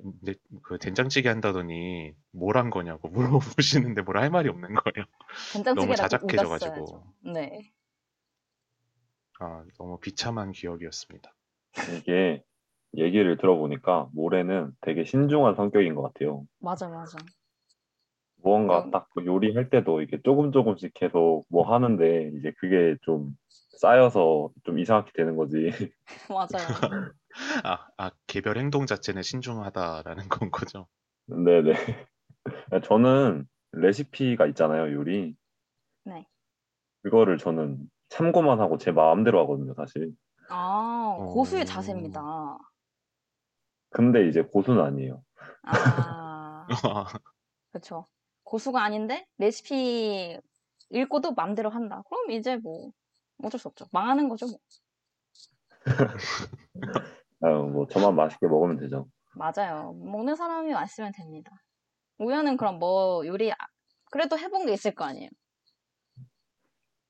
근데 0.01 0.34
그 0.62 0.78
된장찌개 0.78 1.28
한다더니 1.28 2.12
뭘 2.32 2.57
한 2.57 2.70
거냐고 2.70 3.09
물어보시는데 3.09 4.03
뭘 4.03 4.16
할 4.18 4.30
말이 4.30 4.49
없는 4.49 4.74
거예요. 4.74 5.07
된장찌개라고 5.53 6.09
자작해져가지고. 6.09 7.05
네. 7.24 7.72
아, 9.40 9.64
너무 9.78 9.99
비참한 10.01 10.53
기억이었습니다. 10.53 11.34
이게 11.99 12.43
얘기를 12.97 13.36
들어보니까 13.36 14.09
모래는 14.12 14.72
되게 14.80 15.05
신중한 15.05 15.55
성격인 15.57 15.95
것 15.95 16.03
같아요. 16.03 16.47
맞아, 16.61 16.88
맞아. 16.88 17.18
무언가 18.43 18.84
음. 18.84 18.90
딱그 18.90 19.24
요리할 19.24 19.70
때도 19.70 20.03
이게 20.03 20.20
조금 20.22 20.53
조금씩 20.53 20.93
계속 20.95 21.45
뭐 21.49 21.72
하는데 21.72 22.32
이제 22.38 22.53
그게 22.59 22.97
좀 23.03 23.36
쌓여서 23.49 24.51
좀 24.64 24.78
이상하게 24.78 25.12
되는 25.14 25.36
거지. 25.36 25.70
맞아요. 26.28 27.12
아, 27.64 27.89
아, 27.97 28.11
개별 28.26 28.59
행동 28.59 28.87
자체는 28.87 29.22
신중하다라는 29.22 30.28
건 30.28 30.51
거죠. 30.51 30.87
네네. 31.26 31.72
저는 32.85 33.47
레시피가 33.72 34.47
있잖아요, 34.49 34.93
요리. 34.93 35.35
네. 36.05 36.26
그거를 37.03 37.39
저는 37.39 37.78
참고만 38.09 38.61
하고 38.61 38.78
제 38.78 38.93
마음대로 38.93 39.41
하거든요, 39.41 39.74
사실. 39.74 40.12
아, 40.49 41.16
고수의 41.33 41.62
어. 41.62 41.64
자세입니다. 41.64 42.59
근데 43.91 44.26
이제 44.28 44.43
고수는 44.43 44.83
아니에요. 44.83 45.22
아, 45.62 46.66
아, 46.66 46.66
그쵸. 47.72 48.07
고수가 48.45 48.83
아닌데 48.83 49.26
레시피 49.39 50.39
읽고도 50.91 51.33
맘대로 51.33 51.70
한다. 51.70 52.03
그럼 52.09 52.30
이제 52.33 52.57
뭐 52.57 52.93
어쩔 53.43 53.59
수 53.59 53.68
없죠. 53.68 53.87
망하는 53.93 54.28
거죠, 54.28 54.47
뭐. 54.47 54.59
아, 57.43 57.49
뭐 57.51 57.86
저만 57.88 58.14
맛있게 58.14 58.47
먹으면 58.47 58.78
되죠. 58.78 59.09
맞아요. 59.34 59.93
먹는 59.95 60.36
사람이 60.36 60.72
왔으면 60.72 61.12
됩니다. 61.12 61.51
우연은 62.18 62.57
그럼 62.57 62.78
뭐 62.78 63.26
요리 63.26 63.51
아- 63.53 63.57
그래도 64.11 64.38
해본 64.38 64.66
게 64.66 64.72
있을 64.72 64.95
거 64.95 65.05
아니에요. 65.05 65.28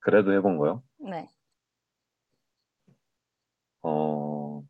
그래도 0.00 0.32
해본 0.32 0.56
거요? 0.58 0.82
네. 0.98 1.28
어, 3.82 4.62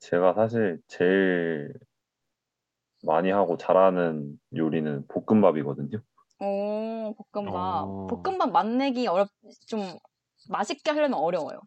제가 0.00 0.34
사실 0.34 0.80
제일 0.88 1.72
많이 3.04 3.30
하고 3.30 3.56
잘하는 3.56 4.38
요리는 4.56 5.06
볶음밥이거든요. 5.08 6.02
오, 6.40 7.14
볶음밥. 7.32 7.84
오. 7.88 8.06
볶음밥 8.08 8.50
맛내기 8.50 9.06
어렵, 9.06 9.28
좀 9.66 9.80
맛있게 10.48 10.90
하려면 10.90 11.18
어려워요. 11.18 11.60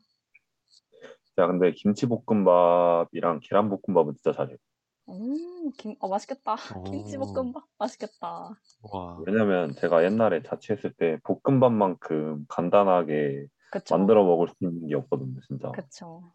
제가 1.35 1.47
근데 1.47 1.71
김치볶음밥이랑 1.73 3.39
계란볶음밥은 3.43 4.15
진짜 4.15 4.31
잘해요. 4.33 4.57
오, 5.07 5.71
김, 5.77 5.95
어, 5.99 6.07
맛있겠다. 6.07 6.55
오. 6.69 6.81
김치볶음밥 7.53 7.63
맛있겠다. 7.77 8.55
와, 8.81 9.17
왜냐면 9.25 9.75
제가 9.75 10.03
옛날에 10.05 10.41
자취했을 10.43 10.93
때 10.93 11.17
볶음밥만큼 11.23 12.45
간단하게 12.47 13.47
그쵸. 13.69 13.95
만들어 13.95 14.23
먹을 14.23 14.47
수 14.49 14.55
있는 14.61 14.87
게 14.87 14.95
없거든요, 14.95 15.39
진짜. 15.47 15.69
그쵸. 15.71 16.33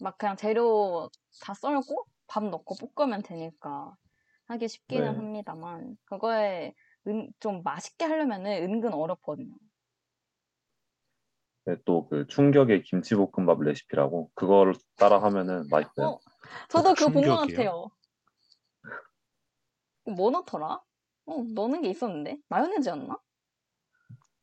막 0.00 0.18
그냥 0.18 0.36
재료 0.36 1.10
다 1.40 1.54
썰고 1.54 2.06
밥 2.28 2.44
넣고 2.44 2.76
볶으면 2.94 3.22
되니까 3.22 3.96
하기 4.46 4.68
쉽기는 4.68 5.08
네. 5.12 5.16
합니다만 5.16 5.96
그거에 6.06 6.74
은, 7.08 7.32
좀 7.40 7.62
맛있게 7.64 8.04
하려면은 8.06 8.64
은근 8.64 8.94
어렵거든요. 8.94 9.54
또 11.84 12.08
그 12.08 12.26
충격의 12.26 12.82
김치볶음밥 12.82 13.60
레시피라고 13.62 14.30
그거를 14.34 14.74
따라 14.96 15.22
하면은 15.22 15.64
맛있어요. 15.70 16.08
어, 16.08 16.18
저도 16.68 16.94
그거 16.94 17.10
본 17.10 17.22
것? 17.28 17.36
같아요. 17.36 17.90
뭐 20.04 20.30
넣더라? 20.30 20.80
어, 21.26 21.42
넣는 21.54 21.82
게 21.82 21.88
있었는데 21.90 22.38
마요네즈였나? 22.48 23.18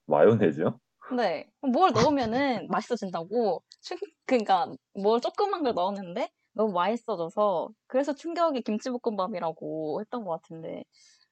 마요네즈요? 0.08 0.80
네. 1.16 1.50
뭘 1.62 1.92
넣으면은 1.94 2.68
맛있어진다고. 2.70 3.64
충, 3.82 3.98
그러니까 4.26 4.72
뭘 4.94 5.20
조그만 5.22 5.64
걸 5.64 5.74
넣었는데 5.74 6.30
너무 6.54 6.74
맛있어져서 6.74 7.70
그래서 7.88 8.14
충격의 8.14 8.62
김치볶음밥이라고 8.64 10.02
했던 10.02 10.24
것 10.26 10.32
같은데 10.32 10.84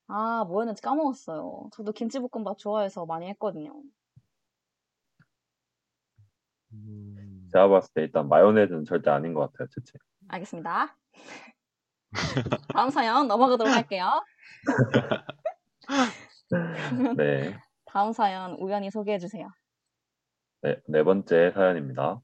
아 0.08 0.46
뭐였는지 0.46 0.82
까먹었어요. 0.82 1.70
저도 1.74 1.94
김치볶음밥 1.94 2.58
좋아해서 2.60 3.06
많이 3.06 3.28
했거든요. 3.30 3.82
음, 6.74 7.48
제가 7.52 7.68
봤을 7.70 7.94
때 7.94 8.02
일단 8.02 8.28
마요네즈는 8.30 8.86
절대 8.86 9.10
아닌 9.12 9.34
것 9.34 9.52
같아요, 9.52 9.68
제 9.74 9.82
책. 9.86 10.02
알겠습니다. 10.30 10.96
다음 12.74 12.90
사연 12.90 13.28
넘어가도록 13.28 13.74
할게요. 13.74 14.24
네. 17.18 17.58
다음 17.86 18.12
사연 18.14 18.54
우연히 18.60 18.92
소개해 18.92 19.20
주세요. 19.20 19.50
네, 20.62 20.78
네 20.88 21.04
번째 21.04 21.52
사연입니다. 21.54 22.20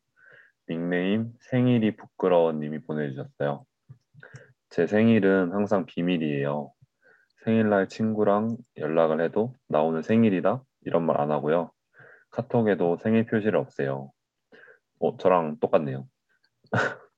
닉네임 0.69 1.33
생일이 1.41 1.95
부끄러워 1.95 2.51
님이 2.53 2.79
보내주셨어요. 2.81 3.65
제 4.69 4.87
생일은 4.87 5.51
항상 5.53 5.85
비밀이에요. 5.85 6.71
생일날 7.45 7.89
친구랑 7.89 8.57
연락을 8.77 9.21
해도 9.21 9.53
나 9.67 9.81
오늘 9.81 10.03
생일이다 10.03 10.63
이런 10.81 11.05
말 11.05 11.19
안 11.19 11.31
하고요. 11.31 11.71
카톡에도 12.31 12.97
생일 12.97 13.25
표시를 13.25 13.57
없애요. 13.59 14.11
어, 15.03 15.17
저랑 15.17 15.57
똑같네요. 15.59 16.07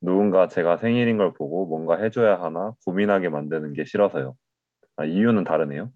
누군가 0.00 0.48
제가 0.48 0.78
생일인 0.78 1.16
걸 1.16 1.32
보고 1.32 1.64
뭔가 1.64 1.96
해줘야 1.96 2.42
하나 2.42 2.74
고민하게 2.84 3.28
만드는 3.28 3.72
게 3.72 3.84
싫어서요. 3.84 4.34
아, 4.96 5.04
이유는 5.04 5.44
다르네요. 5.44 5.92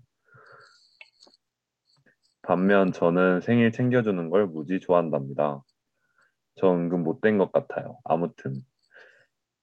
반면 2.42 2.92
저는 2.92 3.40
생일 3.40 3.72
챙겨주는 3.72 4.30
걸 4.30 4.46
무지 4.46 4.78
좋아한답니다. 4.78 5.60
저 6.54 6.70
은근 6.70 7.02
못된 7.02 7.36
것 7.36 7.50
같아요. 7.50 7.98
아무튼 8.04 8.54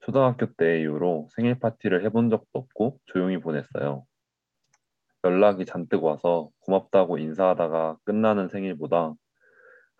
초등학교 0.02 0.52
때 0.56 0.82
이후로 0.82 1.30
생일 1.34 1.58
파티를 1.58 2.04
해본 2.04 2.32
적도 2.32 2.48
없고 2.52 3.00
조용히 3.06 3.40
보냈어요. 3.40 4.06
연락이 5.24 5.66
잔뜩 5.66 6.04
와서 6.04 6.50
고맙다고 6.60 7.18
인사하다가 7.18 8.00
끝나는 8.04 8.50
생일보다 8.50 9.14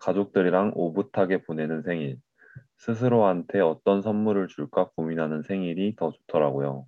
가족들이랑 0.04 0.72
오붓하게 0.74 1.42
보내는 1.44 1.82
생일, 1.82 2.18
스스로한테 2.78 3.60
어떤 3.60 4.02
선물을 4.02 4.48
줄까 4.48 4.90
고민하는 4.96 5.42
생일이 5.42 5.96
더 5.96 6.12
좋더라고요. 6.12 6.86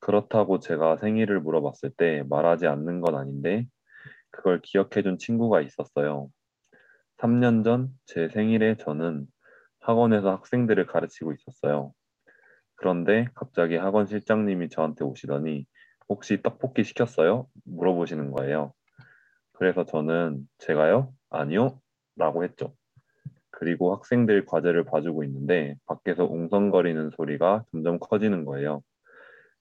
그렇다고 0.00 0.58
제가 0.60 0.96
생일을 0.98 1.40
물어봤을 1.40 1.90
때 1.96 2.22
말하지 2.28 2.66
않는 2.66 3.00
건 3.00 3.16
아닌데 3.16 3.66
그걸 4.30 4.60
기억해준 4.62 5.18
친구가 5.18 5.62
있었어요. 5.62 6.30
3년 7.18 7.64
전 7.64 7.90
제 8.06 8.28
생일에 8.30 8.76
저는 8.78 9.26
학원에서 9.80 10.30
학생들을 10.32 10.86
가르치고 10.86 11.32
있었어요. 11.34 11.92
그런데 12.76 13.28
갑자기 13.34 13.76
학원 13.76 14.06
실장님이 14.06 14.70
저한테 14.70 15.04
오시더니 15.04 15.66
혹시 16.08 16.42
떡볶이 16.42 16.84
시켰어요? 16.84 17.48
물어보시는 17.64 18.32
거예요. 18.32 18.74
그래서 19.54 19.84
저는 19.86 20.48
제가요? 20.58 21.14
아니요? 21.30 21.80
라고 22.16 22.44
했죠. 22.44 22.74
그리고 23.50 23.94
학생들 23.94 24.44
과제를 24.46 24.84
봐주고 24.84 25.24
있는데 25.24 25.76
밖에서 25.86 26.24
웅성거리는 26.24 27.10
소리가 27.10 27.64
점점 27.70 27.98
커지는 27.98 28.44
거예요. 28.44 28.82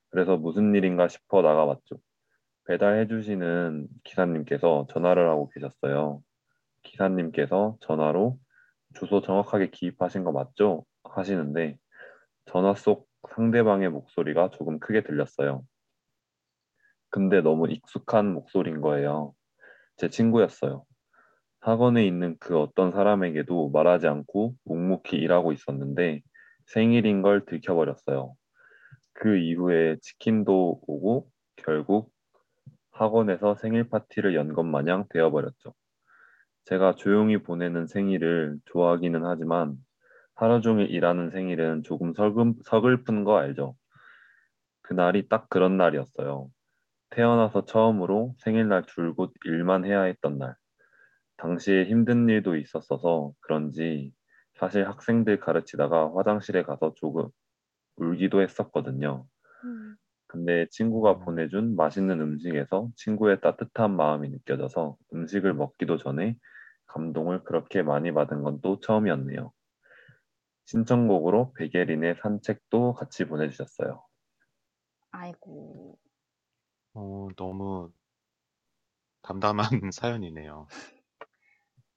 그래서 0.10 0.38
무슨 0.38 0.74
일인가 0.76 1.08
싶어 1.08 1.41
나가봤죠. 1.41 1.97
배달해 2.66 3.08
주시는 3.08 3.88
기사님께서 4.03 4.88
전화를 4.89 5.30
하고 5.30 5.49
계셨어요. 5.49 6.22
기사님께서 6.84 7.78
전화로 7.82 8.38
주소 8.95 9.22
정확하게 9.22 9.70
기입하신 9.70 10.24
거 10.24 10.32
맞죠? 10.32 10.86
하시는데 11.03 11.78
전화 12.45 12.74
속 12.76 13.08
상대방의 13.30 13.89
목소리가 13.89 14.49
조금 14.51 14.80
크게 14.80 15.03
들렸어요. 15.03 15.64
근데 17.10 17.41
너무 17.41 17.70
익숙한 17.70 18.34
목소리인 18.34 18.82
거예요. 18.82 19.34
제 19.97 20.10
친구였어요. 20.10 20.86
학원에 21.66 22.05
있는 22.05 22.38
그 22.39 22.59
어떤 22.59 22.91
사람에게도 22.91 23.70
말하지 23.72 24.07
않고 24.07 24.55
묵묵히 24.66 25.18
일하고 25.18 25.51
있었는데 25.51 26.22
생일인 26.68 27.22
걸 27.24 27.45
들켜버렸어요. 27.45 28.36
그 29.13 29.38
이후에 29.38 29.97
치킨도 30.01 30.82
오고 30.88 31.30
결국 31.57 32.11
학원에서 32.91 33.55
생일 33.55 33.89
파티를 33.89 34.36
연 34.36 34.53
것 34.53 34.63
마냥 34.63 35.05
되어버렸죠. 35.09 35.74
제가 36.66 36.95
조용히 36.95 37.39
보내는 37.43 37.88
생일을 37.88 38.57
좋아하기는 38.66 39.26
하지만 39.26 39.76
하루 40.36 40.61
종일 40.61 40.91
일하는 40.91 41.32
생일은 41.32 41.84
조금 41.84 42.13
서글, 42.13 42.55
서글픈 42.66 43.24
거 43.26 43.38
알죠? 43.38 43.76
그날이 44.84 45.28
딱 45.28 45.49
그런 45.49 45.76
날이었어요. 45.78 46.49
태어나서 47.11 47.66
처음으로 47.66 48.36
생일날 48.39 48.86
줄곧 48.86 49.34
일만 49.45 49.86
해야 49.86 50.03
했던 50.03 50.38
날. 50.38 50.55
당시에 51.38 51.86
힘든 51.86 52.29
일도 52.29 52.55
있었어서 52.57 53.33
그런지 53.41 54.13
사실 54.59 54.88
학생들 54.88 55.39
가르치다가 55.39 56.13
화장실에 56.15 56.63
가서 56.63 56.93
조금 56.95 57.29
울기도 57.97 58.41
했었거든요. 58.41 59.27
음. 59.63 59.97
근데 60.27 60.67
친구가 60.71 61.19
보내준 61.19 61.75
맛있는 61.75 62.21
음식에서 62.21 62.89
친구의 62.95 63.41
따뜻한 63.41 63.95
마음이 63.95 64.29
느껴져서 64.29 64.97
음식을 65.13 65.53
먹기도 65.53 65.97
전에 65.97 66.38
감동을 66.88 67.43
그렇게 67.43 67.81
많이 67.83 68.11
받은 68.13 68.43
건 68.43 68.61
또 68.61 68.79
처음이었네요. 68.79 69.51
신청곡으로 70.65 71.53
베게린의 71.53 72.17
산책도 72.21 72.93
같이 72.93 73.25
보내주셨어요. 73.25 74.03
아이고. 75.11 75.97
어, 76.93 77.27
너무 77.36 77.91
담담한 79.23 79.91
사연이네요. 79.91 80.67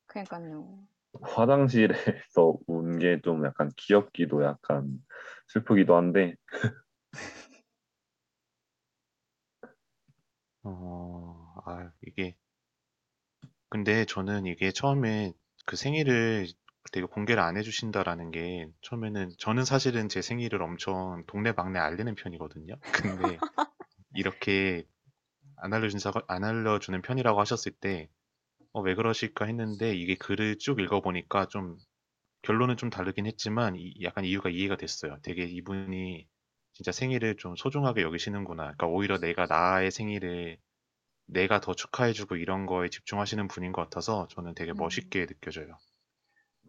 그러니까요. 0.08 0.86
화장실에서 1.22 2.58
운 2.66 2.98
게 2.98 3.20
좀 3.22 3.44
약간 3.46 3.70
귀엽기도 3.76 4.44
약간 4.44 4.98
슬프기도 5.48 5.96
한데 5.96 6.34
어, 10.62 11.54
아, 11.66 11.90
이게, 12.06 12.36
근데 13.68 14.04
저는 14.04 14.46
이게 14.46 14.72
처음에 14.72 15.32
그 15.66 15.76
생일을 15.76 16.46
되게 16.92 17.06
공개를 17.06 17.42
안 17.42 17.56
해주신다라는 17.56 18.30
게 18.30 18.66
처음에는 18.82 19.30
저는 19.38 19.64
사실은 19.64 20.08
제 20.08 20.22
생일을 20.22 20.62
엄청 20.62 21.24
동네방네 21.26 21.78
알리는 21.78 22.14
편이거든요. 22.14 22.74
근데 22.90 23.42
이렇게 24.14 24.84
안 25.56 25.74
알려준 25.74 26.00
사, 26.00 26.12
안 26.28 26.44
알려주는 26.44 27.02
편이라고 27.02 27.40
하셨을 27.40 27.72
때, 27.72 28.10
어, 28.72 28.80
왜 28.82 28.94
그러실까 28.94 29.46
했는데 29.46 29.94
이게 29.94 30.14
글을 30.16 30.58
쭉 30.58 30.80
읽어보니까 30.80 31.46
좀 31.48 31.76
결론은 32.42 32.76
좀 32.78 32.90
다르긴 32.90 33.26
했지만 33.26 33.76
이- 33.76 33.94
약간 34.02 34.24
이유가 34.24 34.50
이해가 34.50 34.76
됐어요. 34.76 35.18
되게 35.22 35.44
이분이 35.44 36.28
진짜 36.74 36.92
생일을 36.92 37.36
좀 37.38 37.56
소중하게 37.56 38.02
여기시는구나. 38.02 38.64
그러니까 38.64 38.86
오히려 38.88 39.18
내가 39.18 39.46
나의 39.46 39.90
생일을 39.92 40.58
내가 41.26 41.60
더 41.60 41.74
축하해주고 41.74 42.36
이런 42.36 42.66
거에 42.66 42.88
집중하시는 42.90 43.48
분인 43.48 43.72
것 43.72 43.82
같아서 43.84 44.28
저는 44.30 44.54
되게 44.54 44.72
음. 44.74 44.78
멋있게 44.78 45.26
느껴져요. 45.26 45.78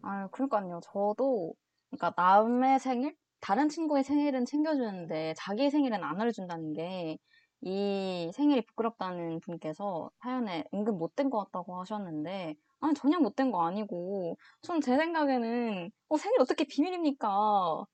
아유, 0.02 0.28
그러니까요. 0.32 0.80
저도, 0.82 1.54
그러니까 1.90 2.12
남의 2.16 2.78
생일? 2.80 3.16
다른 3.40 3.68
친구의 3.70 4.04
생일은 4.04 4.44
챙겨주는데 4.44 5.34
자기 5.36 5.70
생일은 5.70 6.04
안 6.04 6.20
알려준다는 6.20 6.72
게 6.74 7.16
이 7.62 8.30
생일이 8.34 8.62
부끄럽다는 8.66 9.40
분께서 9.40 10.10
사연에 10.22 10.64
은근 10.74 10.96
못된 10.98 11.30
것 11.30 11.38
같다고 11.44 11.80
하셨는데 11.80 12.54
아니, 12.80 12.94
전혀 12.94 13.18
못된 13.18 13.50
거 13.52 13.62
아니고 13.66 14.36
전 14.62 14.80
제 14.80 14.96
생각에는 14.96 15.90
어, 16.08 16.16
생일 16.16 16.40
어떻게 16.40 16.64
비밀입니까? 16.64 17.28
어, 17.30 17.86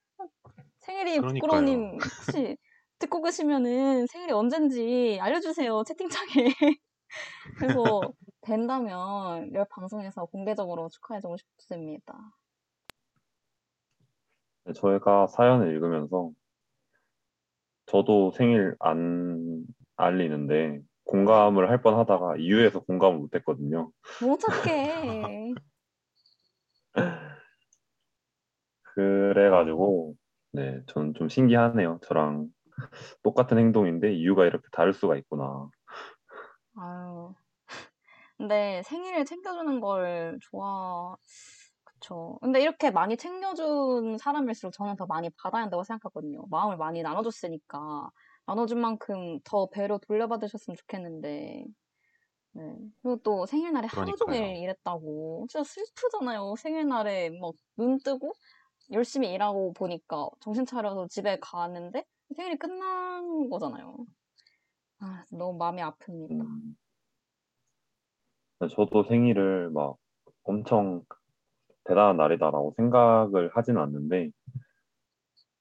생일이. 0.80 1.20
부끄러우님 1.20 1.98
혹시 2.02 2.56
듣고 2.98 3.22
계시면은 3.22 4.06
생일이 4.06 4.32
언젠지 4.32 5.18
알려주세요. 5.20 5.82
채팅창에. 5.84 6.30
그래서 7.58 8.00
된다면 8.42 9.52
열 9.54 9.66
방송에서 9.70 10.26
공개적으로 10.26 10.88
축하해주고 10.88 11.36
싶습니다. 11.38 12.14
저희가 14.74 15.26
사연을 15.28 15.72
읽으면서 15.74 16.30
저도 17.86 18.32
생일 18.32 18.74
안 18.80 19.64
알리는데 19.96 20.80
공감을 21.04 21.70
할 21.70 21.80
뻔하다가 21.82 22.36
이유에서 22.38 22.80
공감을 22.80 23.18
못했거든요. 23.18 23.90
너무 24.20 24.36
착해. 24.38 25.54
그래가지고 28.82 30.14
네 30.52 30.82
저는 30.86 31.14
좀 31.14 31.28
신기하네요. 31.28 32.00
저랑 32.02 32.48
똑같은 33.22 33.58
행동인데 33.58 34.14
이유가 34.14 34.46
이렇게 34.46 34.66
다를 34.72 34.92
수가 34.92 35.16
있구나. 35.16 35.68
아유. 36.76 37.34
근데 38.36 38.82
생일을 38.84 39.24
챙겨주는 39.24 39.80
걸 39.80 40.38
좋아, 40.42 41.16
그쵸. 42.00 42.38
근데 42.42 42.60
이렇게 42.60 42.90
많이 42.90 43.16
챙겨준 43.16 44.18
사람일수록 44.18 44.72
저는 44.72 44.96
더 44.96 45.06
많이 45.06 45.30
받아야 45.30 45.62
한다고 45.62 45.82
생각하거든요. 45.84 46.46
마음을 46.50 46.76
많이 46.76 47.02
나눠줬으니까. 47.02 48.10
나눠준 48.46 48.80
만큼 48.80 49.40
더 49.44 49.68
배로 49.70 49.98
돌려받으셨으면 49.98 50.76
좋겠는데. 50.76 51.64
네. 52.52 52.62
그리고 53.02 53.16
또 53.22 53.46
생일날에 53.46 53.86
하루 53.88 54.16
종일 54.16 54.42
그러니까요. 54.44 54.56
일했다고. 54.56 55.46
진짜 55.50 55.64
슬프잖아요. 55.64 56.56
생일날에 56.58 57.30
막 57.40 57.54
눈 57.78 57.98
뜨고 58.04 58.32
열심히 58.92 59.32
일하고 59.32 59.72
보니까 59.74 60.28
정신 60.40 60.66
차려서 60.66 61.08
집에 61.08 61.38
가는데 61.40 62.04
생일이 62.36 62.56
끝난 62.58 63.50
거잖아요. 63.50 63.96
아, 64.98 65.24
너무 65.30 65.56
마음이 65.58 65.80
아픕니다. 65.82 66.30
음, 66.30 66.76
저도 68.74 69.04
생일을 69.04 69.70
막 69.70 69.96
엄청 70.44 71.04
대단한 71.86 72.16
날이다라고 72.16 72.74
생각을 72.76 73.50
하진 73.54 73.78
않는데 73.78 74.30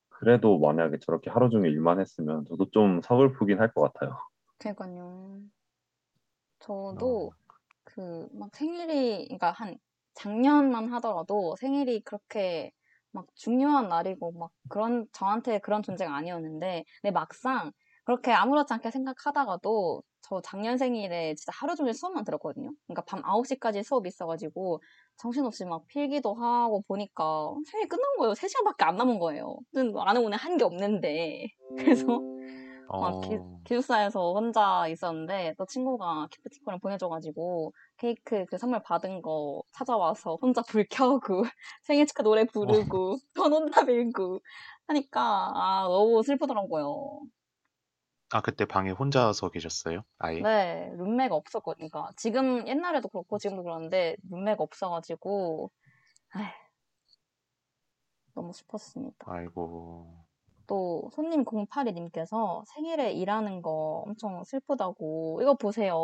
그래도 0.10 0.58
만약에 0.60 0.98
저렇게 1.00 1.30
하루 1.30 1.50
종일 1.50 1.72
일만 1.74 2.00
했으면 2.00 2.46
저도 2.46 2.70
좀 2.72 3.02
서글프긴 3.02 3.60
할 3.60 3.74
것 3.74 3.82
같아요. 3.94 4.18
그러니까요. 4.58 5.04
어, 5.04 5.42
저도 6.60 7.32
그막 7.84 8.56
생일이 8.56 9.26
그러니까 9.26 9.52
한 9.52 9.78
작년만 10.14 10.92
하더라도 10.94 11.56
생일이 11.58 12.02
그렇게 12.02 12.72
막 13.12 13.28
중요한 13.36 13.90
날이고 13.90 14.32
막 14.34 14.52
그런 14.70 15.06
저한테 15.12 15.60
그런 15.60 15.84
존재가 15.84 16.14
아니었는데 16.16 16.86
근데 17.02 17.12
막상 17.12 17.72
그렇게 18.06 18.32
아무렇지 18.32 18.74
않게 18.74 18.92
생각하다가도 18.92 20.04
저 20.22 20.42
작년 20.42 20.78
생일에 20.78 21.36
진짜 21.36 21.52
하루 21.56 21.76
종일 21.76 21.94
수업만 21.94 22.24
들었거든요. 22.24 22.72
그러니까 22.88 23.04
밤 23.06 23.22
9시까지 23.24 23.84
수업이 23.84 24.08
있어가지고 24.10 24.82
정신없이 25.18 25.66
막 25.66 25.86
필기도 25.88 26.34
하고 26.36 26.84
보니까 26.88 27.54
생일 27.72 27.88
끝난 27.88 28.18
거예요. 28.18 28.34
3시간밖에 28.36 28.84
안 28.86 28.96
남은 28.98 29.20
거예요. 29.20 29.58
나는 29.74 30.24
오늘 30.24 30.38
한 30.38 30.58
게 30.58 30.64
없는데. 30.64 31.48
그래서 31.78 32.22
막 33.00 33.20
기, 33.22 33.36
어, 33.36 33.60
기숙사에서 33.66 34.34
혼자 34.34 34.88
있었는데 34.88 35.56
또 35.58 35.66
친구가 35.66 36.28
기프티콘을 36.32 36.80
보내줘가지고 36.80 37.74
케이크 37.98 38.46
그 38.46 38.58
선물 38.58 38.82
받은 38.84 39.22
거 39.22 39.62
찾아와서 39.74 40.38
혼자 40.42 40.62
불 40.64 40.86
켜고 40.90 41.44
생일 41.84 42.06
축하 42.08 42.24
노래 42.24 42.46
부르고 42.46 43.18
전원다 43.36 43.86
빌고 43.86 44.40
하니까 44.88 45.22
아 45.56 45.88
너무 45.90 46.24
슬프더라고요. 46.24 47.22
아, 48.36 48.42
그때 48.42 48.66
방에 48.66 48.92
혼자서 48.92 49.48
계셨어요? 49.50 50.04
아예? 50.18 50.42
네, 50.42 50.92
룸메가 50.98 51.36
없었거든요. 51.36 51.88
그러니까 51.90 52.12
지금 52.18 52.68
옛날에도 52.68 53.08
그렇고 53.08 53.38
지금도 53.38 53.64
그러는데 53.64 54.18
룸메가 54.30 54.62
없어가지고 54.62 55.72
에휴, 56.36 56.44
너무 58.34 58.52
슬펐습니다. 58.52 59.26
아이고. 59.26 60.26
또 60.68 61.10
손님 61.14 61.46
082님께서 61.46 62.66
생일에 62.74 63.14
일하는 63.14 63.62
거 63.62 64.04
엄청 64.06 64.44
슬프다고 64.44 65.40
이거 65.42 65.54
보세요. 65.54 65.96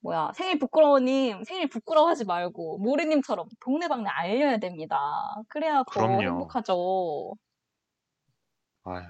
뭐야 0.00 0.32
생일 0.34 0.58
부끄러워님 0.58 1.44
생일 1.44 1.70
부끄러워하지 1.70 2.26
말고 2.26 2.76
모래님처럼 2.76 3.48
동네방네 3.60 4.10
알려야 4.10 4.58
됩니다. 4.58 4.98
그래야 5.48 5.78
더 5.78 5.84
그럼요. 5.92 6.20
행복하죠. 6.20 7.32
아휴. 8.84 9.02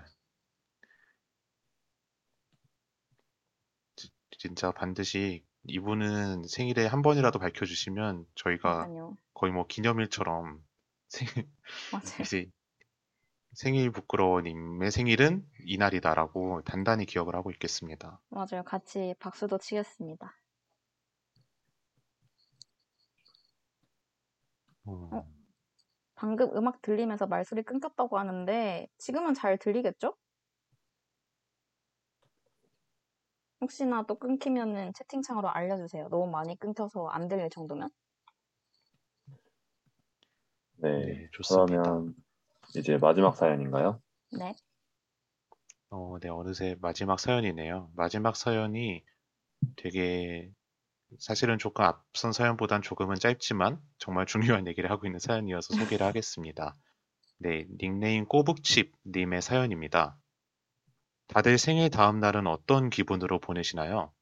지- 3.96 4.10
진짜 4.38 4.70
반드시 4.70 5.44
이분은 5.64 6.44
생일에 6.44 6.86
한 6.86 7.02
번이라도 7.02 7.38
밝혀주시면 7.38 8.26
저희가 8.34 8.86
그러니까요. 8.86 9.16
거의 9.34 9.52
뭐 9.52 9.66
기념일처럼 9.66 10.62
생일, 11.08 11.48
맞아요. 11.92 12.22
이제 12.22 12.50
생일 13.52 13.90
부끄러워님의 13.90 14.90
생일은 14.90 15.46
이날이다라고 15.64 16.62
단단히 16.62 17.06
기억을 17.06 17.34
하고 17.34 17.50
있겠습니다. 17.50 18.20
맞아요. 18.28 18.62
같이 18.64 19.14
박수도 19.18 19.58
치겠습니다. 19.58 20.34
음, 24.88 25.08
어? 25.12 25.26
방금 26.14 26.54
음악 26.56 26.80
들리면서 26.82 27.26
말소리 27.26 27.62
끊겼다고 27.62 28.18
하는데 28.18 28.88
지금은 28.98 29.34
잘 29.34 29.58
들리겠죠? 29.58 30.14
혹시나 33.66 34.04
또 34.06 34.14
끊기면은 34.14 34.92
채팅창으로 34.94 35.48
알려주세요. 35.48 36.08
너무 36.08 36.30
많이 36.30 36.56
끊겨서 36.56 37.08
안 37.08 37.26
들릴 37.26 37.50
정도면. 37.50 37.90
네, 40.76 41.04
네, 41.04 41.28
좋습니다. 41.32 41.82
그러면 41.82 42.14
이제 42.76 42.96
마지막 42.96 43.36
사연인가요? 43.36 44.00
네. 44.38 44.54
어, 45.90 46.16
네, 46.20 46.28
어느새 46.28 46.76
마지막 46.80 47.18
사연이네요. 47.18 47.90
마지막 47.96 48.36
사연이 48.36 49.02
되게 49.74 50.52
사실은 51.18 51.58
조금 51.58 51.84
앞선 51.84 52.32
사연보단 52.32 52.82
조금은 52.82 53.16
짧지만 53.16 53.80
정말 53.98 54.26
중요한 54.26 54.36
얘기를 54.68 54.90
하고 54.92 55.06
있는 55.06 55.18
사연이어서 55.18 55.74
소개를 55.74 56.06
하겠습니다. 56.06 56.76
네, 57.38 57.66
닉네임 57.80 58.26
꼬북칩 58.26 58.92
님의 59.06 59.42
사연입니다. 59.42 60.16
다들 61.28 61.56
생일 61.56 61.88
다음 61.88 62.18
날은 62.18 62.48
어떤 62.48 62.90
기분으로 62.90 63.38
보내시나요? 63.38 64.12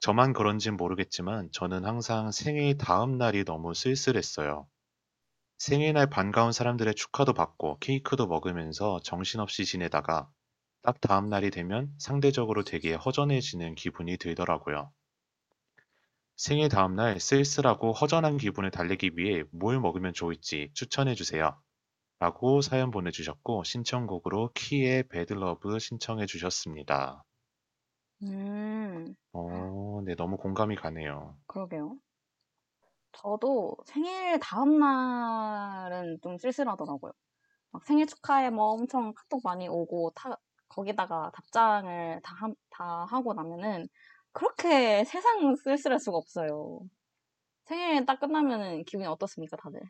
저만 0.00 0.32
그런진 0.34 0.76
모르겠지만 0.76 1.50
저는 1.52 1.84
항상 1.84 2.32
생일 2.32 2.78
다음 2.78 3.18
날이 3.18 3.44
너무 3.44 3.74
쓸쓸했어요. 3.74 4.68
생일날 5.58 6.10
반가운 6.10 6.52
사람들의 6.52 6.94
축하도 6.94 7.34
받고 7.34 7.78
케이크도 7.80 8.26
먹으면서 8.28 9.00
정신없이 9.04 9.64
지내다가 9.66 10.30
딱 10.82 11.00
다음 11.00 11.28
날이 11.28 11.50
되면 11.50 11.92
상대적으로 11.98 12.64
되게 12.64 12.94
허전해지는 12.94 13.74
기분이 13.76 14.16
들더라고요. 14.18 14.92
생일 16.36 16.70
다음 16.70 16.94
날 16.96 17.20
쓸쓸하고 17.20 17.92
허전한 17.92 18.38
기분을 18.38 18.70
달래기 18.70 19.10
위해 19.16 19.44
뭘 19.52 19.78
먹으면 19.78 20.14
좋을지 20.14 20.70
추천해 20.72 21.14
주세요. 21.14 21.60
라고 22.20 22.60
사연 22.60 22.92
보내주셨고 22.92 23.64
신청곡으로 23.64 24.52
키의 24.54 25.08
배드러브 25.08 25.80
신청해 25.80 26.26
주셨습니다. 26.26 27.24
음, 28.22 29.14
어, 29.32 30.02
네, 30.04 30.14
너무 30.16 30.36
공감이 30.36 30.76
가네요. 30.76 31.38
그러게요. 31.46 31.98
저도 33.12 33.76
생일 33.86 34.38
다음 34.40 34.78
날은 34.78 36.18
좀 36.22 36.38
쓸쓸하더라고요. 36.38 37.12
막 37.72 37.84
생일 37.84 38.06
축하해 38.06 38.50
뭐 38.50 38.66
엄청 38.72 39.14
카톡 39.14 39.42
많이 39.44 39.68
오고 39.68 40.12
타, 40.16 40.36
거기다가 40.68 41.32
답장을 41.34 42.20
다, 42.24 42.34
함- 42.36 42.54
다 42.70 43.06
하고 43.06 43.34
나면은 43.34 43.88
그렇게 44.32 45.04
세상 45.04 45.56
쓸쓸할 45.56 46.00
수가 46.00 46.18
없어요. 46.18 46.80
생일 47.66 48.06
딱 48.06 48.20
끝나면은 48.20 48.84
기분이 48.84 49.06
어떻습니까, 49.08 49.56
다들? 49.58 49.80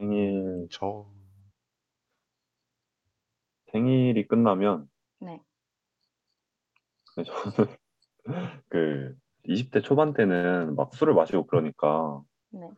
생일, 0.00 0.66
저, 0.70 1.06
생일이 3.70 4.26
끝나면 4.26 4.88
네. 5.20 5.38
저는 7.14 7.76
그 8.70 9.14
20대 9.46 9.82
초반 9.82 10.14
때는 10.14 10.74
막 10.74 10.94
술을 10.94 11.12
마시고 11.12 11.46
그러니까 11.46 12.22
네. 12.50 12.70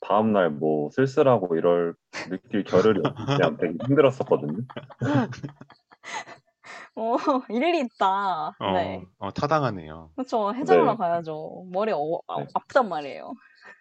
다음 0.00 0.32
날 0.32 0.50
뭐 0.50 0.90
쓸쓸하고 0.90 1.56
이럴 1.56 1.94
느낄 2.30 2.62
겨를이 2.62 3.00
없이 3.04 3.24
그냥 3.26 3.56
되게 3.56 3.76
힘들었었거든요. 3.84 4.58
어, 6.94 7.16
일리 7.50 7.80
있다. 7.80 8.56
어, 8.58 8.72
네. 8.72 9.04
어, 9.18 9.32
타당하네요. 9.32 10.12
그렇죠. 10.14 10.54
해장하러 10.54 10.92
네. 10.92 10.96
가야죠. 10.96 11.66
머리 11.72 11.92
어, 11.92 12.20
아, 12.28 12.38
네. 12.38 12.46
아프단 12.54 12.88
말이에요. 12.88 13.32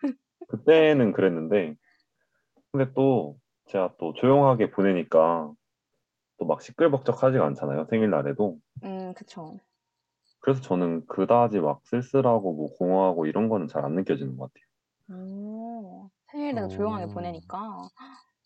그때는 0.49 1.13
그랬는데 1.13 1.75
근데 2.77 2.91
또 2.93 3.37
제가 3.67 3.95
또 3.97 4.13
조용하게 4.13 4.69
보내니까 4.71 5.51
또 6.39 6.45
막 6.45 6.61
시끌벅적하지가 6.61 7.45
않잖아요. 7.47 7.85
생일날에도. 7.89 8.59
음, 8.83 9.13
그쵸. 9.13 9.59
그래서 10.39 10.61
저는 10.61 11.05
그다지 11.07 11.59
막 11.59 11.81
쓸쓸하고 11.85 12.53
뭐 12.53 12.67
공허하고 12.77 13.25
이런 13.25 13.49
거는 13.49 13.67
잘 13.67 13.83
안 13.85 13.93
느껴지는 13.95 14.37
것 14.37 14.51
같아요. 14.53 14.65
오, 15.19 16.09
생일에도 16.31 16.67
조용하게 16.67 17.05
오. 17.05 17.13
보내니까 17.13 17.89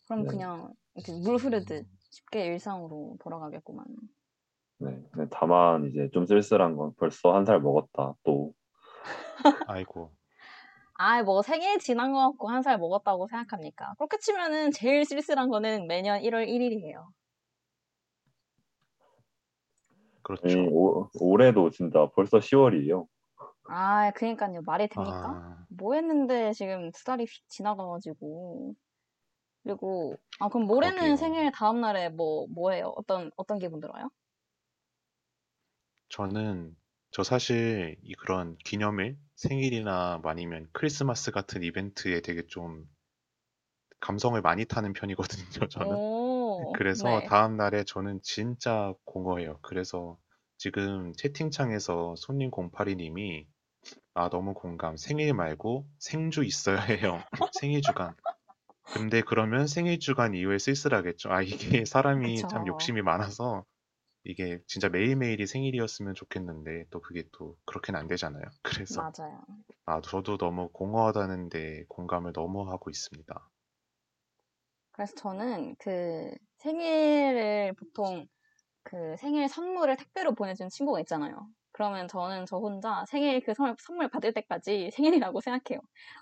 그럼 0.08 0.24
네. 0.24 0.30
그냥 0.30 0.74
이렇게 0.96 1.14
물 1.14 1.38
흐르듯 1.38 1.88
쉽게 2.12 2.46
일상으로 2.46 3.18
돌아가겠구만. 3.22 3.86
네. 4.80 5.02
다만 5.30 5.86
이제 5.86 6.10
좀 6.12 6.26
쓸쓸한 6.26 6.76
건 6.76 6.94
벌써 6.98 7.34
한 7.34 7.46
살 7.46 7.62
먹었다. 7.62 8.16
또 8.24 8.54
아이고. 9.66 10.12
아, 11.04 11.24
뭐 11.24 11.42
생일 11.42 11.80
지난 11.80 12.14
거 12.14 12.30
같고 12.30 12.50
한 12.50 12.62
살 12.62 12.78
먹었다고 12.78 13.28
생각합니까? 13.28 13.96
그렇게 13.98 14.18
치면은 14.20 14.72
제일 14.72 15.04
쓸쓸한 15.06 15.50
거는 15.50 15.88
매년 15.88 16.22
1월 16.22 16.46
1일이에요. 16.48 17.08
그렇죠. 20.24 20.48
아니, 20.48 20.68
오, 20.70 21.10
올해도 21.20 21.72
진짜 21.72 22.08
벌써 22.16 22.40
10월이에요. 22.40 23.08
아, 23.70 24.12
그니까요. 24.12 24.62
말이 24.66 24.88
됩니까? 24.88 25.18
아, 25.18 25.66
뭐 25.70 25.96
했는데 25.96 26.52
지금 26.54 26.92
두 26.92 27.04
달이 27.04 27.26
휙 27.26 27.50
지나가가지고. 27.50 28.76
그리고, 29.64 30.16
아, 30.40 30.50
그럼 30.50 30.68
모레는 30.68 30.96
그러게요. 30.98 31.16
생일 31.16 31.52
다음 31.52 31.82
날에 31.82 32.10
뭐, 32.10 32.48
뭐 32.54 32.72
해요? 32.72 32.94
어떤, 32.96 33.32
어떤 33.38 33.60
기분 33.60 33.80
들어요? 33.80 34.10
저는 36.10 36.76
저 37.12 37.24
사실 37.24 37.98
이 38.04 38.14
그런 38.16 38.58
기념일, 38.58 39.18
생일이나 39.42 40.20
뭐 40.22 40.30
아니면 40.30 40.68
크리스마스 40.72 41.32
같은 41.32 41.64
이벤트에 41.64 42.22
되게 42.22 42.46
좀 42.46 42.86
감성을 44.00 44.40
많이 44.42 44.66
타는 44.66 44.94
편이거든요, 44.94 45.68
저는. 45.70 45.96
오, 45.96 46.74
그래서 46.74 47.08
네. 47.08 47.26
다음 47.26 47.58
날에 47.58 47.84
저는 47.84 48.20
진짜 48.22 48.94
공허해요. 49.04 49.58
그래서 49.64 50.18
지금 50.58 51.14
채팅창에서 51.14 52.14
손님 52.18 52.52
082님이 52.52 53.48
아, 54.14 54.30
너무 54.30 54.54
공감. 54.54 54.96
생일 54.96 55.34
말고 55.34 55.88
생주 55.98 56.44
있어야 56.44 56.80
해요. 56.80 57.20
생일 57.60 57.82
주간. 57.82 58.16
근데 58.94 59.22
그러면 59.22 59.66
생일 59.66 60.00
주간 60.00 60.36
이후에 60.36 60.60
쓸쓸하겠죠. 60.60 61.32
아, 61.32 61.42
이게 61.42 61.86
사람이 61.86 62.38
참 62.38 62.60
그쵸. 62.60 62.68
욕심이 62.68 63.02
많아서 63.02 63.66
이게 64.24 64.60
진짜 64.68 64.90
매일매일이 64.90 65.48
생일이었으면 65.48 66.14
좋겠는데 66.16 66.86
또 66.92 67.02
그게 67.02 67.24
또 67.32 67.58
그렇게는 67.66 68.00
안 68.00 68.08
되잖아요. 68.08 68.44
그래서 68.64 69.02
맞아요. 69.02 69.42
아, 69.86 70.02
저도 70.02 70.38
너무 70.38 70.70
공허하다는데 70.72 71.86
공감을 71.90 72.34
너무 72.34 72.70
하고 72.72 72.90
있습니다. 72.90 73.50
그래서 74.92 75.14
저는 75.16 75.76
그 75.80 76.32
생일을 76.58 77.74
보통 77.78 78.28
그 78.84 79.16
생일 79.20 79.50
선물을 79.50 79.98
택배로 79.98 80.36
보내준 80.36 80.70
친구가 80.70 81.02
있잖아요. 81.02 81.50
그러면 81.74 82.08
저는 82.08 82.46
저 82.48 82.58
혼자 82.58 83.06
생일 83.10 83.42
그 83.42 83.54
선물, 83.54 83.76
선물 83.80 84.10
받을 84.10 84.34
때까지 84.34 84.92
생일이라고 84.94 85.42
생각해요. 85.42 85.82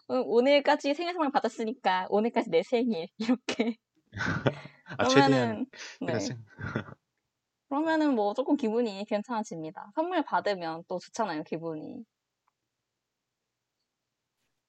어, 0.10 0.16
오늘까지 0.26 0.94
생일 0.96 1.14
선물 1.14 1.32
받았으니까 1.32 2.08
오늘까지 2.10 2.50
내 2.52 2.64
생일 2.64 3.08
이렇게. 3.20 3.78
아, 4.98 5.04
그러면은 5.04 5.66
네. 6.02 6.08
최대한 6.08 6.20
생- 6.20 6.38
그러면은 7.70 8.16
뭐 8.16 8.34
조금 8.34 8.58
기분이 8.58 9.06
괜찮아집니다. 9.06 9.92
선물 9.94 10.24
받으면 10.24 10.84
또 10.88 10.98
좋잖아요, 10.98 11.44
기분이. 11.44 12.04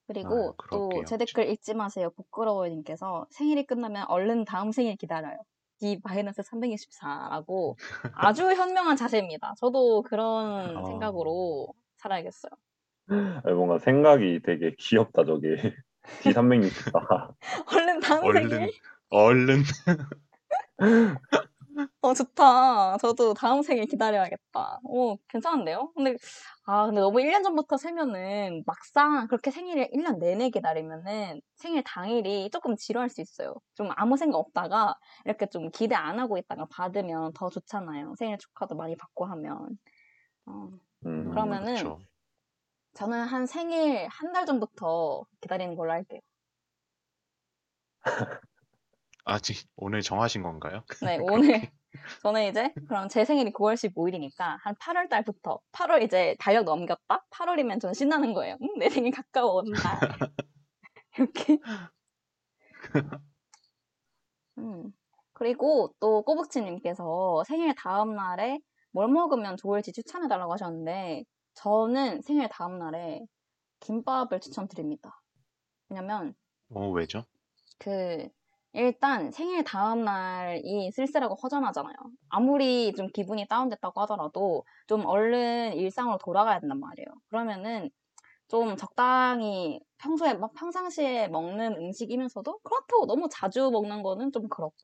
그리고 0.06 0.54
아, 0.58 0.66
또. 0.70 0.90
제 1.06 1.16
댓글 1.16 1.48
읽지 1.48 1.74
마세요. 1.74 2.10
부끄러워님께서 2.10 3.26
생일이 3.30 3.64
끝나면 3.64 4.04
얼른 4.08 4.44
다음 4.44 4.70
생일 4.70 4.96
기다려요. 4.96 5.38
D 5.78 5.98
마이너스 6.04 6.42
364라고 6.42 7.76
아주 8.12 8.42
현명한 8.52 8.96
자세입니다. 8.96 9.54
저도 9.56 10.02
그런 10.02 10.76
아. 10.76 10.84
생각으로 10.84 11.72
살아야겠어요. 11.96 12.50
아니, 13.08 13.54
뭔가 13.54 13.78
생각이 13.78 14.40
되게 14.44 14.74
귀엽다 14.78 15.24
저게. 15.24 15.74
D364. 16.22 17.34
얼른 17.72 18.00
다음 18.00 18.24
얼른, 18.24 18.48
생일? 18.48 18.70
얼른. 19.08 19.62
어, 22.02 22.14
좋다. 22.14 22.96
저도 22.98 23.34
다음 23.34 23.62
생일 23.62 23.84
기다려야겠다. 23.86 24.80
오, 24.84 25.16
괜찮은데요? 25.28 25.92
근데, 25.94 26.14
아, 26.66 26.86
근데 26.86 27.00
너무 27.00 27.20
1년 27.20 27.42
전부터 27.42 27.76
세면은 27.76 28.62
막상 28.66 29.26
그렇게 29.28 29.50
생일을 29.50 29.88
1년 29.92 30.18
내내 30.18 30.50
기다리면은 30.50 31.40
생일 31.56 31.82
당일이 31.84 32.50
조금 32.50 32.76
지루할 32.76 33.08
수 33.10 33.20
있어요. 33.20 33.54
좀 33.74 33.88
아무 33.96 34.16
생각 34.16 34.38
없다가 34.38 34.94
이렇게 35.24 35.46
좀 35.46 35.70
기대 35.70 35.94
안 35.94 36.18
하고 36.18 36.38
있다가 36.38 36.66
받으면 36.70 37.32
더 37.34 37.48
좋잖아요. 37.50 38.14
생일 38.18 38.38
축하도 38.38 38.74
많이 38.76 38.96
받고 38.96 39.24
하면. 39.26 39.78
어, 40.46 40.68
음, 41.06 41.30
그러면은 41.30 41.66
그쵸. 41.74 41.98
저는 42.94 43.24
한 43.26 43.46
생일 43.46 44.06
한 44.08 44.32
달 44.32 44.46
전부터 44.46 45.24
기다리는 45.40 45.74
걸로 45.74 45.90
할게요. 45.92 46.20
아직 49.30 49.68
오늘 49.76 50.02
정하신 50.02 50.42
건가요? 50.42 50.82
네, 51.04 51.18
오늘 51.20 51.70
저는 52.22 52.48
이제 52.48 52.72
그럼 52.88 53.08
제 53.08 53.24
생일이 53.24 53.52
9월 53.52 53.74
15일이니까 53.74 54.56
한 54.60 54.74
8월 54.74 55.08
달부터 55.08 55.60
8월 55.72 56.02
이제 56.02 56.34
달력 56.40 56.64
넘겼다? 56.64 57.24
8월이면 57.30 57.80
전 57.80 57.94
신나는 57.94 58.34
거예요. 58.34 58.56
음, 58.60 58.78
내 58.78 58.88
생일 58.88 59.12
가까워온다. 59.12 60.00
이렇게. 61.16 61.58
음. 64.58 64.92
그리고 65.32 65.94
또 66.00 66.22
꼬북치님께서 66.22 67.44
생일 67.46 67.74
다음 67.74 68.14
날에 68.14 68.58
뭘 68.92 69.08
먹으면 69.08 69.56
좋을지 69.56 69.92
추천해달라고 69.92 70.52
하셨는데 70.52 71.24
저는 71.54 72.20
생일 72.22 72.48
다음 72.48 72.78
날에 72.78 73.20
김밥을 73.80 74.40
추천드립니다. 74.40 75.20
왜냐면 75.88 76.34
어, 76.74 76.90
왜죠? 76.90 77.24
그 77.78 78.28
일단 78.72 79.32
생일 79.32 79.64
다음 79.64 80.04
날이 80.04 80.90
쓸쓸하고 80.92 81.34
허전하잖아요. 81.34 81.94
아무리 82.28 82.92
좀 82.94 83.08
기분이 83.08 83.46
다운됐다고 83.48 84.00
하더라도 84.02 84.64
좀 84.86 85.04
얼른 85.06 85.74
일상으로 85.74 86.18
돌아가야 86.18 86.60
된단 86.60 86.78
말이에요. 86.78 87.06
그러면은 87.28 87.90
좀 88.48 88.76
적당히 88.76 89.80
평소에 89.98 90.34
막 90.34 90.52
평상시에 90.54 91.28
먹는 91.28 91.76
음식이면서도 91.76 92.58
그렇다고 92.60 93.06
너무 93.06 93.28
자주 93.30 93.70
먹는 93.70 94.02
거는 94.02 94.32
좀 94.32 94.48
그렇고 94.48 94.74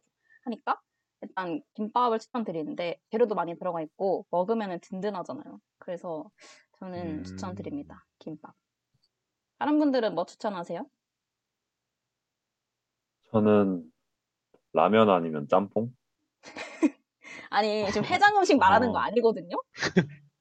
하니까 0.45 0.80
일단 1.22 1.61
김밥을 1.74 2.18
추천드리는데 2.18 3.01
재료도 3.11 3.34
많이 3.34 3.59
들어가 3.59 3.82
있고 3.82 4.26
먹으면은 4.30 4.80
든든하잖아요. 4.80 5.61
그래서 5.78 6.30
저는 6.78 7.18
음. 7.18 7.22
추천드립니다. 7.24 8.05
김밥. 8.18 8.55
다른 9.59 9.78
분들은 9.78 10.14
뭐 10.14 10.26
추천하세요? 10.26 10.87
저는 13.37 13.82
라면 14.72 15.11
아니면 15.11 15.47
짬뽕? 15.47 15.91
아니, 17.51 17.87
지금 17.93 18.07
해장 18.07 18.34
음식 18.39 18.57
말하는 18.57 18.93
거 18.93 18.99
어. 18.99 19.03
아니거든요? 19.03 19.57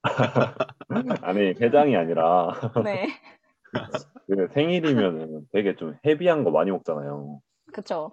아니 1.22 1.54
해장이 1.60 1.94
아니라 1.94 2.48
네. 2.86 3.08
그 4.26 4.48
생일이면은 4.54 5.46
되게 5.52 5.76
좀 5.76 5.94
헤비한 6.06 6.42
거 6.42 6.50
많이 6.50 6.70
먹잖아요. 6.70 7.40
그쵸. 7.70 8.12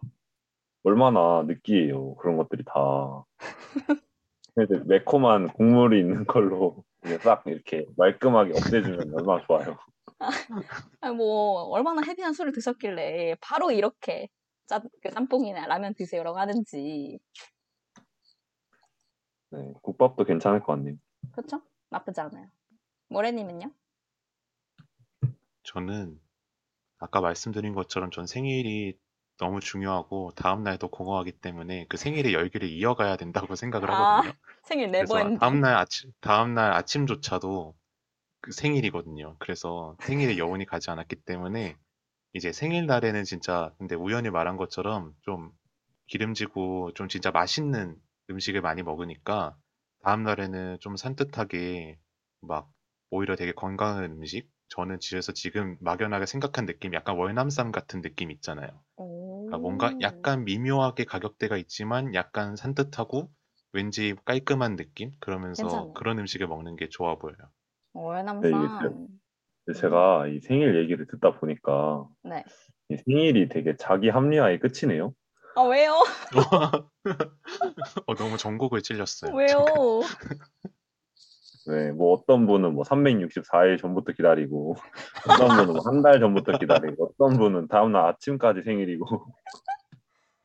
얼마나 0.84 1.44
느끼해요 1.44 2.16
그런 2.16 2.36
것들이 2.36 2.66
다. 2.66 3.24
그래서 4.54 4.84
매콤한 4.86 5.54
국물이 5.54 6.00
있는 6.02 6.26
걸로 6.26 6.84
싹 7.22 7.44
이렇게 7.46 7.86
말끔하게 7.96 8.52
없애주면 8.52 9.14
얼마나 9.16 9.42
좋아요. 9.46 9.78
아니, 11.00 11.16
뭐, 11.16 11.64
얼마나 11.70 12.02
헤비한 12.02 12.34
술을 12.34 12.52
드셨길래 12.52 13.38
바로 13.42 13.72
이렇게 13.72 14.28
짜, 14.74 14.82
그 15.02 15.10
짬뽕이나 15.12 15.68
라면 15.68 15.94
드세요라고 15.94 16.40
하는지. 16.40 17.20
네, 19.52 19.74
국밥도 19.84 20.24
괜찮을 20.24 20.62
것 20.62 20.74
같네요. 20.74 20.96
그쵸? 21.32 21.62
나쁘지 21.90 22.20
않아요. 22.22 22.48
모래님은요? 23.10 23.72
저는 25.62 26.20
아까 26.98 27.22
말씀드린 27.22 27.76
것처럼 27.76 28.10
전 28.10 28.26
생일이 28.26 28.98
너무 29.38 29.60
중요하고 29.60 30.32
다음 30.36 30.64
날도 30.64 30.90
공허하기 30.90 31.34
때문에 31.34 31.86
그 31.88 31.98
생일의 31.98 32.34
열기를 32.34 32.68
이어가야 32.68 33.16
된다고 33.18 33.56
생각을 33.56 33.92
아, 33.92 34.18
하거든요. 34.22 34.34
생일 34.64 34.92
그래서 34.92 35.16
never 35.16 35.26
ending. 35.26 35.40
다음 35.40 35.62
날 35.62 35.76
아침 35.76 36.12
다음 36.20 36.54
날 36.56 36.74
아침조차도 36.74 37.76
그 38.42 38.52
생일이거든요. 38.52 39.36
그래서 39.40 39.96
생일의 40.02 40.40
여운이 40.40 40.66
가지 40.66 40.90
않았기 40.90 41.18
때문에 41.18 41.76
이제 42.34 42.52
생일날에는 42.52 43.24
진짜 43.24 43.74
근데 43.78 43.96
우연히 43.96 44.30
말한 44.30 44.58
것처럼 44.58 45.16
좀 45.22 45.52
기름지고 46.08 46.94
좀 46.94 47.08
진짜 47.08 47.32
맛있는 47.32 47.98
음식을 48.30 48.62
많이 48.62 48.84
먹으니까 48.84 49.58
다음 50.04 50.24
날에는 50.24 50.80
좀 50.80 50.96
산뜻하게 50.96 52.00
막 52.42 52.72
오히려 53.10 53.36
되게 53.36 53.52
건강한 53.54 54.04
음식 54.06 54.50
저는 54.70 55.00
집에서 55.00 55.34
지금 55.34 55.78
막연하게 55.82 56.26
생각한 56.26 56.66
느낌 56.66 56.94
약간 56.94 57.16
월남쌈 57.18 57.72
같은 57.72 58.02
느낌 58.02 58.32
있잖아요. 58.32 58.68
그러니까 59.46 59.62
뭔가 59.64 59.96
오. 59.96 60.02
약간 60.02 60.46
미묘하게 60.46 61.06
가격대가 61.06 61.58
있지만 61.58 62.14
약간 62.16 62.56
산뜻하고 62.56 63.32
왠지 63.74 64.16
깔끔한 64.26 64.76
느낌? 64.78 65.12
그러면서 65.22 65.90
괜찮아요. 65.90 65.94
그런 65.94 66.20
음식을 66.20 66.48
먹는 66.48 66.76
게 66.78 66.90
좋아 66.90 67.18
보여요. 67.18 67.38
네, 68.40 68.50
월남쌈. 68.50 69.08
근데 69.66 69.80
제가 69.80 70.28
이 70.28 70.40
생일 70.42 70.76
얘기를 70.76 71.06
듣다 71.08 71.32
보니까 71.40 72.06
네. 72.24 72.44
이 72.90 72.98
생일이 72.98 73.48
되게 73.50 73.76
자기 73.78 74.10
합리화의 74.10 74.60
끝이네요. 74.60 75.14
아, 75.56 75.62
왜요? 75.62 75.94
어, 78.08 78.16
너무 78.16 78.38
전곡을 78.38 78.82
찔렸어요. 78.82 79.34
왜요? 79.36 79.64
네, 81.68 81.92
뭐 81.92 82.14
어떤 82.14 82.46
분은 82.46 82.74
뭐 82.74 82.84
364일 82.84 83.80
전부터 83.80 84.12
기다리고, 84.14 84.76
어떤 85.30 85.48
분은 85.48 85.68
뭐 85.74 85.82
한 85.86 86.02
달 86.02 86.20
전부터 86.20 86.58
기다리고, 86.58 87.14
어떤 87.18 87.38
분은 87.38 87.68
다음날 87.70 88.06
아침까지 88.08 88.64
생일이고. 88.64 89.06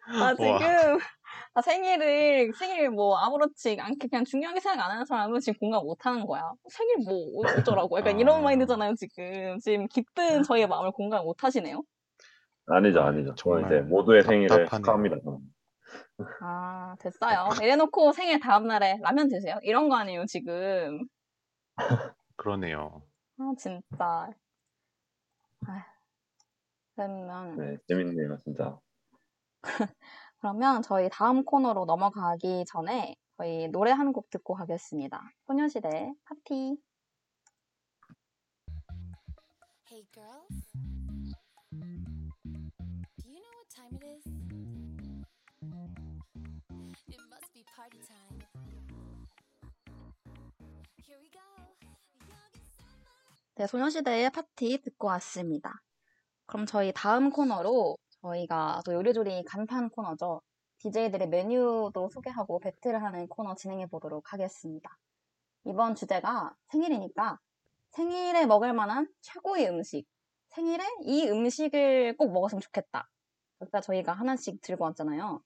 아, 0.07 0.35
지금, 0.37 0.99
아, 1.59 1.61
생일을, 1.61 2.53
생일 2.55 2.89
뭐, 2.91 3.17
아무렇지 3.19 3.77
않게 3.81 4.07
그냥 4.07 4.25
중요하게 4.25 4.61
생각 4.61 4.85
안 4.85 4.93
하는 4.93 5.05
사람은 5.05 5.41
지금 5.41 5.59
공감 5.59 5.83
못 5.83 6.07
하는 6.07 6.25
거야. 6.25 6.53
생일 6.71 6.99
뭐, 7.05 7.15
어- 7.15 7.59
어쩌라고. 7.59 7.99
약간 7.99 8.21
이런 8.21 8.39
아. 8.39 8.43
마인드잖아요, 8.43 8.95
지금. 8.95 9.59
지금 9.59 9.89
깊은 9.89 10.45
저의 10.45 10.69
마음을 10.69 10.93
공감 10.93 11.25
못 11.25 11.43
하시네요. 11.43 11.83
아니죠, 12.67 13.01
아, 13.01 13.09
아니죠. 13.09 13.35
저는 13.35 13.63
정말 13.63 13.65
이제 13.65 13.81
모두의 13.89 14.23
생일을 14.23 14.49
답답하네요. 14.69 15.09
축하합니다. 15.09 15.17
아, 16.43 16.95
됐어요. 17.01 17.49
이래놓고 17.61 18.13
생일 18.13 18.39
다음 18.39 18.69
날에 18.69 18.97
라면 19.03 19.27
드세요? 19.29 19.59
이런 19.63 19.89
거 19.89 19.97
아니에요, 19.97 20.27
지금. 20.27 21.01
그러네요. 22.37 23.03
아, 23.39 23.53
진짜. 23.59 24.31
아, 25.67 25.87
그러면, 26.95 27.57
네, 27.57 27.79
재밌네요, 27.89 28.37
진짜. 28.45 28.79
그러면 30.41 30.82
저희 30.82 31.09
다음 31.11 31.45
코너로 31.45 31.84
넘어가기 31.84 32.64
전에 32.68 33.16
저희 33.36 33.68
노래 33.68 33.91
한 33.93 34.12
곡 34.12 34.30
듣고 34.30 34.55
가겠습니다. 34.55 35.20
소녀시대 35.47 36.12
파티. 36.24 36.76
Hey 39.91 40.05
girls, 40.12 40.66
do 43.16 43.28
you 43.28 43.41
know 43.41 43.55
what 43.57 43.68
time 43.74 43.95
it 43.97 44.05
is? 44.05 44.24
It 47.09 47.20
must 47.30 47.53
be 47.55 47.64
party 47.76 47.99
time. 48.07 48.39
Here 51.05 51.18
we 51.20 51.28
go. 51.30 51.41
네, 53.57 53.66
소녀시대의 53.66 54.30
파티 54.30 54.80
듣고 54.82 55.09
왔습니다. 55.09 55.80
그럼 56.47 56.64
저희 56.66 56.93
다음 56.95 57.30
코너로 57.30 57.97
저희가 58.23 58.83
또 58.85 58.95
요리조리 58.95 59.45
간판 59.45 59.91
코너죠. 59.91 60.43
DJ들의 60.79 61.29
메뉴도 61.29 62.09
소개하고 62.12 62.61
배틀을 62.61 63.03
하는 63.03 63.27
코너 63.29 63.55
진행해 63.55 63.87
보도록 63.87 64.33
하겠습니다. 64.33 64.97
이번 65.64 65.95
주제가 65.95 66.55
생일이니까 66.69 67.39
생일에 67.91 68.47
먹을 68.47 68.73
만한 68.73 69.09
최고의 69.21 69.69
음식, 69.69 70.07
생일에 70.51 70.85
이 71.03 71.29
음식을 71.29 72.16
꼭 72.16 72.33
먹었으면 72.33 72.61
좋겠다. 72.61 73.09
일단 73.61 73.83
저희가 73.83 74.12
하나씩 74.12 74.61
들고 74.61 74.85
왔잖아요. 74.85 75.43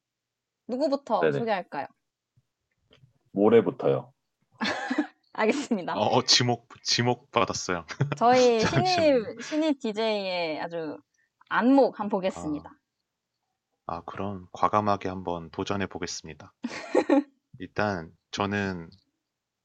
누구부터 0.69 1.21
네네. 1.21 1.39
소개할까요? 1.39 1.87
모레부터요. 3.33 4.13
알겠습니다. 5.33 5.95
어, 5.95 6.19
어, 6.19 6.23
지목 6.25 6.69
지목 6.83 7.31
받았어요. 7.31 7.87
저희. 8.19 8.61
신입 8.61 9.43
신입 9.43 9.81
DJ의 9.81 10.61
아주 10.61 10.99
안목 11.53 12.01
한번 12.01 12.19
보겠습니다. 12.19 12.73
아, 13.87 14.01
그럼 14.03 14.47
과감하게 14.53 15.11
한번 15.11 15.51
도전해 15.51 15.87
보겠습니다. 15.87 16.55
일단 17.59 18.11
저는 18.31 18.89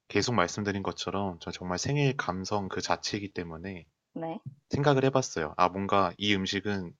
계속 0.09 0.35
말씀드린 0.35 0.83
것처럼 0.83 1.37
저 1.39 1.51
정말 1.51 1.77
생일 1.77 2.17
감성 2.17 2.67
그 2.67 2.81
자체이기 2.81 3.31
때문에 3.31 3.85
네. 4.15 4.39
생각을 4.69 5.05
해봤어요. 5.05 5.53
아, 5.55 5.69
뭔가 5.69 6.13
이 6.17 6.35
음식은 6.35 6.93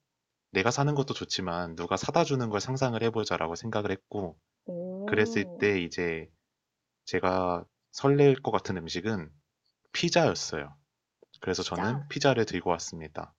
내가 0.52 0.72
사는 0.72 0.96
것도 0.96 1.14
좋지만 1.14 1.76
누가 1.76 1.98
사다 1.98 2.24
주는 2.24 2.50
걸 2.50 2.62
상상을 2.62 3.02
해보자라고 3.04 3.56
생각을 3.56 3.92
했고 3.92 4.38
그랬을 5.06 5.46
오. 5.46 5.58
때 5.60 5.82
이제 5.82 6.30
제가 7.06 7.66
설렐 7.92 8.36
것 8.42 8.52
같은 8.52 8.78
음식은 8.78 9.30
피자였어요. 9.92 10.76
그래서 11.42 11.62
저는 11.64 11.84
피자. 11.84 12.08
피자를 12.10 12.46
들고 12.46 12.70
왔습니다. 12.72 13.34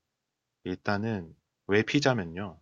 일단은 0.69 1.35
왜 1.67 1.83
피자면요. 1.83 2.61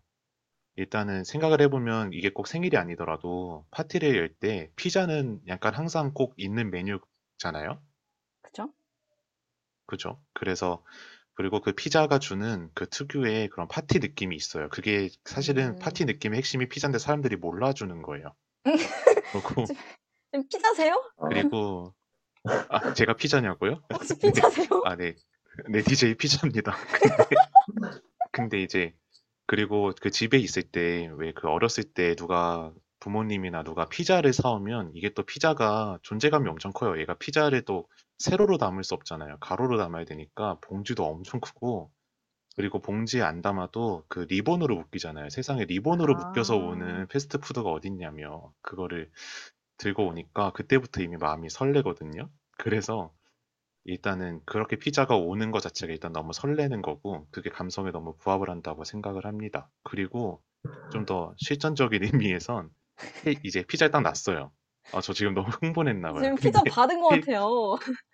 일단은 0.77 1.25
생각을 1.25 1.61
해보면 1.63 2.13
이게 2.15 2.31
꼭 2.33 2.47
생일이 2.49 2.77
아니더라도 2.79 3.67
파티를 3.73 4.17
열 4.17 4.35
때 4.41 4.71
피자는 4.77 5.43
약간 5.49 5.75
항상 5.75 6.13
꼭 6.15 6.35
있는 6.39 6.71
메뉴잖아요. 6.71 7.83
그쵸? 8.43 8.73
그죠? 9.87 10.21
그래서 10.35 10.83
그리고 11.35 11.61
그 11.61 11.73
피자가 11.73 12.19
주는 12.19 12.71
그 12.75 12.89
특유의 12.89 13.49
그런 13.51 13.69
파티 13.69 13.99
느낌이 13.99 14.35
있어요. 14.37 14.69
그게 14.71 15.11
사실은 15.25 15.71
음. 15.71 15.79
파티 15.81 16.05
느낌의 16.07 16.39
핵심이 16.39 16.69
피자인데 16.69 16.99
사람들이 16.99 17.37
몰라주는 17.37 18.03
거예요. 18.03 18.35
그리고 19.33 19.67
지금 20.33 20.49
피자세요? 20.49 20.95
아, 21.19 21.29
그리고 21.29 21.95
아, 22.71 22.95
제가 22.95 23.15
피자냐고요? 23.15 23.83
혹시 23.93 24.19
피자세요? 24.19 24.67
아, 24.85 24.97
네. 24.97 25.15
네, 25.71 25.83
DJ 25.83 26.15
피자입니다. 26.17 26.73
근데, 27.01 27.17
근데 28.33 28.63
이제 28.63 28.95
그리고 29.47 29.93
그 30.01 30.11
집에 30.11 30.39
있을 30.39 30.63
때 30.65 31.09
왜 31.19 31.33
그 31.35 31.49
어렸을 31.49 31.85
때 31.85 32.15
누가 32.17 32.73
부모님이나 33.01 33.63
누가 33.65 33.89
피자를 33.89 34.33
사오면 34.33 34.93
이게 34.95 35.11
또 35.15 35.23
피자가 35.25 35.99
존재감이 36.03 36.49
엄청 36.49 36.73
커요. 36.73 36.99
얘가 37.01 37.15
피자를 37.15 37.63
또 37.65 37.89
세로로 38.19 38.59
담을 38.59 38.85
수 38.85 38.95
없잖아요. 38.95 39.39
가로로 39.41 39.79
담아야 39.79 40.05
되니까 40.07 40.59
봉지도 40.63 41.05
엄청 41.07 41.41
크고 41.41 41.91
그리고 42.57 42.81
봉지에 42.83 43.23
안 43.23 43.43
담아도 43.43 44.05
그 44.09 44.21
리본으로 44.31 44.77
묶이잖아요. 44.77 45.31
세상에 45.31 45.65
리본으로 45.67 46.15
아. 46.17 46.27
묶여서 46.29 46.57
오는 46.57 47.07
패스트푸드가 47.09 47.71
어딨냐며 47.71 48.53
그거를 48.63 49.11
들고 49.79 50.07
오니까 50.09 50.53
그때부터 50.53 51.03
이미 51.03 51.17
마음이 51.19 51.51
설레거든요. 51.51 52.31
그래서 52.59 53.13
일단은 53.87 54.41
그렇게 54.47 54.77
피자가 54.77 55.17
오는 55.17 55.51
것 55.53 55.61
자체가 55.61 55.93
일단 55.93 56.13
너무 56.13 56.33
설레는 56.33 56.83
거고 56.83 57.27
그게 57.31 57.51
감성에 57.51 57.91
너무 57.93 58.17
부합을 58.19 58.51
한다고 58.51 58.85
생각을 58.85 59.25
합니다. 59.27 59.71
그리고 59.85 60.43
좀 60.91 61.05
더 61.07 61.35
실전적인 61.39 62.01
의미에선 62.33 62.71
피- 63.25 63.41
이제 63.45 63.65
피자를 63.65 63.91
딱 63.93 64.03
났어요. 64.03 64.53
아, 64.93 65.01
저 65.01 65.13
지금 65.15 65.35
너무 65.35 65.49
흥분했나 65.51 66.13
봐요. 66.13 66.31
지금 66.31 66.39
피자 66.39 66.63
근데 66.63 66.71
받은 66.71 67.01
것 67.01 67.09
피- 67.09 67.21
같아요. 67.21 67.77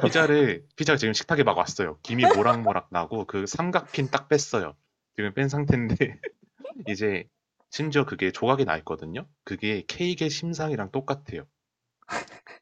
피자를 0.00 0.64
피자가 0.76 0.96
지금 0.96 1.12
식탁에 1.12 1.42
막 1.42 1.56
왔어요. 1.58 1.98
김이 2.02 2.26
모락모락 2.26 2.88
나고 2.90 3.26
그 3.26 3.46
삼각핀 3.46 4.10
딱 4.10 4.28
뺐어요. 4.28 4.74
지금 5.16 5.34
뺀 5.34 5.48
상태인데 5.48 6.18
이제 6.88 7.24
심지어 7.70 8.04
그게 8.06 8.32
조각이 8.32 8.64
나 8.66 8.76
있거든요. 8.78 9.28
그게 9.44 9.84
케이크의 9.88 10.30
심상이랑 10.30 10.90
똑같아요. 10.92 11.46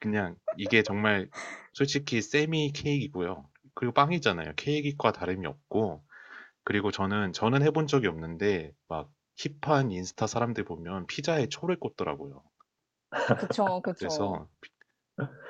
그냥 0.00 0.36
이게 0.56 0.82
정말 0.82 1.30
솔직히 1.72 2.22
세미 2.22 2.72
케이크이고요. 2.72 3.48
그리고 3.74 3.94
빵이잖아요. 3.94 4.54
케이크과 4.56 5.12
다름이 5.12 5.46
없고 5.46 6.04
그리고 6.64 6.90
저는 6.92 7.32
저는 7.32 7.62
해본 7.62 7.86
적이 7.88 8.08
없는데 8.08 8.72
막 8.88 9.10
힙한 9.36 9.92
인스타 9.92 10.26
사람들 10.26 10.64
보면 10.64 11.06
피자에 11.06 11.48
초를 11.48 11.78
꽂더라고요. 11.80 12.42
그쵸, 13.38 13.80
그쵸. 13.82 13.96
그래서 13.98 14.48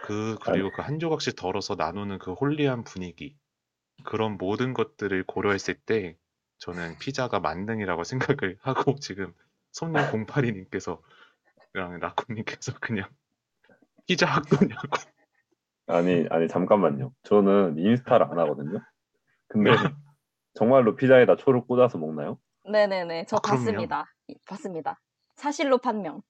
그 0.01 0.39
그리고 0.43 0.71
그 0.73 0.83
한 0.83 0.99
조각씩 0.99 1.37
덜어서 1.37 1.75
나누는 1.75 2.19
그 2.19 2.33
홀리한 2.33 2.85
분위기 2.85 3.37
그런 4.05 4.39
모든 4.39 4.75
것들을 4.75 5.25
고려했을 5.27 5.75
때 5.75 6.17
저는 6.59 6.99
피자가 6.99 7.41
만능이라고 7.41 8.05
생각을 8.05 8.59
하고 8.63 8.97
지금 9.01 9.35
손님 9.73 10.07
08이님께서 10.07 11.01
랑 11.75 12.01
라쿤님께서 12.01 12.81
그냥 12.81 13.11
피자 14.09 14.27
학도냐고 14.27 14.89
아니, 15.87 16.27
아니, 16.31 16.49
잠깐만요. 16.49 17.13
저는 17.23 17.79
인스타를 17.79 18.27
안 18.27 18.39
하거든요. 18.41 18.81
근데 19.49 19.71
네. 19.71 19.77
정말로 20.55 20.97
피자에다 20.97 21.37
초를 21.37 21.63
꽂아서 21.63 21.97
먹나요? 21.99 22.39
네네네. 22.71 23.27
저 23.27 23.37
아. 23.37 23.41
봤습니다. 23.41 24.05
이- 24.27 24.37
봤습니다. 24.47 25.01
사실로 25.37 25.79
판명. 25.79 26.21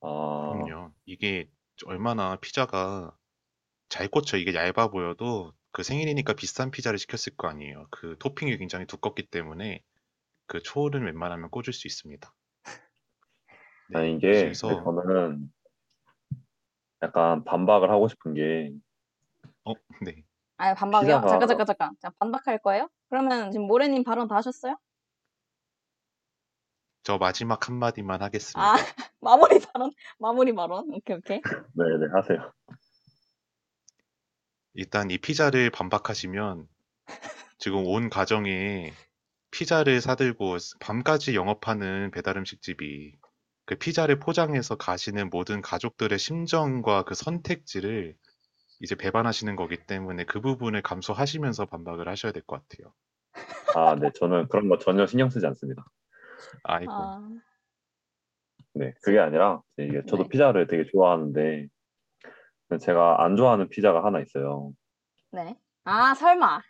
아, 0.00 0.52
그럼요. 0.52 0.92
이게 1.04 1.50
얼마나 1.84 2.36
피자가 2.36 3.14
잘 3.88 4.08
꽂혀 4.08 4.36
이게 4.38 4.54
얇아 4.54 4.88
보여도 4.88 5.52
그 5.72 5.82
생일이니까 5.82 6.32
비싼 6.34 6.70
피자를 6.70 6.98
시켰을 6.98 7.36
거 7.36 7.48
아니에요. 7.48 7.86
그 7.90 8.16
토핑이 8.18 8.56
굉장히 8.58 8.86
두껍기 8.86 9.26
때문에 9.28 9.82
그 10.46 10.62
초를 10.62 11.04
웬만하면 11.04 11.50
꽂을 11.50 11.72
수 11.72 11.86
있습니다. 11.86 12.32
네, 13.90 13.98
아니, 13.98 14.14
이게 14.16 14.26
그래서 14.32 14.82
저는 14.82 15.50
약간 17.02 17.44
반박을 17.44 17.90
하고 17.90 18.08
싶은 18.08 18.34
게 18.34 18.72
어, 19.64 19.72
네. 20.02 20.24
아, 20.58 20.74
반박이요? 20.74 21.20
피자가- 21.20 21.28
잠깐, 21.28 21.48
잠깐, 21.48 21.66
잠깐. 21.66 21.90
자, 22.00 22.10
반박할 22.18 22.58
거예요? 22.58 22.88
그러면 23.08 23.50
지금 23.50 23.66
모래님 23.66 24.04
발언 24.04 24.28
다 24.28 24.36
하셨어요? 24.36 24.76
저 27.02 27.16
마지막 27.16 27.66
한마디만 27.66 28.20
하겠습니다. 28.22 28.60
아, 28.60 28.74
마무리 29.20 29.58
발언, 29.58 29.90
마무리 30.18 30.54
발언. 30.54 30.90
오케이, 30.92 31.16
오케이. 31.16 31.40
네네 31.72 32.06
하세요. 32.12 32.52
일단 34.74 35.10
이 35.10 35.18
피자를 35.18 35.70
반박하시면 35.70 36.68
지금 37.58 37.86
온 37.86 38.08
가정에 38.10 38.92
피자를 39.50 40.00
사들고 40.00 40.58
밤까지 40.80 41.34
영업하는 41.34 42.10
배달음식 42.12 42.62
집이 42.62 43.14
그 43.70 43.76
피자를 43.76 44.18
포장해서 44.18 44.74
가시는 44.74 45.30
모든 45.30 45.62
가족들의 45.62 46.18
심정과 46.18 47.04
그 47.04 47.14
선택지를 47.14 48.16
이제 48.80 48.96
배반하시는 48.96 49.54
거기 49.54 49.76
때문에 49.76 50.24
그 50.24 50.40
부분을 50.40 50.82
감수하시면서 50.82 51.66
반박을 51.66 52.08
하셔야 52.08 52.32
될 52.32 52.42
것 52.42 52.66
같아요. 52.68 52.92
아, 53.76 53.94
네, 53.94 54.10
저는 54.16 54.48
그런 54.48 54.68
거 54.68 54.78
전혀 54.78 55.06
신경 55.06 55.30
쓰지 55.30 55.46
않습니다. 55.46 55.84
아이고, 56.64 56.90
아, 56.90 57.28
네, 58.74 58.92
그게 59.04 59.20
아니라 59.20 59.62
이게 59.76 60.02
저도 60.04 60.24
네. 60.24 60.28
피자를 60.30 60.66
되게 60.66 60.84
좋아하는데 60.90 61.68
제가 62.80 63.22
안 63.24 63.36
좋아하는 63.36 63.68
피자가 63.68 64.04
하나 64.04 64.18
있어요. 64.18 64.72
네. 65.30 65.56
아, 65.84 66.12
설마. 66.14 66.60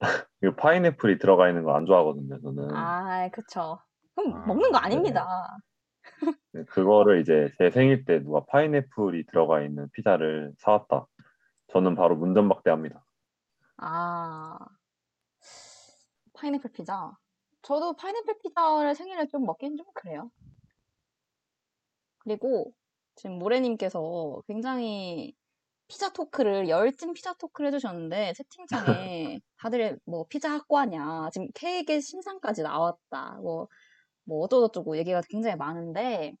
그 0.40 0.56
파인애플이 0.56 1.18
들어가 1.18 1.48
있는 1.48 1.62
거 1.62 1.72
안 1.76 1.86
좋아하거든요, 1.86 2.40
저는. 2.40 2.68
아, 2.74 3.28
그쵸. 3.30 3.78
그럼 4.16 4.34
아, 4.34 4.46
먹는 4.46 4.72
거 4.72 4.78
네. 4.80 4.84
아닙니다. 4.86 5.26
네, 6.52 6.64
그거를 6.68 7.20
이제 7.20 7.50
제 7.58 7.70
생일 7.70 8.04
때 8.04 8.22
누가 8.22 8.44
파인애플이 8.46 9.26
들어가 9.26 9.62
있는 9.62 9.88
피자를 9.92 10.52
사왔다. 10.58 11.06
저는 11.68 11.94
바로 11.96 12.16
문전박대합니다. 12.16 13.04
아, 13.78 14.58
파인애플 16.34 16.72
피자. 16.72 17.12
저도 17.62 17.94
파인애플 17.96 18.38
피자를 18.42 18.94
생일에 18.94 19.26
좀 19.28 19.44
먹긴 19.46 19.76
좀 19.76 19.86
그래요. 19.94 20.30
그리고 22.18 22.72
지금 23.16 23.38
모래님께서 23.38 24.42
굉장히 24.46 25.34
피자 25.88 26.10
토크를, 26.12 26.68
열띤 26.68 27.12
피자 27.12 27.34
토크를 27.34 27.68
해주셨는데, 27.68 28.32
채팅창에 28.34 28.44
다들 29.58 29.98
뭐 30.06 30.26
피자 30.28 30.52
학과냐, 30.52 31.30
지금 31.32 31.48
케이크의 31.54 32.00
신상까지 32.00 32.62
나왔다, 32.62 33.38
뭐, 33.42 33.68
뭐 34.24 34.44
어쩌고저쩌고 34.44 34.96
얘기가 34.98 35.22
굉장히 35.30 35.56
많은데, 35.56 36.34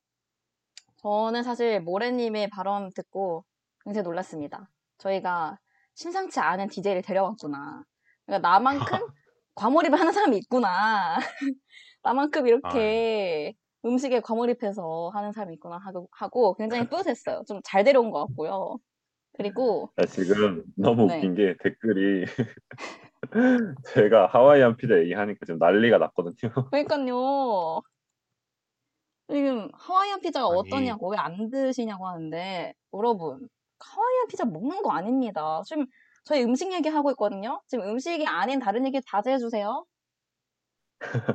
저는 1.02 1.42
사실 1.42 1.80
모래님의 1.80 2.50
발언 2.50 2.90
듣고 2.94 3.44
굉장히 3.84 4.04
놀랐습니다. 4.04 4.70
저희가 4.98 5.58
심상치 5.94 6.40
않은 6.40 6.68
DJ를 6.68 7.02
데려왔구나. 7.02 7.84
그러니까 8.26 8.48
나만큼 8.48 8.98
과몰입을 9.54 9.98
하는 10.00 10.12
사람이 10.12 10.36
있구나. 10.38 11.16
나만큼 12.02 12.46
이렇게 12.48 13.54
음식에 13.84 14.20
과몰입해서 14.20 15.10
하는 15.14 15.32
사람이 15.32 15.54
있구나 15.54 15.78
하고, 15.78 16.08
하고 16.12 16.54
굉장히 16.56 16.88
뿌듯했어요. 16.88 17.44
좀 17.46 17.60
잘 17.64 17.84
데려온 17.84 18.10
것 18.10 18.26
같고요. 18.26 18.78
그리고 19.36 19.90
아, 19.96 20.06
지금 20.06 20.62
너무 20.76 21.06
네. 21.06 21.16
웃긴 21.16 21.34
게 21.34 21.56
댓글이 21.62 22.24
제가 23.94 24.26
하와이안 24.26 24.76
피자 24.76 24.98
얘기하니까 24.98 25.46
지금 25.46 25.58
난리가 25.58 25.98
났거든요. 25.98 26.34
그러니까요. 26.72 27.82
지금 29.28 29.68
하와이안 29.74 30.20
피자가 30.20 30.46
아니. 30.46 30.58
어떠냐고 30.58 31.10
왜 31.10 31.16
안 31.18 31.48
드시냐고 31.50 32.06
하는데 32.06 32.74
여러분 32.94 33.48
하와이안 33.80 34.26
피자 34.28 34.44
먹는 34.44 34.82
거 34.82 34.90
아닙니다. 34.92 35.62
지금 35.66 35.86
저희 36.24 36.42
음식 36.42 36.72
얘기하고 36.72 37.10
있거든요. 37.12 37.62
지금 37.66 37.86
음식이 37.88 38.26
아닌 38.26 38.58
다른 38.60 38.86
얘기 38.86 39.00
자제해 39.02 39.38
주세요. 39.38 39.84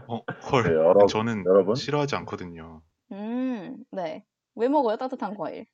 어, 0.07 0.21
네, 0.27 0.35
헐. 0.51 0.65
여러분, 0.73 1.07
저는 1.07 1.43
여러분 1.45 1.75
싫어하지 1.75 2.15
않거든요. 2.17 2.81
음, 3.11 3.83
네. 3.91 4.23
왜 4.55 4.67
먹어요? 4.67 4.97
따뜻한 4.97 5.35
과일. 5.35 5.65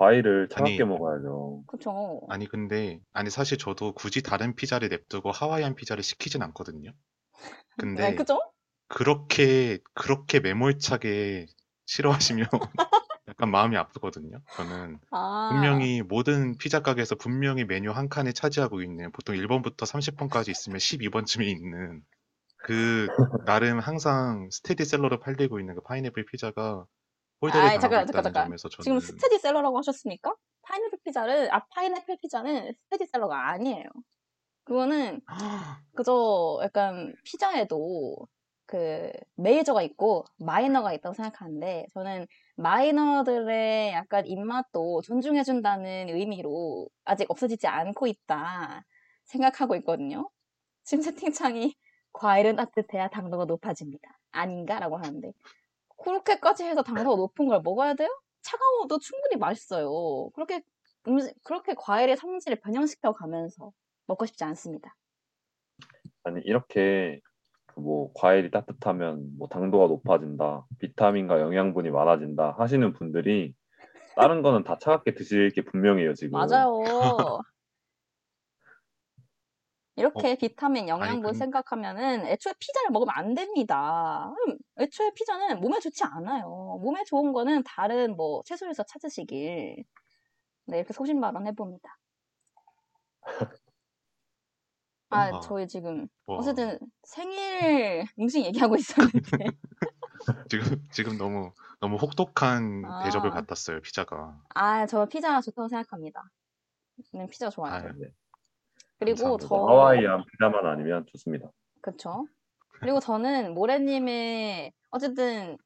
과일을 0.00 0.48
차갑게 0.48 0.82
아니. 0.82 0.88
먹어야죠. 0.88 1.64
그쵸. 1.66 2.22
아니 2.30 2.48
근데 2.48 3.00
아니 3.12 3.28
사실 3.28 3.58
저도 3.58 3.92
굳이 3.92 4.22
다른 4.22 4.54
피자를 4.56 4.88
냅두고 4.88 5.30
하와이안 5.30 5.74
피자를 5.74 6.02
시키진 6.02 6.40
않거든요. 6.42 6.90
근데 7.76 8.08
네, 8.08 8.14
그죠? 8.14 8.40
그렇게 8.88 9.78
그렇게 9.92 10.40
매몰차게 10.40 11.44
싫어하시면 11.84 12.46
약간 13.28 13.50
마음이 13.50 13.76
아프거든요. 13.76 14.40
저는 14.56 14.98
아, 15.10 15.48
분명히 15.50 16.00
모든 16.00 16.56
피자 16.56 16.80
가게에서 16.80 17.16
분명히 17.16 17.64
메뉴 17.66 17.90
한 17.90 18.08
칸에 18.08 18.32
차지하고 18.32 18.80
있는 18.80 19.12
보통 19.12 19.36
1번부터 19.36 19.80
30번까지 19.80 20.48
있으면 20.48 20.78
12번쯤에 20.78 21.46
있는 21.46 22.00
그 22.62 23.06
나름 23.44 23.78
항상 23.78 24.48
스테디셀러로 24.50 25.20
팔리고 25.20 25.60
있는 25.60 25.74
그 25.74 25.82
파인애플 25.82 26.24
피자가 26.24 26.86
홀대를 27.42 27.60
당하고 27.62 27.80
잠깐, 27.80 28.06
잠깐, 28.06 28.22
잠깐. 28.24 28.56
지금 28.82 29.00
스테디셀러라고 29.00 29.78
하셨습니까? 29.78 30.34
파인애플 30.62 30.98
피자를, 31.04 31.52
아, 31.54 31.64
파인애플 31.74 32.18
피자는 32.20 32.72
스테디셀러가 32.84 33.48
아니에요. 33.50 33.84
그거는 34.64 35.20
그저 35.96 36.60
약간 36.62 37.14
피자에도 37.24 38.28
그 38.66 39.10
메이저가 39.34 39.82
있고 39.82 40.26
마이너가 40.38 40.92
있다고 40.92 41.14
생각하는데 41.14 41.86
저는 41.92 42.26
마이너들의 42.56 43.92
약간 43.92 44.26
입맛도 44.26 45.02
존중해준다는 45.02 46.08
의미로 46.10 46.88
아직 47.04 47.28
없어지지 47.30 47.66
않고 47.66 48.06
있다 48.06 48.84
생각하고 49.24 49.74
있거든요. 49.76 50.30
지금 50.84 51.02
채팅창이 51.02 51.74
과일은 52.12 52.56
따뜻해야 52.56 53.08
당도가 53.08 53.46
높아집니다. 53.46 54.08
아닌가라고 54.30 54.98
하는데 54.98 55.32
그렇게까지 56.04 56.64
해서 56.64 56.82
당도가 56.82 57.16
높은 57.16 57.48
걸 57.48 57.60
먹어야 57.62 57.94
돼요? 57.94 58.08
차가워도 58.42 58.98
충분히 58.98 59.36
맛있어요. 59.36 60.30
그렇게 60.34 60.62
음식, 61.08 61.34
그렇게 61.44 61.74
과일의 61.74 62.16
성질을 62.16 62.60
변형시켜 62.60 63.12
가면서 63.12 63.72
먹고 64.06 64.26
싶지 64.26 64.44
않습니다. 64.44 64.96
아니 66.24 66.40
이렇게 66.42 67.20
그뭐 67.66 68.12
과일이 68.14 68.50
따뜻하면 68.50 69.36
뭐 69.38 69.48
당도가 69.48 69.86
높아진다, 69.86 70.66
비타민과 70.78 71.40
영양분이 71.40 71.90
많아진다 71.90 72.56
하시는 72.58 72.92
분들이 72.92 73.54
다른 74.16 74.42
거는 74.42 74.64
다 74.64 74.76
차갑게 74.78 75.14
드실 75.14 75.50
게 75.50 75.62
분명해요 75.64 76.14
지금. 76.14 76.38
맞아요. 76.38 76.82
이렇게 80.00 80.34
비타민, 80.36 80.84
아니, 80.84 80.88
영양분 80.90 81.32
근- 81.32 81.38
생각하면은 81.38 82.26
애초에 82.26 82.54
피자를 82.58 82.90
먹으면 82.90 83.12
안 83.14 83.34
됩니다. 83.34 84.32
음, 84.48 84.56
애초에 84.78 85.12
피자는 85.14 85.60
몸에 85.60 85.78
좋지 85.78 86.04
않아요. 86.04 86.78
몸에 86.82 87.04
좋은 87.04 87.32
거는 87.32 87.62
다른 87.64 88.16
뭐 88.16 88.42
채소에서 88.46 88.82
찾으시길. 88.84 89.84
네, 90.66 90.76
이렇게 90.76 90.92
소신 90.92 91.20
발언 91.20 91.46
해봅니다. 91.46 91.98
아, 95.10 95.34
아, 95.34 95.40
저희 95.40 95.66
지금 95.66 96.06
와, 96.26 96.38
어쨌든 96.38 96.78
생일 97.02 98.04
음식 98.18 98.44
얘기하고 98.44 98.76
있었는데. 98.76 99.20
지금 100.48 100.88
지금 100.92 101.18
너무 101.18 101.52
너무 101.80 101.96
혹독한 101.96 102.84
아. 102.86 103.02
대접을 103.04 103.30
받았어요 103.30 103.80
피자가. 103.80 104.38
아, 104.54 104.86
저 104.86 105.06
피자 105.06 105.40
좋다고 105.40 105.68
생각합니다. 105.68 106.22
네, 107.12 107.26
피자 107.28 107.50
좋아요. 107.50 107.74
아유, 107.74 107.92
네. 107.98 108.12
그리고. 109.00 109.38
저 109.38 109.54
하와이안 109.54 110.24
피자만 110.30 110.66
아니면 110.66 111.04
좋습니다. 111.10 111.50
그쵸. 111.80 112.26
그리고 112.80 113.00
저는 113.00 113.54
모래님의 113.54 114.72
어쨌든 114.90 115.56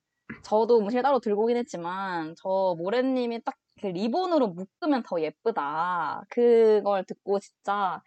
저도 0.42 0.78
음식을 0.78 1.02
따로 1.02 1.20
들고 1.20 1.44
오긴 1.44 1.56
했지만 1.58 2.34
저 2.36 2.74
모래님이 2.78 3.42
딱 3.44 3.54
그 3.84 3.88
리본으로 3.88 4.48
묶으면 4.48 5.02
더 5.02 5.20
예쁘다. 5.20 6.22
그걸 6.30 7.04
듣고 7.04 7.38
진짜 7.38 7.74
하, 7.74 8.02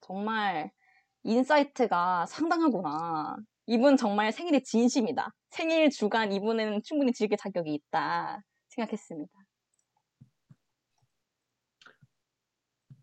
정말 0.00 0.72
insight가 1.22 2.26
상당하구나. 2.26 3.36
이분 3.66 3.96
정말 3.96 4.32
생일에 4.32 4.62
진심이다. 4.64 5.32
생일 5.50 5.90
주간 5.90 6.32
이분은 6.32 6.82
충분히 6.82 7.12
즐길 7.12 7.38
자격이 7.38 7.72
있다 7.72 8.42
생각했습니다. 8.70 9.32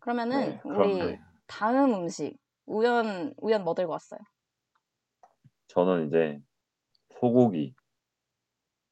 그러면은 0.08 0.40
네, 0.40 0.60
우리 0.64 0.74
그런데 0.74 1.20
다음 1.46 1.92
음식 1.92 2.38
우연 2.64 3.34
우연 3.36 3.62
뭐 3.62 3.74
들고 3.74 3.92
왔어요? 3.92 4.20
저는 5.66 6.06
이제 6.08 6.40
소고기 7.20 7.74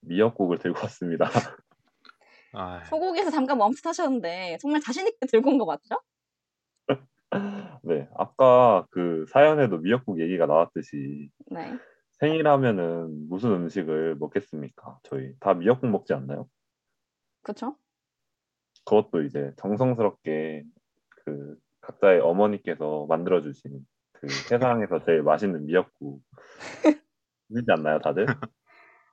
미역국을 0.02 0.58
들고 0.58 0.78
왔습니다. 0.82 1.24
아, 2.52 2.84
소고기에서 2.84 3.30
잠깐 3.30 3.56
멈칫하셨는데 3.58 4.58
정말 4.60 4.82
자신 4.82 5.06
있게 5.06 5.24
들고 5.26 5.50
온 5.50 5.58
거 5.58 5.64
맞죠? 5.64 5.96
네, 7.82 8.08
아까 8.14 8.86
그 8.90 9.24
사연에도 9.28 9.78
미역국 9.78 10.20
얘기가 10.20 10.46
나왔듯이 10.46 11.30
네. 11.50 11.78
생일하면은 12.20 13.28
무슨 13.28 13.52
음식을 13.52 14.16
먹겠습니까? 14.16 14.98
저희 15.04 15.34
다 15.40 15.54
미역국 15.54 15.88
먹지 15.88 16.12
않나요? 16.14 16.48
그쵸? 17.42 17.76
그것도 18.84 19.22
이제 19.24 19.52
정성스럽게 19.56 20.64
그 21.26 21.56
각자의 21.80 22.20
어머니께서 22.20 23.06
만들어주신 23.08 23.84
그 24.12 24.28
세상에서 24.28 25.04
제일 25.04 25.22
맛있는 25.22 25.66
미역국 25.66 26.22
믿지 27.48 27.70
않나요, 27.70 27.98
다들? 28.00 28.26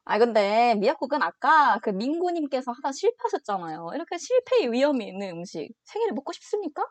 아 0.05 0.19
근데 0.19 0.75
미역국은 0.75 1.21
아까 1.21 1.79
그 1.81 1.89
민구님께서 1.89 2.71
하다 2.71 2.91
실패하셨잖아요. 2.91 3.89
이렇게 3.95 4.17
실패의 4.17 4.71
위험이 4.71 5.07
있는 5.07 5.31
음식 5.31 5.71
생일에 5.85 6.11
먹고 6.11 6.31
싶습니까? 6.33 6.85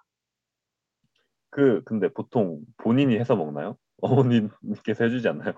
그 1.50 1.82
근데 1.84 2.12
보통 2.12 2.60
본인이 2.78 3.18
해서 3.18 3.36
먹나요? 3.36 3.76
어머님께서 4.02 5.04
해주지 5.04 5.28
않나요? 5.28 5.52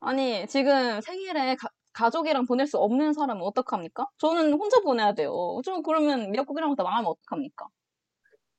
아니 0.00 0.46
지금 0.48 1.00
생일에 1.00 1.54
가, 1.56 1.68
가족이랑 1.92 2.44
보낼 2.44 2.66
수 2.66 2.76
없는 2.78 3.14
사람은 3.14 3.42
어떡합니까? 3.42 4.06
저는 4.18 4.52
혼자 4.52 4.80
보내야 4.80 5.14
돼요. 5.14 5.32
저 5.64 5.80
그러면 5.80 6.30
미역국이랑 6.32 6.74
다 6.76 6.82
망하면 6.82 7.06
어떡합니까? 7.12 7.66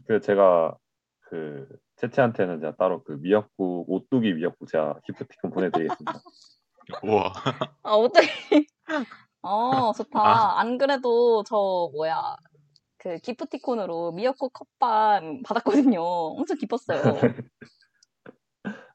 그 0.07 0.21
제가 0.21 0.75
그 1.21 1.67
채채한테는 1.97 2.61
제가 2.61 2.75
따로 2.77 3.03
그 3.03 3.19
미역국 3.19 3.89
오뚜기 3.89 4.34
미역국 4.34 4.67
제가 4.69 4.99
기프티콘 5.05 5.51
보내드리겠습니다. 5.51 6.21
우와. 7.03 7.34
아 7.84 7.91
어떻게? 7.91 8.27
어 9.41 9.91
좋다. 9.91 10.19
아. 10.19 10.59
안 10.59 10.77
그래도 10.77 11.43
저 11.43 11.89
뭐야 11.93 12.38
그 12.97 13.17
기프티콘으로 13.17 14.13
미역국 14.13 14.53
컵밥 14.53 15.23
받았거든요. 15.43 16.01
엄청 16.01 16.57
기뻤어요. 16.57 17.01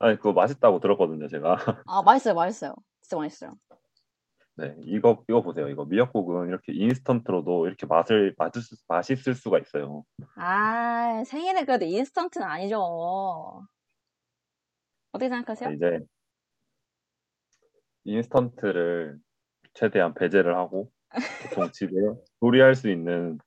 아니 0.01 0.16
그거 0.16 0.32
맛있다고 0.32 0.80
들었거든요, 0.80 1.28
제가. 1.28 1.82
아 1.86 2.02
맛있어요, 2.02 2.34
맛있어요. 2.34 2.74
진짜 3.02 3.16
맛있어요. 3.18 3.52
네, 4.56 4.76
이거 4.84 5.24
이거 5.28 5.42
보세요. 5.42 5.68
이거 5.68 5.84
미역국은 5.86 6.48
이렇게 6.48 6.72
인스턴트로도 6.74 7.66
이렇게 7.66 7.86
맛을 7.86 8.34
맛을 8.36 8.60
수- 8.62 8.76
맛있을 8.88 9.34
수가 9.34 9.58
있어요. 9.58 10.04
아 10.36 11.24
생일에 11.24 11.64
그래도 11.64 11.84
인스턴트는 11.86 12.46
아니죠. 12.46 13.66
어떻게 15.12 15.28
생각하세요? 15.28 15.70
이제 15.74 16.00
인스턴트를 18.04 19.18
최대한 19.74 20.14
배제를 20.14 20.56
하고 20.56 20.90
보통 21.42 21.70
집에 21.72 21.92
조리할 22.40 22.74
수 22.74 22.90
있는 22.90 23.38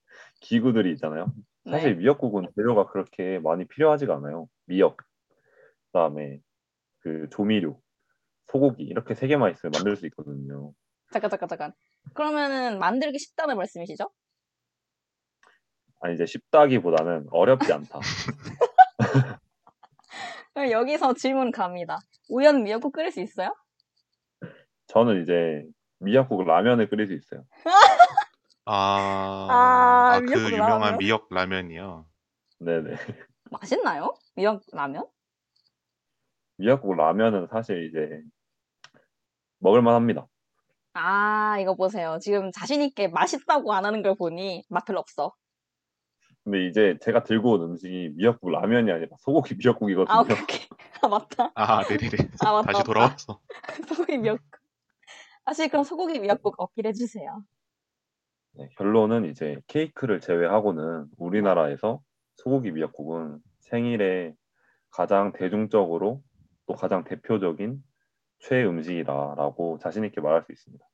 기구들이 0.41 0.91
있잖아요. 0.94 1.27
사실 1.69 1.95
네. 1.95 2.02
미역국은 2.02 2.48
재료가 2.56 2.88
그렇게 2.88 3.40
많이 3.40 3.65
필요하지가 3.68 4.15
않아요. 4.18 4.48
미역, 4.65 4.98
그다음에 5.88 6.41
그 7.02 7.27
조미료, 7.32 7.82
소고기 8.52 8.84
이렇게 8.84 9.15
세 9.15 9.27
개만 9.27 9.52
있으면 9.53 9.73
만들 9.73 9.95
수 9.98 10.06
있거든요. 10.07 10.73
잠깐 11.11 11.30
잠깐 11.30 11.48
잠깐. 11.49 11.73
그러면은 12.14 12.80
만들기 12.80 13.19
쉽다는 13.19 13.57
말씀이시죠? 13.57 14.10
아니 16.02 16.15
이제 16.15 16.26
쉽다기보다는 16.26 17.27
어렵지 17.32 17.72
않다. 17.73 17.99
그럼 20.53 20.72
여기서 20.72 21.14
질문 21.14 21.52
갑니다. 21.52 21.99
우연 22.30 22.64
미역국 22.64 22.94
끓일 22.94 23.11
수 23.11 23.22
있어요? 23.22 23.56
저는 24.88 25.22
이제 25.23 25.65
미역국 25.99 26.44
라면을 26.45 26.90
끓일 26.90 27.07
수 27.07 27.14
있어요. 27.14 27.45
아, 28.65 29.48
아, 29.49 30.14
아, 30.15 30.19
그 30.19 30.26
미역국 30.26 30.52
유명한 30.52 30.82
라면? 30.82 30.98
미역 30.98 31.27
라면이요. 31.32 32.06
네네. 32.60 32.95
맛있나요? 33.52 34.14
미역 34.36 34.61
라면? 34.72 35.06
미역국 36.57 36.95
라면은 36.95 37.48
사실 37.48 37.86
이제 37.86 38.22
먹을만 39.60 39.94
합니다. 39.95 40.27
아, 40.98 41.58
이거 41.60 41.76
보세요. 41.76 42.18
지금 42.22 42.52
자신 42.54 42.82
있게 42.82 43.10
맛있다고 43.10 43.74
안 43.74 43.86
하는 43.86 44.02
걸 44.02 44.16
보니 44.16 44.64
맛 44.70 44.86
별로 44.86 45.00
없어. 45.00 45.34
근데 46.44 46.68
이제 46.68 46.98
제가 47.02 47.24
들고 47.24 47.54
온 47.54 47.62
음식이 47.64 48.14
미역국 48.16 48.50
라면이 48.50 48.92
아니라 48.92 49.10
소고기 49.20 49.56
미역국이거든요. 49.56 50.18
아, 50.18 50.22
오케이, 50.22 50.38
오케이. 50.42 50.68
아, 51.04 51.08
맞다. 51.08 51.52
아, 51.56 51.84
네네네. 51.84 52.30
아, 52.46 52.54
맞다, 52.54 52.68
다시 52.68 52.80
맞다. 52.80 52.84
돌아왔어. 52.84 53.40
소고기 53.90 54.18
미역국. 54.18 54.46
사실 55.46 55.68
그럼 55.68 55.84
소고기 55.84 56.20
미역국 56.20 56.56
어필해 56.58 56.94
주세요. 56.94 57.44
네, 58.54 58.70
결론은 58.78 59.26
이제 59.26 59.60
케이크를 59.68 60.22
제외하고는 60.22 61.08
우리나라에서 61.18 62.00
소고기 62.36 62.72
미역국은 62.72 63.40
생일에 63.60 64.34
가장 64.92 65.34
대중적으로 65.34 66.24
또 66.68 66.74
가장 66.74 67.04
대표적인 67.04 67.84
최애 68.48 68.64
음식이다라고 68.66 69.78
자신 69.80 70.06
있게 70.06 70.22
말할 70.22 70.44
수 70.44 70.52
있습니다. 70.54 70.86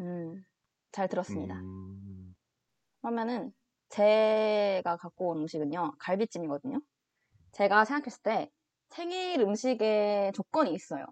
음, 0.00 0.44
잘 0.92 1.08
들었습니다. 1.08 1.66
음, 1.66 2.34
그러면은 3.02 3.52
제가 3.90 4.96
갖고 4.96 5.28
온 5.30 5.38
음식은요 5.38 5.92
갈비찜이거든요. 5.98 6.80
제가 7.52 7.84
생각했을 7.86 8.22
때 8.22 8.50
생일 8.90 9.40
음식에 9.40 10.32
조건이 10.34 10.72
있어요. 10.74 11.06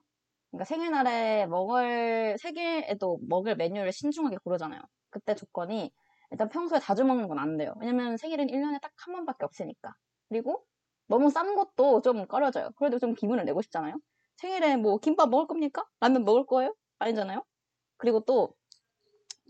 그러니까 0.53 0.67
생일날에 0.67 1.47
먹을 1.47 2.37
생일에도 2.41 3.19
먹을 3.29 3.57
메뉴를 3.57 3.93
신중하게 3.93 4.39
고르잖아요. 4.45 4.81
그때 5.11 5.35
조건이 5.37 5.93
일단 6.33 6.49
평소에 6.51 6.81
자주 6.81 7.05
먹는 7.05 7.29
건 7.29 7.39
안 7.41 7.57
돼요. 7.59 7.75
왜냐면 7.81 8.17
생일은 8.19 8.49
1년에 8.51 8.81
딱 8.81 8.93
한 9.07 9.15
번밖에 9.15 9.45
없으니까. 9.47 9.93
그리고 10.29 10.65
너무 11.09 11.31
싼 11.31 11.55
것도 11.57 12.03
좀 12.03 12.27
꺼려져요. 12.29 12.71
그래도 12.79 12.99
좀 13.01 13.15
기분을 13.15 13.45
내고 13.47 13.63
싶잖아요. 13.63 13.97
생일에 14.43 14.77
뭐 14.77 14.99
김밥 14.99 15.31
먹을 15.31 15.49
겁니까? 15.49 15.87
라면 16.01 16.25
먹을 16.27 16.47
거예요? 16.47 16.75
아니잖아요. 17.01 17.45
그리고 17.99 18.21
또 18.21 18.55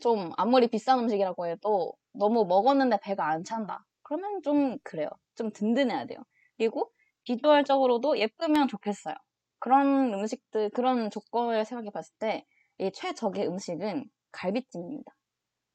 좀 0.02 0.32
아무리 0.36 0.68
비싼 0.68 0.98
음식이라고 1.00 1.46
해도 1.46 1.94
너무 2.12 2.44
먹었는데 2.46 2.98
배가 3.02 3.28
안 3.28 3.44
찬다. 3.44 3.86
그러면 4.02 4.42
좀 4.42 4.78
그래요. 4.82 5.08
좀 5.36 5.50
든든해야 5.52 6.06
돼요. 6.06 6.18
그리고 6.58 6.92
비주얼적으로도 7.24 8.18
예쁘면 8.18 8.68
좋겠어요. 8.68 9.14
그런 9.60 10.12
음식들, 10.14 10.70
그런 10.70 11.10
조건을 11.10 11.64
생각해 11.64 11.90
봤을 11.90 12.14
때 12.18 12.46
이 12.78 12.90
최적의 12.92 13.46
음식은 13.46 14.06
갈비찜입니다. 14.32 15.12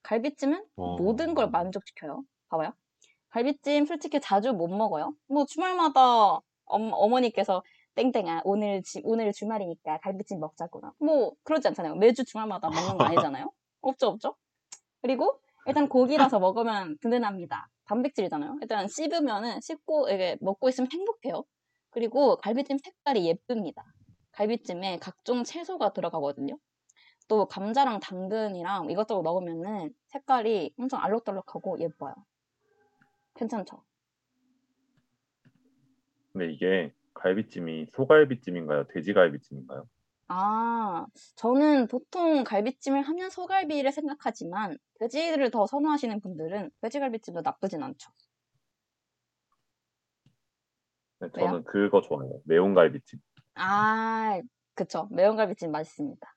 갈비찜은 0.03 0.65
어. 0.77 0.97
모든 0.97 1.35
걸 1.35 1.49
만족시켜요. 1.49 2.23
봐봐요. 2.49 2.73
갈비찜 3.29 3.85
솔직히 3.85 4.19
자주 4.21 4.53
못 4.53 4.67
먹어요. 4.69 5.13
뭐 5.27 5.45
주말마다 5.45 6.39
엄, 6.65 6.91
어머니께서 6.93 7.63
땡땡아 7.97 8.41
오늘 8.45 8.83
지- 8.83 9.01
오늘 9.03 9.33
주말이니까 9.33 9.97
갈비찜 10.01 10.39
먹자꾸나. 10.39 10.93
뭐 10.99 11.33
그러지 11.43 11.67
않잖아요. 11.69 11.95
매주 11.95 12.23
주말마다 12.23 12.69
먹는 12.69 12.97
거 12.97 13.03
아니잖아요. 13.05 13.51
없죠 13.81 14.07
없죠. 14.09 14.35
그리고 15.01 15.39
일단 15.65 15.89
고기라서 15.89 16.39
먹으면 16.39 16.97
든든합니다. 16.99 17.67
단백질이잖아요. 17.85 18.59
일단 18.61 18.87
씹으면은 18.87 19.61
씹고 19.61 20.09
이게 20.09 20.37
먹고 20.41 20.69
있으면 20.69 20.89
행복해요. 20.91 21.43
그리고 21.89 22.35
갈비찜 22.37 22.77
색깔이 22.77 23.25
예쁩니다. 23.25 23.83
갈비찜에 24.33 24.99
각종 24.99 25.43
채소가 25.43 25.93
들어가거든요. 25.93 26.57
또 27.27 27.47
감자랑 27.47 27.99
당근이랑 27.99 28.91
이것저것 28.91 29.23
넣으면은 29.23 29.91
색깔이 30.07 30.75
엄청 30.77 31.01
알록달록하고 31.03 31.79
예뻐요. 31.79 32.13
괜찮죠? 33.35 33.83
근데 36.31 36.51
이게 36.53 36.93
갈비찜이 37.17 37.87
소갈비찜인가요? 37.91 38.85
돼지갈비찜인가요? 38.93 39.87
아, 40.29 41.05
저는 41.35 41.87
보통 41.87 42.43
갈비찜을 42.43 43.01
하면 43.01 43.29
소갈비를 43.29 43.91
생각하지만 43.91 44.77
돼지를 44.99 45.51
더 45.51 45.65
선호하시는 45.65 46.19
분들은 46.19 46.71
돼지갈비찜도 46.81 47.41
나쁘진 47.41 47.81
않죠. 47.83 48.11
네, 51.19 51.29
왜요? 51.35 51.47
저는 51.47 51.63
그거 51.63 52.01
좋아해요. 52.01 52.41
매운 52.45 52.73
갈비찜. 52.73 53.19
아, 53.55 54.39
그쵸. 54.75 55.07
매운 55.11 55.35
갈비찜 55.35 55.71
맛있습니다. 55.71 56.35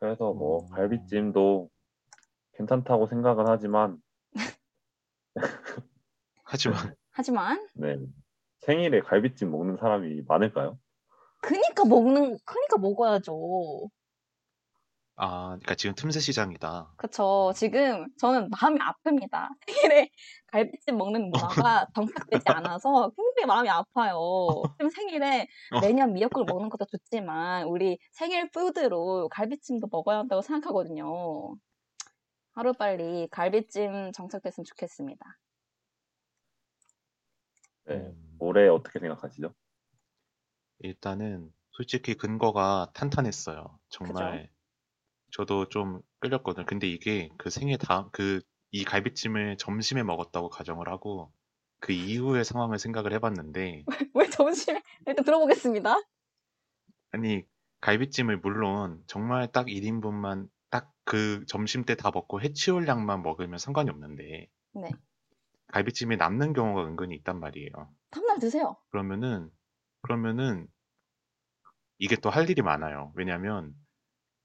그래서 0.00 0.34
뭐 0.34 0.64
음. 0.64 0.68
갈비찜도 0.68 1.70
괜찮다고 2.56 3.06
생각은 3.06 3.44
하지만 3.48 3.96
하지만 6.44 6.94
하지만 7.14 7.66
네. 7.74 7.96
생일에 8.58 9.00
갈비찜 9.00 9.50
먹는 9.50 9.76
사람이 9.76 10.22
많을까요? 10.26 10.78
그니까 11.40 11.84
먹는 11.84 12.38
그니까 12.44 12.78
먹어야죠. 12.78 13.88
아, 15.16 15.50
그러니까 15.50 15.76
지금 15.76 15.94
틈새 15.94 16.18
시장이다. 16.18 16.92
그쵸. 16.96 17.52
지금 17.54 18.08
저는 18.18 18.50
마음이 18.50 18.78
아픕니다. 18.80 19.48
생일에 19.66 20.10
갈비찜 20.48 20.96
먹는 20.98 21.30
문화가 21.30 21.86
정착되지 21.94 22.42
않아서 22.46 23.12
굉장히 23.16 23.46
마음이 23.46 23.68
아파요. 23.68 24.18
지금 24.76 24.90
생일에 24.90 25.46
어. 25.72 25.80
매년 25.80 26.14
미역국을 26.14 26.46
먹는 26.52 26.68
것도 26.68 26.86
좋지만 26.86 27.66
우리 27.68 27.98
생일 28.10 28.50
푸드로 28.50 29.28
갈비찜도 29.28 29.86
먹어야 29.92 30.18
한다고 30.18 30.42
생각하거든요. 30.42 31.54
하루빨리 32.54 33.28
갈비찜 33.30 34.10
정착됐으면 34.12 34.64
좋겠습니다. 34.64 35.24
네. 37.86 37.94
음, 37.96 38.36
올해 38.38 38.68
어떻게 38.68 38.98
생각하시죠? 38.98 39.54
일단은 40.78 41.52
솔직히 41.72 42.14
근거가 42.14 42.90
탄탄했어요. 42.94 43.78
정말 43.88 44.48
저도 45.32 45.68
좀 45.70 46.02
끌렸거든요. 46.20 46.66
근데 46.66 46.88
이게 46.88 47.30
그 47.38 47.50
생일 47.50 47.78
다음 47.78 48.10
그 48.12 48.40
이 48.76 48.84
갈비찜을 48.84 49.56
점심에 49.58 50.02
먹었다고 50.02 50.48
가정을 50.50 50.88
하고 50.88 51.32
그 51.80 51.92
이후의 51.92 52.44
상황을 52.44 52.78
생각을 52.80 53.12
해봤는데 53.14 53.86
왜 54.14 54.28
점심에 54.30 54.82
일단 55.06 55.24
들어보겠습니다. 55.24 55.96
아니 57.12 57.44
갈비찜을 57.80 58.38
물론 58.38 59.02
정말 59.06 59.50
딱 59.52 59.68
1인분만 59.68 60.48
딱 60.70 60.92
그 61.06 61.44
점심 61.46 61.84
때 61.84 61.94
다 61.96 62.10
먹고 62.10 62.40
해치울 62.40 62.88
양만 62.88 63.22
먹으면 63.22 63.58
상관이 63.58 63.90
없는데 63.90 64.48
네. 64.72 64.90
갈비찜이 65.74 66.16
남는 66.16 66.52
경우가 66.52 66.86
은근히 66.86 67.16
있단 67.16 67.40
말이에요. 67.40 67.70
다음날 68.10 68.38
드세요. 68.38 68.76
그러면은 68.90 69.50
그러면은 70.02 70.68
이게 71.98 72.14
또 72.16 72.30
할 72.30 72.48
일이 72.50 72.62
많아요. 72.62 73.12
왜냐면 73.16 73.74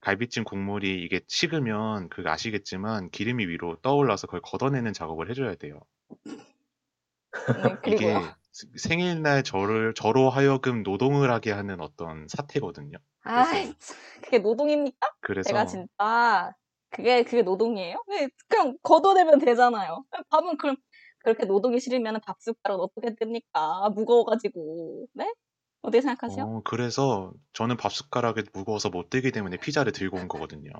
갈비찜 0.01 0.43
국물이 0.45 1.03
이게 1.03 1.21
식으면 1.27 2.09
그 2.09 2.23
아시겠지만 2.27 3.11
기름이 3.11 3.47
위로 3.47 3.77
떠올라서 3.81 4.27
그걸 4.27 4.41
걷어내는 4.43 4.93
작업을 4.93 5.29
해줘야 5.29 5.55
돼요. 5.55 5.81
네, 7.55 7.75
이게 7.85 8.05
그리고요. 8.07 8.35
스- 8.51 8.67
생일날 8.77 9.43
저를 9.43 9.93
저로 9.93 10.29
하여금 10.29 10.83
노동을 10.83 11.31
하게 11.31 11.51
하는 11.51 11.79
어떤 11.81 12.27
사태거든요. 12.27 12.97
참, 13.23 13.73
그게 14.21 14.39
노동입니까? 14.39 15.07
그래서 15.21 15.49
제가 15.49 15.65
진짜 15.65 16.53
그게 16.89 17.23
그게 17.23 17.41
노동이에요? 17.43 18.03
네, 18.07 18.29
그냥 18.47 18.77
걷어내면 18.83 19.39
되잖아요. 19.39 20.03
밥은 20.29 20.57
그럼 20.57 20.75
그렇게 21.19 21.45
노동이 21.45 21.79
싫으면 21.79 22.19
밥 22.25 22.41
숟가락 22.41 22.79
어떻게 22.79 23.09
뜹니까? 23.15 23.93
무거워가지고. 23.93 25.07
네? 25.13 25.33
어떻게 25.81 26.01
생각하세요? 26.01 26.45
어, 26.45 26.61
그래서 26.65 27.31
저는 27.53 27.77
밥 27.77 27.93
숟가락에 27.93 28.43
무거워서 28.53 28.89
못 28.89 29.09
들기 29.09 29.31
때문에 29.31 29.57
피자를 29.57 29.91
들고 29.91 30.17
온 30.17 30.27
거거든요. 30.27 30.71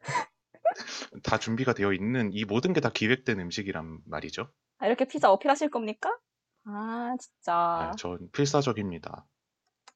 다 1.22 1.38
준비가 1.38 1.74
되어 1.74 1.92
있는 1.92 2.32
이 2.32 2.44
모든 2.44 2.72
게 2.72 2.80
다 2.80 2.90
기획된 2.90 3.40
음식이란 3.40 4.00
말이죠. 4.06 4.48
아, 4.78 4.86
이렇게 4.86 5.06
피자 5.06 5.32
어필하실 5.32 5.70
겁니까? 5.70 6.16
아, 6.64 7.16
진짜. 7.18 7.52
아, 7.54 7.92
전 7.98 8.30
필사적입니다. 8.30 9.26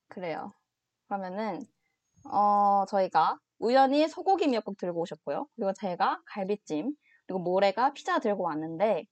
그래요. 0.08 0.52
그러면은, 1.06 1.60
어, 2.24 2.84
저희가 2.88 3.38
우연히 3.58 4.08
소고기 4.08 4.48
미역국 4.48 4.76
들고 4.78 5.00
오셨고요. 5.02 5.46
그리고 5.54 5.72
제가 5.74 6.20
갈비찜, 6.26 6.94
그리고 7.32 7.38
모래가 7.40 7.92
피자 7.94 8.18
들고 8.20 8.42
왔는데, 8.44 9.06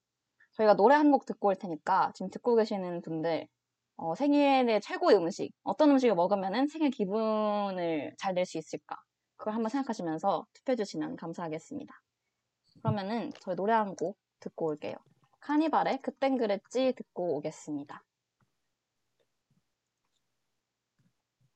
저희가 0.52 0.74
노래 0.74 0.94
한 0.94 1.10
곡 1.10 1.24
듣고 1.26 1.48
올 1.48 1.56
테니까, 1.56 2.12
지금 2.14 2.30
듣고 2.30 2.54
계시는 2.56 3.00
분들, 3.02 3.48
어, 3.96 4.14
생일의 4.14 4.80
최고의 4.82 5.16
음식, 5.16 5.52
어떤 5.62 5.90
음식을 5.92 6.14
먹으면은 6.14 6.68
생일 6.68 6.90
기분을 6.90 8.14
잘 8.18 8.34
낼 8.34 8.44
수 8.46 8.58
있을까? 8.58 8.96
그걸 9.36 9.54
한번 9.54 9.70
생각하시면서 9.70 10.46
투표해 10.52 10.76
주시면 10.76 11.16
감사하겠습니다. 11.16 11.94
그러면은, 12.82 13.32
저희 13.40 13.56
노래 13.56 13.72
한 13.72 13.96
곡 13.96 14.18
듣고 14.40 14.66
올게요. 14.66 14.94
카니발의 15.40 16.02
그땐 16.02 16.36
그랬지 16.36 16.92
듣고 16.96 17.36
오겠습니다. 17.36 18.02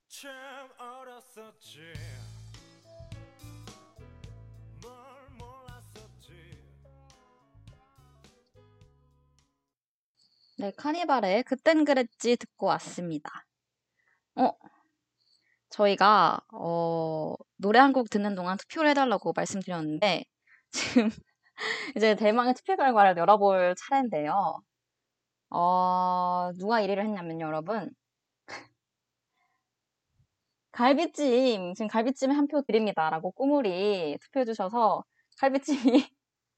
참 0.09 0.31
어렸었지 0.79 1.93
네, 10.65 10.71
카니발의 10.79 11.43
그땐 11.43 11.85
그랬지 11.85 12.37
듣고 12.37 12.65
왔습니다. 12.69 13.45
어, 14.37 14.51
저희가 15.71 16.41
어, 16.53 17.35
노래 17.57 17.79
한 17.79 17.93
곡 17.93 18.11
듣는 18.11 18.35
동안 18.35 18.57
투표를 18.57 18.91
해달라고 18.91 19.33
말씀드렸는데 19.37 20.25
지금 20.73 21.11
이제 21.99 22.17
대망의 22.17 22.55
투표 22.55 22.77
결과를 22.77 23.17
열어볼 23.19 23.75
차례인데요. 23.79 24.63
어, 25.51 26.51
누가 26.59 26.81
1위를 26.83 27.05
했냐면 27.05 27.41
여러분 27.41 27.91
갈비찜 30.73 31.75
지금 31.75 31.89
갈비찜에 31.89 32.35
한 32.35 32.47
표 32.49 32.63
드립니다라고 32.63 33.33
꾸물이 33.33 34.19
투표해 34.21 34.45
주셔서 34.45 35.05
갈비찜이 35.39 36.05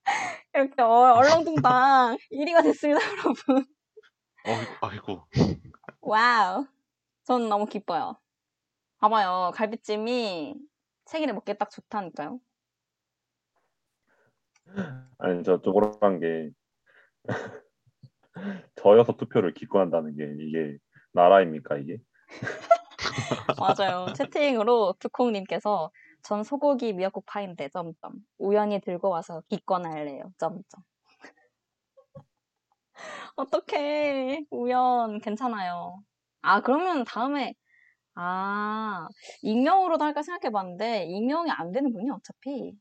이렇게 0.54 0.82
어- 0.82 1.14
얼렁뚱땅 1.16 2.16
1위가 2.30 2.62
됐습니다, 2.62 3.00
여러분. 3.12 3.66
어, 4.46 4.86
아이고. 4.86 5.22
Wow. 6.02 6.66
전 7.24 7.48
너무 7.48 7.66
기뻐요. 7.66 8.16
봐봐요. 8.98 9.50
갈비찜이 9.54 10.54
생일에 11.04 11.32
먹기에 11.32 11.54
딱 11.54 11.70
좋다니까요. 11.70 12.38
아니 15.18 15.42
저좀 15.42 15.74
억울한 15.76 16.20
게 16.20 16.50
저여서 18.76 19.16
투표를 19.16 19.54
기권한다는 19.54 20.16
게 20.16 20.36
이게 20.44 20.78
나라입니까 21.12 21.78
이게? 21.78 21.98
맞아요. 23.58 24.06
채팅으로 24.14 24.94
두콩님께서 24.98 25.90
전 26.22 26.44
소고기 26.44 26.92
미역국 26.92 27.24
파인데 27.26 27.68
점점 27.70 28.12
우연히 28.38 28.80
들고 28.80 29.08
와서 29.08 29.42
기권할래요. 29.48 30.32
점점. 30.38 30.62
어떡해. 33.36 34.46
우연 34.50 35.20
괜찮아요. 35.20 36.02
아 36.42 36.60
그러면 36.62 37.04
다음에 37.04 37.54
아 38.14 39.08
익명으로도 39.42 40.04
할까 40.04 40.22
생각해 40.22 40.52
봤는데 40.52 41.06
익명이 41.06 41.50
안 41.50 41.72
되는군요. 41.72 42.14
어차피 42.14 42.76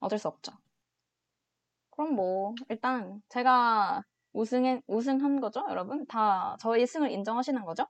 어쩔 0.00 0.18
수 0.18 0.28
없죠. 0.28 0.52
그럼 1.90 2.14
뭐 2.14 2.54
일단 2.68 3.20
제가 3.28 4.02
우승해 4.32 4.82
우승한 4.86 5.40
거죠, 5.40 5.64
여러분? 5.68 6.06
다 6.06 6.56
저희 6.60 6.86
승을 6.86 7.10
인정하시는 7.10 7.64
거죠? 7.64 7.86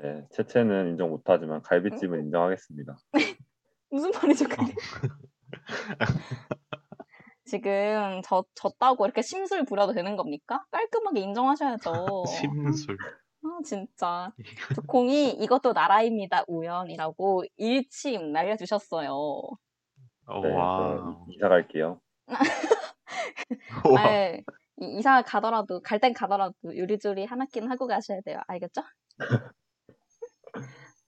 네, 0.00 0.26
채채는 0.30 0.90
인정 0.90 1.10
못하지만 1.10 1.62
갈비찜은 1.62 2.20
인정하겠습니다. 2.20 2.96
무슨 3.90 4.10
말이죠, 4.12 4.48
그게? 4.48 4.74
지금 7.48 8.20
저, 8.24 8.44
졌다고 8.54 9.04
이렇게 9.06 9.22
심술 9.22 9.64
부려도 9.64 9.92
되는 9.94 10.16
겁니까? 10.16 10.64
깔끔하게 10.70 11.20
인정하셔야죠. 11.20 12.24
심술. 12.26 12.96
아, 13.44 13.48
진짜. 13.64 14.32
두콩이 14.74 15.30
이것도 15.30 15.72
나라입니다, 15.72 16.44
우연이라고 16.46 17.44
일침 17.56 18.32
날려주셨어요. 18.32 19.10
어, 20.26 20.40
네, 20.42 20.54
와. 20.54 21.16
이사 21.30 21.48
갈게요. 21.48 22.00
이- 24.80 24.98
이사 24.98 25.22
가더라도, 25.22 25.80
갈 25.80 25.98
땐 26.00 26.12
가더라도 26.12 26.54
요리조리 26.76 27.24
하나 27.24 27.46
끼는 27.46 27.70
하고 27.70 27.86
가셔야 27.86 28.20
돼요. 28.20 28.40
알겠죠? 28.46 28.82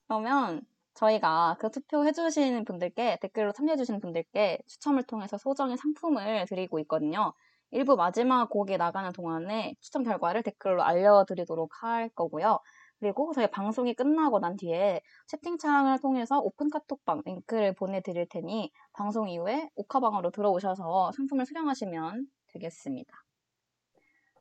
그러면 0.08 0.62
저희가 1.01 1.56
그 1.59 1.70
투표해주시는 1.70 2.64
분들께, 2.66 3.18
댓글로 3.22 3.52
참여해주시는 3.52 4.01
분들께 4.01 4.59
추첨을 4.66 5.02
통해서 5.05 5.39
소정의 5.39 5.78
상품을 5.78 6.44
드리고 6.47 6.78
있거든요. 6.81 7.32
일부 7.70 7.97
마지막 7.97 8.51
곡이 8.51 8.77
나가는 8.77 9.10
동안에 9.12 9.77
추첨 9.81 10.02
결과를 10.02 10.43
댓글로 10.43 10.82
알려드리도록 10.82 11.82
할 11.82 12.10
거고요. 12.10 12.59
그리고 12.98 13.32
저희 13.32 13.47
방송이 13.51 13.94
끝나고 13.94 14.40
난 14.40 14.56
뒤에 14.56 15.01
채팅창을 15.28 16.01
통해서 16.01 16.39
오픈 16.39 16.68
카톡방 16.68 17.22
링크를 17.24 17.74
보내드릴 17.74 18.27
테니 18.28 18.70
방송 18.93 19.28
이후에 19.31 19.70
오카방으로 19.77 20.31
들어오셔서 20.32 21.12
상품을 21.16 21.47
수령하시면 21.47 22.27
되겠습니다. 22.48 23.24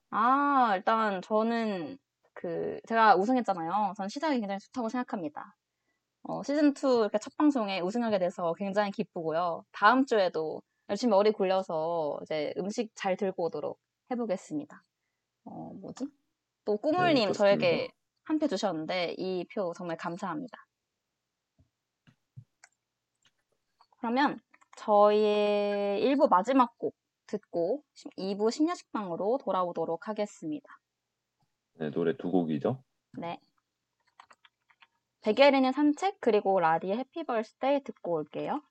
아, 0.09 0.73
일단 0.75 1.21
저는 1.21 1.97
그 2.33 2.81
제가 2.87 3.15
우승했잖아요. 3.15 3.93
전 3.95 4.09
시작이 4.09 4.39
굉장히 4.39 4.59
좋다고 4.59 4.89
생각합니다. 4.89 5.55
어, 6.23 6.41
시즌2 6.41 7.01
이렇게 7.01 7.17
첫 7.19 7.35
방송에 7.37 7.79
우승하게 7.79 8.19
돼서 8.19 8.53
굉장히 8.53 8.91
기쁘고요. 8.91 9.63
다음 9.71 10.05
주에도 10.05 10.61
열심히 10.89 11.11
머리 11.11 11.31
굴려서 11.31 12.19
이제 12.23 12.53
음식 12.57 12.91
잘 12.95 13.15
들고 13.15 13.45
오도록 13.45 13.79
해보겠습니다. 14.11 14.83
어, 15.45 15.71
뭐지? 15.81 16.05
또 16.65 16.77
꾸물님 16.77 17.27
네, 17.29 17.33
저에게. 17.33 17.87
한 18.25 18.37
표 18.37 18.47
주셨는데 18.47 19.15
이 19.17 19.43
표 19.49 19.73
정말 19.75 19.97
감사합니다. 19.97 20.67
그러면 23.97 24.39
저희의 24.77 26.01
1부 26.05 26.29
마지막 26.29 26.77
곡 26.77 26.95
듣고 27.25 27.83
2부 28.17 28.51
심야식당으로 28.51 29.39
돌아오도록 29.43 30.07
하겠습니다. 30.07 30.79
네, 31.79 31.89
노래 31.89 32.15
두 32.17 32.29
곡이죠. 32.31 32.83
네. 33.17 33.39
베게리는 35.21 35.71
산책 35.71 36.17
그리고 36.21 36.59
라디의 36.59 36.97
Happy 36.97 37.23
Birthday 37.23 37.83
듣고 37.83 38.13
올게요. 38.13 38.61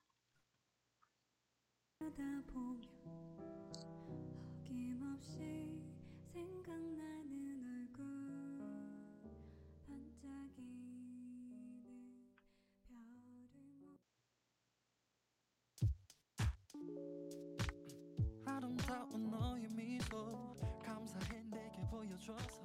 너의 19.29 19.67
미소 19.69 20.55
감사해 20.83 21.43
내게 21.49 21.81
보여줘서 21.89 22.58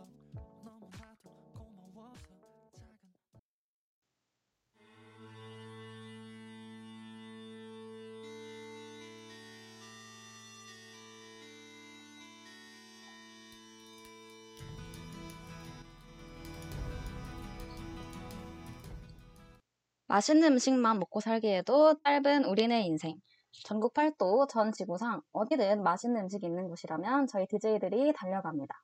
맛있는 20.14 20.52
음식만 20.52 21.00
먹고 21.00 21.18
살기에도 21.18 21.96
짧은 22.04 22.44
우리네 22.44 22.82
인생. 22.82 23.20
전국 23.64 23.94
팔도 23.94 24.46
전 24.46 24.70
지구상 24.70 25.22
어디든 25.32 25.82
맛있는 25.82 26.20
음식이 26.20 26.46
있는 26.46 26.68
곳이라면 26.68 27.26
저희 27.26 27.48
DJ들이 27.48 28.12
달려갑니다. 28.12 28.80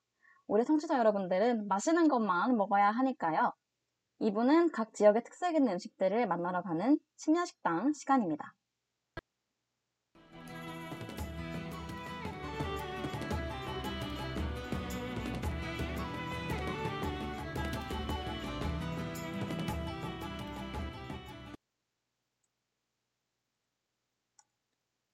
우리 0.48 0.65
청취자 0.65 0.98
여러분들은 0.98 1.69
맛있는 1.69 2.09
것만 2.09 2.57
먹어야 2.57 2.90
하니까요. 2.90 3.52
이분은 4.19 4.73
각 4.73 4.93
지역의 4.93 5.23
특색 5.23 5.55
있는 5.55 5.74
음식들을 5.74 6.27
만나러 6.27 6.62
가는 6.62 6.98
심야식당 7.15 7.93
시간입니다. 7.93 8.52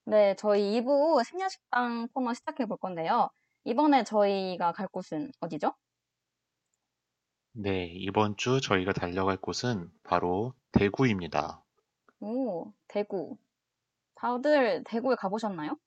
네, 0.09 0.35
저희 0.37 0.77
2부 0.77 1.23
심야식당 1.25 2.09
코너 2.15 2.33
시작해 2.35 2.65
볼 2.67 2.77
건데요. 2.79 3.29
이번에 3.65 4.05
저희가 4.05 4.73
갈 4.73 4.87
곳은 4.89 5.33
어디죠? 5.41 5.73
네, 7.55 7.87
이번 7.87 8.37
주 8.37 8.61
저희가 8.61 8.93
달려갈 8.93 9.37
곳은 9.37 9.91
바로 10.05 10.55
대구입니다. 10.71 11.65
오, 12.21 12.75
대구. 12.89 13.39
다들 14.17 14.85
대구에 14.87 15.17
가보셨나요? 15.17 15.79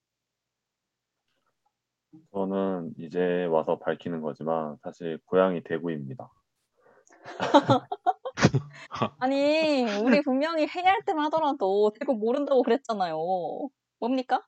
저는 2.33 2.93
이제 2.97 3.45
와서 3.45 3.77
밝히는 3.79 4.21
거지만 4.21 4.77
사실 4.83 5.19
고향이 5.25 5.61
대구입니다. 5.63 6.31
아니, 9.17 9.83
우리 10.01 10.21
분명히 10.21 10.65
회의할 10.65 11.01
때만 11.05 11.25
하더라도 11.25 11.91
대구 11.99 12.15
모른다고 12.15 12.63
그랬잖아요. 12.63 13.17
뭡니까? 13.99 14.43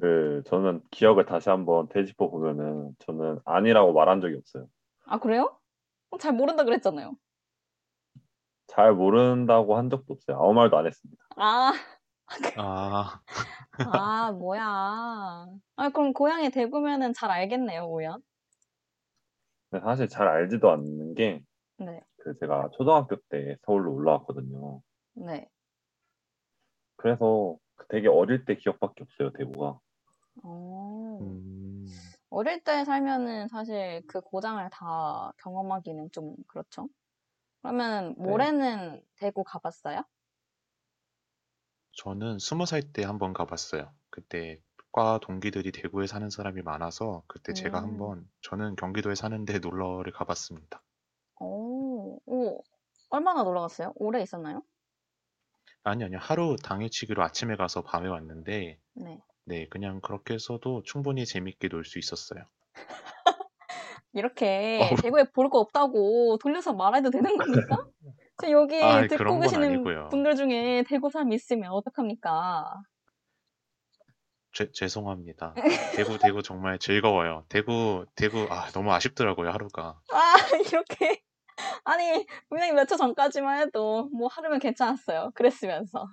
그 0.00 0.42
저는 0.46 0.82
기억을 0.90 1.26
다시 1.26 1.48
한번 1.48 1.88
되짚어 1.88 2.28
보면은 2.30 2.94
저는 3.00 3.40
아니라고 3.44 3.92
말한 3.92 4.20
적이 4.20 4.36
없어요. 4.36 4.66
아, 5.06 5.18
그래요? 5.18 5.58
어, 6.10 6.18
잘 6.18 6.32
모른다 6.32 6.64
그랬잖아요. 6.64 7.16
잘 8.66 8.94
모른다고 8.94 9.76
한 9.76 9.90
적도 9.90 10.14
없어요. 10.14 10.38
아무 10.38 10.54
말도 10.54 10.76
안 10.76 10.86
했습니다. 10.86 11.22
아, 11.36 11.72
아, 12.56 13.20
아, 13.78 14.32
뭐야. 14.32 14.62
아, 15.76 15.88
그럼 15.90 16.12
고향이 16.12 16.50
대구면은 16.50 17.12
잘 17.12 17.30
알겠네요, 17.30 17.84
우연. 17.84 18.22
근데 19.70 19.84
사실 19.84 20.08
잘 20.08 20.28
알지도 20.28 20.70
않는 20.70 21.14
게 21.14 21.42
네, 21.78 22.00
그 22.18 22.36
제가 22.38 22.70
초등학교 22.72 23.16
때 23.28 23.56
서울로 23.64 23.94
올라왔거든요. 23.94 24.80
네. 25.14 25.48
그래서 26.96 27.56
되게 27.88 28.08
어릴 28.08 28.44
때 28.44 28.56
기억밖에 28.56 29.04
없어요, 29.04 29.32
대구가. 29.32 29.80
어, 30.42 31.20
음, 31.20 32.14
어릴 32.30 32.62
때 32.64 32.84
살면은 32.84 33.48
사실 33.48 34.02
그 34.08 34.20
고장을 34.20 34.68
다 34.70 35.32
경험하기는 35.38 36.10
좀 36.12 36.36
그렇죠. 36.48 36.88
그러면 37.62 38.14
네. 38.24 38.52
모레는 38.58 39.04
대구 39.16 39.44
가봤어요? 39.44 40.04
저는 41.92 42.38
스무 42.38 42.66
살 42.66 42.92
때 42.92 43.02
한번 43.02 43.32
가봤어요. 43.32 43.94
그때 44.10 44.60
과 44.92 45.18
동기들이 45.22 45.72
대구에 45.72 46.06
사는 46.06 46.28
사람이 46.28 46.60
많아서 46.60 47.24
그때 47.26 47.54
제가 47.54 47.80
음. 47.80 47.82
한번 47.82 48.30
저는 48.42 48.76
경기도에 48.76 49.14
사는데 49.14 49.58
놀러를 49.58 50.12
가봤습니다. 50.12 50.82
오, 51.40 52.20
오, 52.26 52.62
얼마나 53.10 53.42
놀러 53.42 53.60
갔어요? 53.62 53.92
오래 53.96 54.22
있었나요? 54.22 54.62
아니, 55.84 56.04
아니요. 56.04 56.18
하루 56.20 56.56
당일치기로 56.62 57.22
아침에 57.22 57.56
가서 57.56 57.82
밤에 57.82 58.08
왔는데, 58.08 58.78
네. 58.94 59.18
네, 59.44 59.66
그냥 59.68 60.00
그렇게 60.00 60.34
해서도 60.34 60.82
충분히 60.84 61.26
재밌게 61.26 61.68
놀 61.68 61.84
수 61.84 61.98
있었어요. 61.98 62.44
이렇게 64.12 64.80
어우. 64.82 64.96
대구에 65.02 65.24
볼 65.34 65.48
거 65.50 65.58
없다고 65.60 66.38
돌려서 66.38 66.72
말해도 66.74 67.10
되는 67.10 67.36
겁니까? 67.36 67.76
지금 68.40 68.52
여기 68.52 68.76
아이, 68.82 69.08
듣고 69.08 69.18
그런 69.18 69.34
건 69.40 69.42
계시는 69.42 69.68
아니고요. 69.68 70.08
분들 70.10 70.36
중에 70.36 70.84
대구 70.88 71.10
사람 71.10 71.32
있으면 71.32 71.70
어떡합니까? 71.72 72.82
죄, 74.52 74.70
죄송합니다. 74.72 75.54
대구, 75.96 76.18
대구 76.18 76.42
정말 76.42 76.78
즐거워요. 76.78 77.44
대구, 77.48 78.04
대구, 78.14 78.46
아, 78.50 78.70
너무 78.72 78.92
아쉽더라고요, 78.92 79.50
하루가. 79.50 79.98
아, 80.12 80.34
이렇게. 80.68 81.22
아니, 81.84 82.26
분명히 82.48 82.72
몇 82.72 82.86
초 82.86 82.96
전까지만 82.96 83.60
해도 83.60 84.08
뭐 84.12 84.28
하루면 84.28 84.58
괜찮았어요. 84.60 85.30
그랬으면서. 85.34 86.08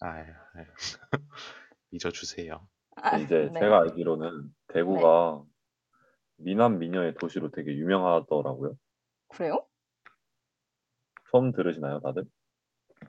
아유, 0.00 0.24
아유. 0.54 0.64
잊어주세요. 1.92 2.66
아, 2.96 3.18
이제 3.18 3.50
네. 3.52 3.60
제가 3.60 3.80
알기로는 3.80 4.54
대구가 4.68 5.42
미남 6.36 6.78
미녀의 6.78 7.14
도시로 7.14 7.50
되게 7.50 7.72
유명하더라고요. 7.76 8.76
그래요? 9.28 9.66
처음 11.30 11.52
들으시나요, 11.52 12.00
다들? 12.00 12.24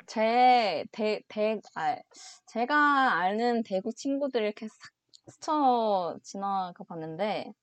제, 0.08 0.86
대, 0.92 1.22
대, 1.28 1.60
아, 1.76 1.98
제가 2.48 2.76
아는 3.22 3.64
대구 3.64 3.94
친구들 3.94 4.42
이렇게 4.44 4.68
싹 4.68 4.92
스쳐 5.28 6.18
지나가 6.24 6.84
봤는데, 6.84 7.54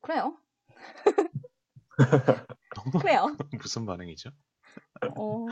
그래요. 0.00 0.38
그래요. 3.00 3.36
무슨 3.62 3.86
반응이죠? 3.86 4.30
어, 5.16 5.46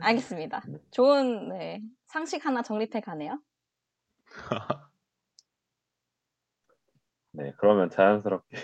알겠습니다. 0.00 0.62
좋은, 0.90 1.48
네, 1.48 1.80
상식 2.06 2.44
하나 2.44 2.62
정립해 2.62 3.00
가네요. 3.00 3.40
네, 7.32 7.52
그러면 7.58 7.90
자연스럽게 7.90 8.56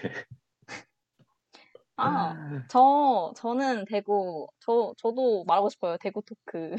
아, 1.96 2.34
저, 2.70 3.32
저는 3.36 3.84
대구, 3.84 4.46
저, 4.60 4.94
저도 4.98 5.44
말하고 5.44 5.68
싶어요. 5.68 5.96
대구 5.98 6.22
토크. 6.22 6.74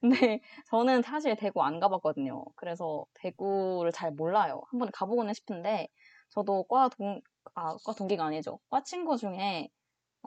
근데 0.00 0.40
저는 0.70 1.02
사실 1.02 1.36
대구 1.36 1.62
안 1.62 1.80
가봤거든요. 1.80 2.44
그래서 2.56 3.04
대구를 3.14 3.92
잘 3.92 4.12
몰라요. 4.12 4.62
한번 4.70 4.90
가보고는 4.92 5.34
싶은데, 5.34 5.88
저도 6.30 6.64
과 6.64 6.88
동, 6.90 7.20
아, 7.54 7.76
과 7.84 7.92
동기가 7.94 8.24
아니죠. 8.24 8.58
과 8.70 8.82
친구 8.82 9.16
중에, 9.16 9.68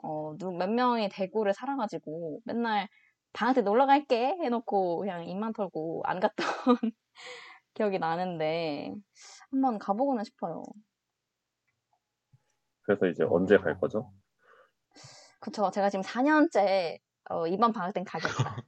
어, 0.02 0.34
누, 0.38 0.52
몇 0.52 0.70
명이 0.70 1.08
대구를 1.10 1.54
살아가지고 1.54 2.40
맨날 2.44 2.88
방학 3.34 3.54
때 3.56 3.62
놀러 3.62 3.86
갈게 3.86 4.36
해놓고 4.42 5.00
그냥 5.00 5.26
입만 5.28 5.52
털고 5.54 6.02
안 6.06 6.20
갔던 6.20 6.46
기억이 7.74 7.98
나는데, 7.98 8.94
한번 9.50 9.78
가보고는 9.78 10.24
싶어요. 10.24 10.64
그래서 12.82 13.06
이제 13.06 13.24
언제 13.24 13.58
갈 13.58 13.78
거죠? 13.78 14.12
그쵸. 15.40 15.70
제가 15.70 15.90
지금 15.90 16.02
4년째, 16.02 16.98
어, 17.30 17.46
이번 17.46 17.72
방학 17.72 17.92
땐 17.94 18.04
가겠다. 18.04 18.28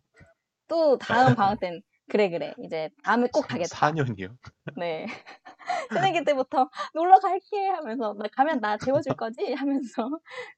또 0.68 0.98
다음 0.98 1.34
방학 1.34 1.60
땐, 1.60 1.82
그래, 2.08 2.30
그래. 2.30 2.54
이제 2.64 2.90
다음에 3.04 3.28
꼭 3.32 3.42
가겠다. 3.42 3.76
4년이요? 3.76 4.36
네. 4.76 5.06
새내기 6.14 6.24
때부터 6.24 6.70
놀러 6.94 7.18
갈게 7.20 7.68
하면서, 7.68 8.14
나 8.18 8.24
가면 8.36 8.60
나 8.60 8.76
재워줄 8.78 9.14
거지? 9.16 9.54
하면서 9.54 10.10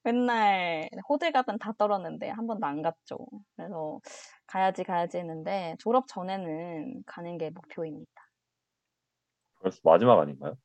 맨날 0.02 0.89
호들갑은 1.09 1.59
다 1.59 1.72
떨었는데 1.78 2.30
한 2.30 2.47
번도 2.47 2.66
안 2.66 2.82
갔죠. 2.82 3.18
그래서 3.56 4.01
가야지, 4.47 4.84
가야지 4.84 5.18
했는데 5.18 5.76
졸업 5.80 6.06
전에는 6.09 7.02
가는 7.06 7.39
게 7.39 7.51
목표입니다. 7.51 8.12
벌써 9.60 9.80
마지막 9.84 10.20
아닌가요? 10.20 10.56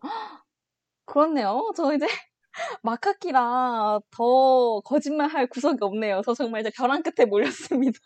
그렇네요. 1.06 1.72
저 1.76 1.94
이제 1.94 2.06
막학기라 2.82 4.00
더 4.10 4.80
거짓말 4.82 5.28
할 5.28 5.48
구석이 5.48 5.78
없네요. 5.82 6.22
저 6.24 6.34
정말 6.34 6.62
이제 6.62 6.70
벼랑 6.76 7.02
끝에 7.02 7.26
몰렸습니다. 7.26 8.00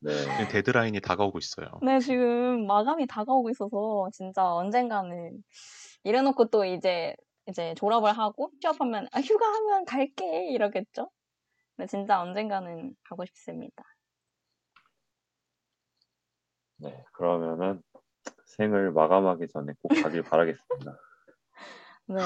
네. 0.00 0.48
데드라인이 0.48 1.00
다가오고 1.00 1.38
있어요. 1.38 1.66
네, 1.82 2.00
지금 2.00 2.66
마감이 2.66 3.06
다가오고 3.06 3.50
있어서 3.50 4.08
진짜 4.12 4.44
언젠가는 4.44 5.42
이래놓고 6.04 6.46
또 6.48 6.64
이제 6.64 7.14
이제 7.46 7.74
졸업을 7.74 8.12
하고 8.12 8.50
취업하면 8.60 9.06
아, 9.12 9.20
휴가하면 9.20 9.84
갈게 9.84 10.50
이러겠죠? 10.52 11.10
근데 11.76 11.86
진짜 11.86 12.20
언젠가는 12.20 12.94
가고 13.04 13.24
싶습니다. 13.26 13.84
네, 16.76 17.04
그러면은 17.12 17.82
생을 18.56 18.92
마감하기 18.92 19.48
전에 19.48 19.72
꼭 19.82 19.88
가길 20.02 20.22
바라겠습니다. 20.22 20.96
네. 22.06 22.20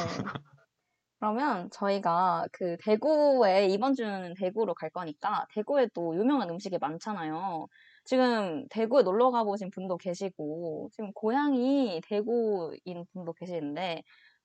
그러면 1.19 1.71
저희가 1.71 2.47
그 2.53 2.77
대구에 2.85 3.69
이번 3.69 3.95
주는 3.95 4.35
대구로 4.35 4.75
갈 4.75 4.91
거니까 4.91 5.47
대구에 5.55 5.89
또 5.95 6.15
유명한 6.17 6.51
음식이 6.51 6.79
많잖아요. 6.79 7.67
지금 8.05 8.67
대구에 8.69 9.03
놀러 9.03 9.31
가보신 9.31 9.71
분도 9.71 9.97
계시고 9.97 10.91
지금 10.93 11.13
고향이 11.13 12.03
대구인 12.07 13.05
분도 13.13 13.33
계시는데 13.33 14.03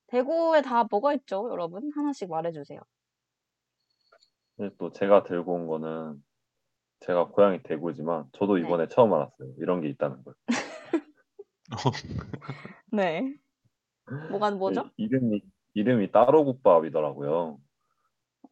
대구에 0.07 0.61
다 0.61 0.85
뭐가 0.89 1.13
있죠, 1.15 1.49
여러분? 1.51 1.91
하나씩 1.93 2.29
말해주세요. 2.29 2.79
근데 4.55 4.73
또 4.77 4.91
제가 4.91 5.23
들고 5.23 5.53
온 5.53 5.67
거는 5.67 6.23
제가 7.01 7.27
고향이 7.29 7.63
대구지만 7.63 8.25
저도 8.33 8.55
네. 8.55 8.61
이번에 8.61 8.87
처음 8.87 9.13
알았어요. 9.13 9.53
이런 9.57 9.81
게 9.81 9.89
있다는 9.89 10.23
걸. 10.23 10.33
네. 12.91 13.35
뭐가 14.29 14.51
뭐죠? 14.51 14.89
이- 14.97 15.03
이름이 15.03 15.41
이름이 15.73 16.11
따로국밥이더라고요. 16.11 17.59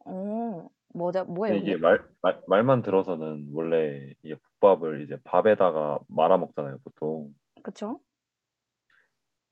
어, 0.06 0.68
뭐죠? 0.94 1.24
뭐예요? 1.24 1.56
근데 1.56 1.70
이게 1.70 1.72
그게? 1.74 1.82
말, 1.82 2.08
말 2.22 2.42
말만 2.46 2.82
들어서는 2.82 3.50
원래 3.52 4.12
이게 4.22 4.34
국밥을 4.34 5.02
이제 5.02 5.18
밥에다가 5.24 5.98
말아 6.08 6.36
먹잖아요, 6.38 6.78
보통. 6.84 7.34
그쵸? 7.62 8.00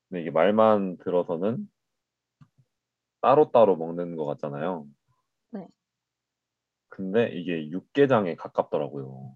근데 0.09 0.23
이게 0.23 0.31
말만 0.31 0.99
들어서는 0.99 1.69
따로따로 3.21 3.77
먹는 3.77 4.17
것 4.17 4.25
같잖아요. 4.27 4.87
네. 5.51 5.67
근데 6.89 7.29
이게 7.33 7.69
육개장에 7.71 8.37
가깝더라고요. 8.37 9.35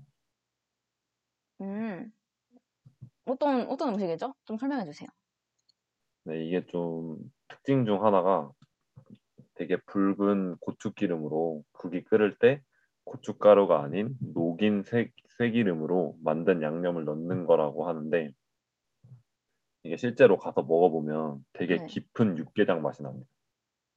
음. 1.60 2.12
어떤, 3.26 3.68
어떤 3.68 3.94
음식이죠? 3.94 4.34
좀 4.44 4.56
설명해 4.56 4.84
주세요. 4.84 5.08
네, 6.24 6.44
이게 6.44 6.64
좀 6.66 7.18
특징 7.50 7.84
중 7.84 8.04
하나가 8.04 8.50
되게 9.54 9.76
붉은 9.76 10.56
고추기름으로 10.56 11.62
국이 11.72 12.02
끓을 12.02 12.36
때 12.38 12.62
고춧가루가 13.04 13.82
아닌 13.82 14.16
녹인 14.20 14.82
쇠, 14.82 15.10
쇠기름으로 15.38 16.16
만든 16.22 16.62
양념을 16.62 17.04
넣는 17.04 17.46
거라고 17.46 17.86
하는데 17.88 18.32
이게 19.82 19.96
실제로 19.98 20.38
가서 20.38 20.62
먹어보면 20.62 21.44
되게 21.52 21.78
네. 21.78 21.86
깊은 21.86 22.38
육개장 22.38 22.80
맛이 22.82 23.02
납니다. 23.02 23.28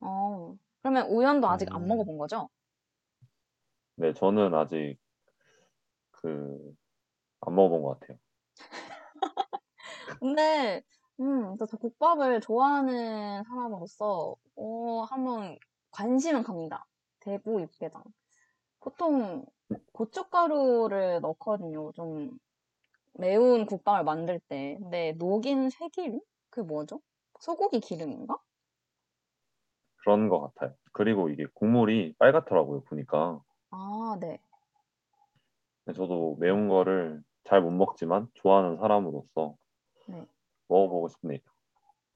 어, 0.02 0.56
그러면 0.82 1.08
우연도 1.10 1.48
아직 1.50 1.74
안 1.74 1.82
음. 1.82 1.88
먹어본 1.88 2.18
거죠? 2.20 2.50
네, 3.96 4.14
저는 4.14 4.54
아직 4.54 4.98
그 6.12 6.74
안 7.42 7.56
먹어본 7.56 7.84
것 7.84 8.00
같아요. 8.00 8.20
근데 10.20 10.84
음, 11.20 11.56
저 11.58 11.66
국밥을 11.78 12.42
좋아하는 12.42 13.44
사람으로서, 13.44 14.36
어, 14.56 15.02
한번 15.04 15.58
관심은 15.92 16.44
갑니다. 16.44 16.86
대구 17.20 17.62
육개장. 17.62 18.04
보통 18.82 19.46
고춧가루를 19.94 21.22
넣거든요. 21.22 21.92
좀 21.94 22.38
매운 23.14 23.66
국밥을 23.66 24.04
만들 24.06 24.40
때. 24.50 24.78
근데 24.80 25.14
녹인 25.18 25.70
쇠기름? 25.70 26.22
그게 26.52 26.68
뭐죠? 26.68 27.02
소고기 27.42 27.80
기름인가? 27.82 28.38
그런 29.98 30.30
것 30.30 30.40
같아요. 30.42 30.76
그리고 30.92 31.30
이게 31.30 31.46
국물이 31.54 32.14
빨갛더라고요, 32.20 32.84
보니까. 32.84 33.42
아, 33.72 34.18
네. 34.20 34.40
저도 35.96 36.36
매운 36.40 36.68
거를 36.68 37.24
잘 37.46 37.62
못 37.62 37.72
먹지만 37.72 38.28
좋아하는 38.36 38.78
사람으로서 38.78 39.56
네. 40.08 40.26
먹어보고 40.68 41.10
싶네요. 41.10 41.40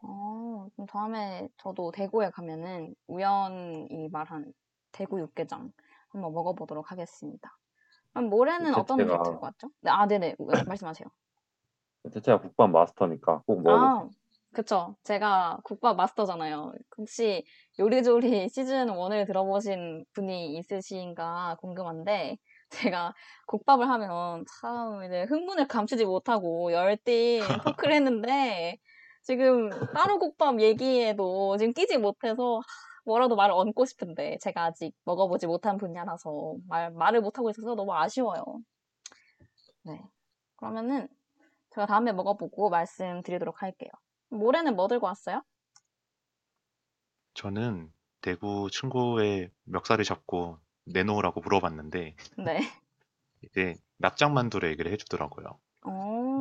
어, 0.03 0.69
그럼 0.75 0.87
다음에 0.87 1.47
저도 1.57 1.91
대구에 1.91 2.29
가면은 2.29 2.95
우연히 3.07 4.09
말한 4.11 4.53
대구 4.91 5.19
육개장 5.19 5.71
한번 6.09 6.33
먹어보도록 6.33 6.91
하겠습니다. 6.91 7.57
그럼 8.13 8.29
모레는 8.29 8.73
제- 8.73 8.75
어떤 8.75 9.01
음식 9.01 9.23
들고 9.23 9.45
왔죠? 9.47 9.69
네, 9.81 9.91
아, 9.91 10.07
네네. 10.07 10.35
우- 10.39 10.49
말씀하세요. 10.67 11.07
제가 12.23 12.41
국밥 12.41 12.71
마스터니까 12.71 13.43
꼭 13.45 13.61
먹어보세요. 13.61 13.93
아, 13.95 14.09
그쵸. 14.53 14.95
제가 15.03 15.59
국밥 15.63 15.97
마스터잖아요. 15.97 16.73
혹시 16.97 17.43
요리조리 17.79 18.49
시즌 18.49 18.89
1을 18.89 19.25
들어보신 19.25 20.05
분이 20.13 20.57
있으신가 20.57 21.57
궁금한데, 21.59 22.37
제가 23.01 23.13
국밥을 23.47 23.89
하면 23.89 24.45
참 24.61 25.03
이제 25.03 25.23
흥분을 25.23 25.67
감추지 25.67 26.05
못하고 26.05 26.71
열띤 26.71 27.41
토크를 27.63 27.93
했는데, 27.95 28.77
지금 29.23 29.69
따로 29.93 30.19
국밥 30.19 30.59
얘기에도 30.61 31.57
지금 31.57 31.73
끼지 31.73 31.97
못해서 31.97 32.61
뭐라도 33.05 33.35
말을 33.35 33.53
얹고 33.53 33.85
싶은데, 33.85 34.37
제가 34.41 34.65
아직 34.65 34.93
먹어보지 35.05 35.47
못한 35.47 35.77
분야라서 35.77 36.55
말, 36.67 36.91
말을 36.91 37.21
못하고 37.21 37.49
있어서 37.49 37.75
너무 37.75 37.93
아쉬워요. 37.93 38.43
네. 39.83 40.01
그러면은 40.57 41.07
제가 41.71 41.85
다음에 41.85 42.11
먹어보고 42.11 42.69
말씀드리도록 42.69 43.61
할게요. 43.61 43.91
모레는 44.29 44.75
뭐 44.75 44.87
들고 44.87 45.05
왔어요? 45.05 45.41
저는 47.33 47.93
대구 48.21 48.69
친구의 48.71 49.51
멱살을 49.65 50.03
잡고 50.03 50.57
내놓으라고 50.87 51.41
물어봤는데 51.41 52.15
네. 52.37 52.61
이제 53.41 53.75
납작만두를 53.97 54.69
얘기를 54.71 54.91
해주더라고요. 54.91 55.59
오. 55.85 55.91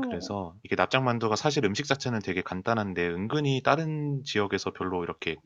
그래서 0.01 0.57
이게 0.65 0.77
납작만두가 0.77 1.37
사실 1.37 1.65
음식 1.65 1.87
자체는 1.87 2.21
되게 2.21 2.43
간단한데 2.43 3.09
은근히 3.09 3.63
다른 3.65 4.23
지역에서 4.25 4.73
별로 4.73 5.05
이렇게 5.05 5.37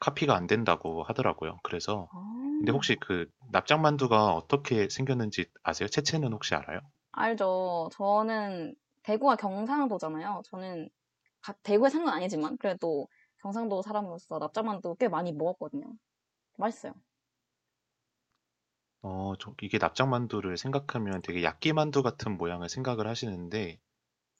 카피가 0.00 0.36
안 0.36 0.46
된다고 0.46 1.04
하더라고요. 1.04 1.60
그래서 1.64 2.10
아, 2.12 2.18
근데 2.58 2.72
혹시 2.72 2.96
그 3.00 3.26
납작만두가 3.52 4.34
어떻게 4.34 4.88
생겼는지 4.90 5.46
아세요? 5.64 5.88
채채는 5.88 6.32
혹시 6.32 6.54
알아요? 6.56 6.80
알죠. 7.12 7.88
저는 7.92 8.74
대구가 9.02 9.36
경상도잖아요. 9.36 10.42
저는 10.46 10.88
가- 11.40 11.54
대구에 11.62 11.90
산 11.90 12.04
건 12.04 12.14
아니지만 12.14 12.56
그래도 12.58 13.08
경상도 13.42 13.82
사람으로서 13.82 14.38
납작만두 14.38 14.96
꽤 14.96 15.08
많이 15.08 15.32
먹었거든요. 15.32 15.94
맛있어요. 16.58 16.94
어, 19.04 19.34
저 19.38 19.54
이게 19.62 19.78
납작만두를 19.78 20.56
생각하면 20.56 21.20
되게 21.22 21.42
야끼만두 21.44 22.02
같은 22.02 22.36
모양을 22.38 22.68
생각을 22.68 23.06
하시는데 23.06 23.78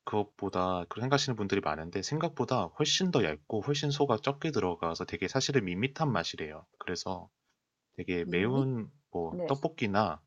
그것보다 0.05 0.85
그렇게 0.89 1.03
생각하시는 1.03 1.37
분들이 1.37 1.61
많은데 1.63 2.03
생각보다 2.03 2.65
훨씬 2.79 3.11
더 3.13 3.25
얇고 3.25 3.63
훨씬 3.63 3.91
소가 3.93 4.19
적게 4.19 4.51
들어가서 4.53 5.05
되게 5.07 5.29
사실은 5.29 5.65
밋밋한 5.67 6.13
맛이래요. 6.13 6.67
그래서 6.79 7.31
되게 7.97 8.25
밋밋? 8.25 8.65
매운 8.65 8.91
뭐 9.13 9.39
네. 9.39 9.49
떡볶이나 9.49 10.23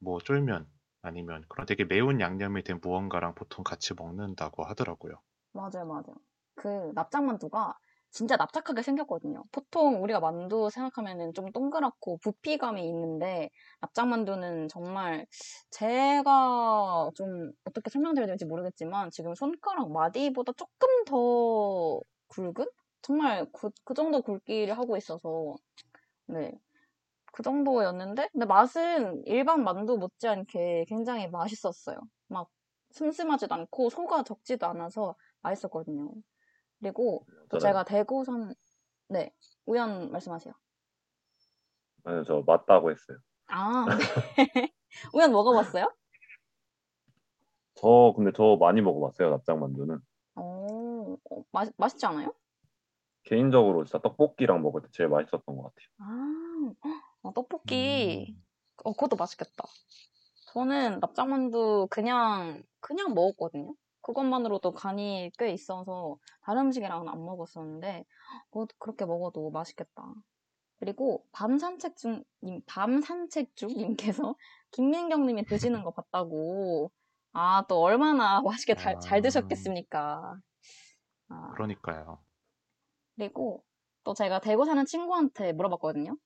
뭐 0.00 0.20
쫄면 0.20 0.68
아니면 1.02 1.44
그런 1.48 1.66
되게 1.66 1.84
매운 1.84 2.20
양념이 2.20 2.64
된 2.64 2.80
무언가랑 2.82 3.34
보통 3.36 3.64
같이 3.64 3.94
먹는다고 3.94 4.64
하더라고요. 4.64 5.22
맞아요, 5.52 5.86
맞아요. 5.86 6.14
그 6.54 6.92
납작만두가 6.94 7.78
진짜 8.10 8.36
납작하게 8.36 8.82
생겼거든요. 8.82 9.44
보통 9.52 10.02
우리가 10.02 10.20
만두 10.20 10.70
생각하면은 10.70 11.34
좀 11.34 11.52
동그랗고 11.52 12.18
부피감이 12.18 12.86
있는데 12.88 13.50
납작만두는 13.80 14.68
정말 14.68 15.26
제가 15.70 17.10
좀 17.14 17.52
어떻게 17.64 17.90
설명드려야 17.90 18.26
될지 18.26 18.44
모르겠지만 18.46 19.10
지금 19.10 19.34
손가락 19.34 19.90
마디보다 19.92 20.52
조금 20.54 21.04
더 21.04 22.00
굵은? 22.28 22.66
정말 23.02 23.46
그, 23.52 23.70
그 23.84 23.94
정도 23.94 24.22
굵기를 24.22 24.76
하고 24.78 24.96
있어서 24.96 25.56
네. 26.26 26.52
그 27.32 27.42
정도였는데 27.42 28.30
근데 28.32 28.46
맛은 28.46 29.22
일반 29.26 29.62
만두 29.64 29.98
못지않게 29.98 30.86
굉장히 30.88 31.28
맛있었어요. 31.28 31.98
막 32.28 32.48
슴슴하지도 32.92 33.54
않고 33.54 33.90
소가 33.90 34.22
적지도 34.24 34.66
않아서 34.66 35.14
맛있었거든요. 35.42 36.12
그리고 36.80 37.26
또 37.48 37.58
저는- 37.58 37.60
제가 37.60 37.84
대구산 37.84 38.54
네 39.08 39.32
우연 39.66 40.10
말씀하세요. 40.12 40.54
아니요, 42.04 42.24
저 42.24 42.42
맞다고 42.46 42.90
했어요. 42.90 43.18
아 43.48 43.84
네. 43.86 43.96
우연 45.14 45.32
먹어봤어요? 45.32 45.92
저 47.74 48.12
근데 48.16 48.32
저 48.34 48.56
많이 48.58 48.80
먹어봤어요, 48.80 49.30
납작만두는. 49.30 49.98
어, 50.36 51.16
어, 51.30 51.44
맛 51.52 51.68
맛있지 51.76 52.06
않아요? 52.06 52.34
개인적으로 53.24 53.84
진짜 53.84 53.98
떡볶이랑 54.00 54.62
먹을 54.62 54.82
때 54.82 54.88
제일 54.92 55.08
맛있었던 55.08 55.44
것 55.56 55.62
같아요. 55.74 55.88
아 55.98 56.72
어, 57.22 57.32
떡볶이 57.32 58.34
음. 58.36 58.42
어 58.84 58.92
그것도 58.92 59.16
맛있겠다. 59.16 59.64
저는 60.52 61.00
납작만두 61.00 61.88
그냥 61.90 62.62
그냥 62.80 63.14
먹었거든요. 63.14 63.74
그것만으로도 64.06 64.72
간이 64.72 65.32
꽤 65.36 65.50
있어서 65.50 66.16
다른 66.42 66.66
음식이랑은 66.66 67.08
안 67.08 67.24
먹었었는데 67.24 68.04
그것 68.50 68.68
그렇게 68.78 69.04
먹어도 69.04 69.50
맛있겠다. 69.50 70.14
그리고 70.78 71.26
밤 71.32 71.58
산책 71.58 71.96
중, 71.96 72.22
님, 72.44 72.60
밤 72.66 73.00
산책 73.00 73.56
중 73.56 73.70
님께서 73.70 74.36
김민경 74.70 75.26
님이 75.26 75.44
드시는 75.44 75.82
거 75.82 75.90
봤다고. 75.90 76.92
아, 77.32 77.64
또 77.68 77.80
얼마나 77.82 78.40
맛있게 78.42 78.76
잘, 78.76 79.00
잘 79.00 79.18
아. 79.18 79.22
드셨겠습니까. 79.22 80.36
아, 81.28 81.50
그러니까요. 81.54 82.20
그리고 83.16 83.64
또 84.04 84.14
제가 84.14 84.38
대구 84.40 84.64
사는 84.64 84.84
친구한테 84.86 85.52
물어봤거든요. 85.52 86.16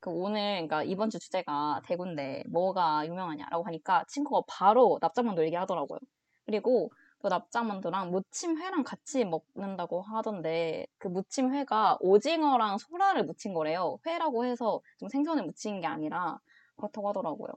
그 0.00 0.10
오늘, 0.10 0.56
그러니까 0.56 0.82
이번 0.82 1.08
주 1.08 1.18
주제가 1.18 1.80
대구인데 1.86 2.44
뭐가 2.50 3.06
유명하냐라고 3.06 3.64
하니까 3.64 4.04
친구가 4.08 4.42
바로 4.46 4.98
납작만두 5.00 5.42
얘기하더라고요. 5.44 5.98
그리고 6.46 6.90
그 7.18 7.28
납작만두랑 7.28 8.10
무침회랑 8.12 8.84
같이 8.84 9.24
먹는다고 9.24 10.00
하던데 10.02 10.86
그 10.98 11.08
무침회가 11.08 11.98
오징어랑 12.00 12.78
소라를 12.78 13.24
무친 13.24 13.52
거래요. 13.52 13.98
회라고 14.06 14.44
해서 14.44 14.80
좀 14.98 15.08
생선을 15.08 15.44
무친 15.44 15.80
게 15.80 15.86
아니라 15.86 16.38
그렇다고 16.76 17.08
하더라고요. 17.08 17.52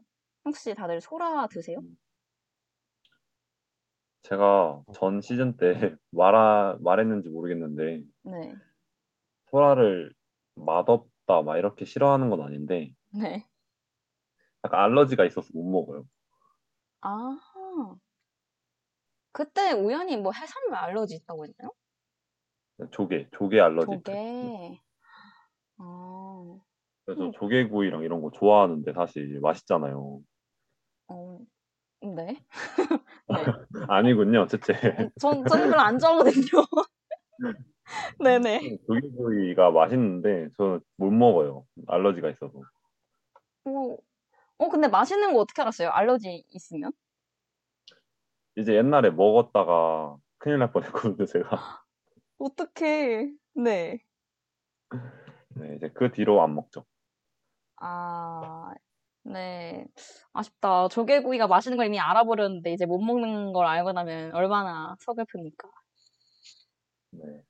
혹시 0.45 0.73
다들 0.73 1.01
소라 1.01 1.47
드세요? 1.47 1.81
제가 4.23 4.83
전 4.93 5.21
시즌 5.21 5.55
때 5.57 5.69
말하, 6.11 6.77
말했는지 6.81 7.29
모르겠는데 7.29 8.03
네. 8.23 8.55
소라를 9.51 10.13
맛없다 10.55 11.41
막 11.43 11.57
이렇게 11.57 11.85
싫어하는 11.85 12.29
건 12.29 12.41
아닌데 12.41 12.93
네. 13.11 13.45
약간 14.63 14.81
알러지가 14.81 15.25
있어서 15.25 15.49
못 15.53 15.63
먹어요. 15.63 16.05
아. 17.01 17.39
그때 19.31 19.71
우연히 19.71 20.17
뭐 20.17 20.31
해산물 20.31 20.75
알러지 20.75 21.15
있다고 21.15 21.45
했나요? 21.45 21.71
조개, 22.91 23.27
조개 23.31 23.59
알러지. 23.59 23.97
조개. 24.03 24.79
아, 25.77 26.59
그래서 27.05 27.25
음. 27.25 27.31
조개구이랑 27.33 28.03
이런 28.03 28.21
거 28.21 28.31
좋아하는데 28.31 28.93
사실 28.93 29.39
맛있잖아요. 29.41 30.21
어, 31.07 31.39
네. 32.01 32.37
네. 33.27 33.45
아니군요, 33.87 34.47
채채. 34.47 34.73
전, 35.19 35.45
저는 35.47 35.69
별로 35.69 35.81
안 35.81 35.99
좋아하거든요. 35.99 36.65
네네. 38.19 38.59
조개구이가 38.87 39.71
맛있는데 39.71 40.49
저는 40.57 40.81
못 40.97 41.11
먹어요. 41.11 41.65
알러지가 41.87 42.29
있어서. 42.31 42.61
어, 43.65 43.97
어, 44.59 44.69
근데 44.69 44.87
맛있는 44.87 45.33
거 45.33 45.39
어떻게 45.39 45.61
알았어요? 45.61 45.89
알러지 45.91 46.45
있으면? 46.49 46.91
이제 48.59 48.75
옛날에 48.75 49.09
먹었다가 49.11 50.17
큰일 50.37 50.59
날 50.59 50.71
뻔했거든요, 50.71 51.25
제가. 51.25 51.83
어떡해. 52.37 53.31
네. 53.53 53.99
네, 55.49 55.75
이제 55.75 55.89
그 55.93 56.11
뒤로 56.11 56.41
안 56.41 56.55
먹죠. 56.55 56.85
아, 57.77 58.73
네. 59.23 59.85
아쉽다. 60.33 60.87
조개구이가 60.89 61.47
맛있는 61.47 61.77
걸 61.77 61.87
이미 61.87 61.99
알아버렸는데 61.99 62.73
이제 62.73 62.85
못 62.85 62.99
먹는 63.01 63.53
걸 63.53 63.65
알고 63.65 63.93
나면 63.93 64.33
얼마나 64.35 64.95
서글픕니까. 65.05 65.69
네. 67.11 67.43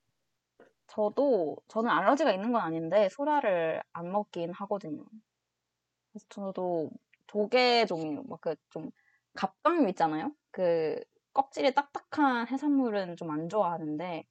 저도 0.88 1.58
저는 1.70 1.90
알러지가 1.90 2.34
있는 2.34 2.52
건 2.52 2.62
아닌데 2.62 3.08
소라를 3.10 3.82
안 3.94 4.12
먹긴 4.12 4.52
하거든요. 4.54 5.06
그래서 6.12 6.26
저도 6.30 6.92
조개 7.28 7.86
종류 7.86 8.24
막 8.28 8.42
그 8.42 8.56
좀 8.70 8.92
갑각류 9.36 9.88
있잖아요. 9.90 10.34
그 10.52 11.00
껍질이 11.34 11.74
딱딱한 11.74 12.48
해산물은 12.48 13.16
좀 13.18 13.32
안 13.32 13.50
좋아하는데 13.50 14.26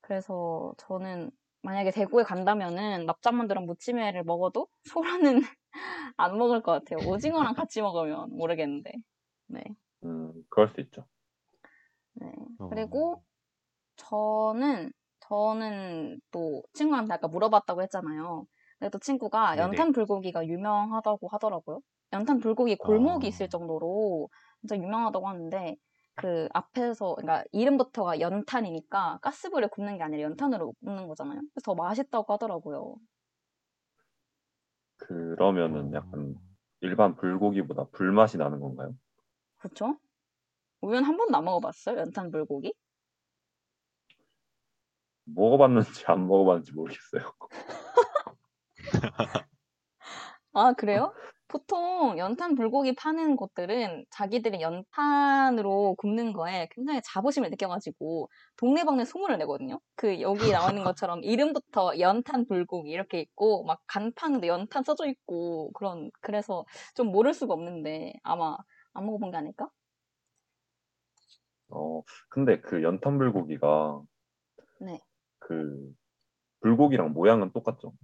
그래서 0.00 0.74
저는 0.78 1.30
만약에 1.62 1.90
대구에 1.90 2.22
간다면은 2.24 3.06
납작만두랑 3.06 3.66
무침회를 3.66 4.24
먹어도 4.24 4.68
소라는 4.84 5.40
안 6.16 6.38
먹을 6.38 6.62
것 6.62 6.72
같아요. 6.72 7.00
오징어랑 7.06 7.54
같이 7.54 7.82
먹으면 7.82 8.30
모르겠는데. 8.36 8.92
네. 9.48 9.64
음, 10.04 10.44
그럴 10.48 10.68
수 10.68 10.80
있죠. 10.80 11.06
네. 12.14 12.32
어, 12.58 12.68
그리고 12.68 13.22
저는 13.96 14.92
저는 15.20 16.20
또 16.32 16.64
친구한테 16.74 17.14
아까 17.14 17.28
물어봤다고 17.28 17.82
했잖아요. 17.82 18.46
근데 18.78 18.90
또 18.90 18.98
친구가. 18.98 19.58
연탄 19.58 19.92
불고기가 19.92 20.46
유명하다고 20.46 21.28
하더라고요. 21.28 21.80
연탄 22.12 22.38
불고기 22.38 22.76
골목이 22.76 23.26
아. 23.26 23.28
있을 23.28 23.48
정도로 23.48 24.28
진짜 24.60 24.76
유명하다고 24.76 25.28
하는데 25.28 25.76
그 26.14 26.48
앞에서 26.52 27.14
그러니까 27.14 27.44
이름부터가 27.52 28.20
연탄이니까 28.20 29.18
가스불에 29.22 29.68
굽는 29.68 29.98
게 29.98 30.02
아니라 30.02 30.22
연탄으로 30.22 30.72
굽는 30.84 31.06
거잖아요. 31.06 31.40
그래서 31.40 31.62
더 31.64 31.74
맛있다고 31.74 32.32
하더라고요. 32.32 32.96
그러면은 34.96 35.92
약간 35.94 36.34
일반 36.80 37.14
불고기보다 37.14 37.84
불맛이 37.92 38.36
나는 38.36 38.60
건가요? 38.60 38.94
그렇죠? 39.58 39.98
우연 40.80 41.04
한 41.04 41.16
번도 41.16 41.36
안 41.36 41.44
먹어봤어요? 41.44 41.98
연탄 41.98 42.30
불고기? 42.30 42.72
먹어봤는지 45.24 46.04
안 46.06 46.26
먹어봤는지 46.26 46.72
모르겠어요. 46.72 47.32
아, 50.52 50.72
그래요? 50.72 51.12
보통 51.48 52.18
연탄 52.18 52.54
불고기 52.54 52.94
파는 52.94 53.36
곳들은 53.36 54.04
자기들이 54.10 54.60
연탄으로 54.60 55.94
굽는 55.96 56.32
거에 56.34 56.68
굉장히 56.70 57.00
자부심을 57.04 57.50
느껴가지고 57.50 58.28
동네방네 58.58 59.04
소문을 59.06 59.38
내거든요. 59.38 59.80
그 59.96 60.20
여기 60.20 60.50
나와 60.52 60.70
있는 60.70 60.84
것처럼 60.84 61.22
이름부터 61.24 61.98
연탄 62.00 62.46
불고기 62.46 62.90
이렇게 62.90 63.20
있고 63.20 63.64
막 63.64 63.80
간판도 63.86 64.46
연탄 64.46 64.84
써져 64.84 65.06
있고 65.06 65.72
그런 65.72 66.10
그래서 66.20 66.64
좀 66.94 67.08
모를 67.08 67.32
수가 67.34 67.54
없는데 67.54 68.12
아마 68.22 68.56
안 68.92 69.06
먹어본 69.06 69.30
게 69.30 69.36
아닐까? 69.38 69.68
어, 71.70 72.02
근데 72.28 72.60
그 72.60 72.82
연탄 72.82 73.18
불고기가 73.18 74.02
네. 74.80 75.00
그 75.38 75.92
불고기랑 76.60 77.12
모양은 77.14 77.52
똑같죠? 77.52 77.94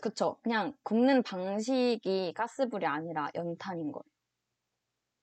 그쵸. 0.00 0.38
그냥 0.42 0.74
굽는 0.84 1.22
방식이 1.22 2.32
가스불이 2.34 2.86
아니라 2.86 3.30
연탄인 3.34 3.92
거예요. 3.92 4.02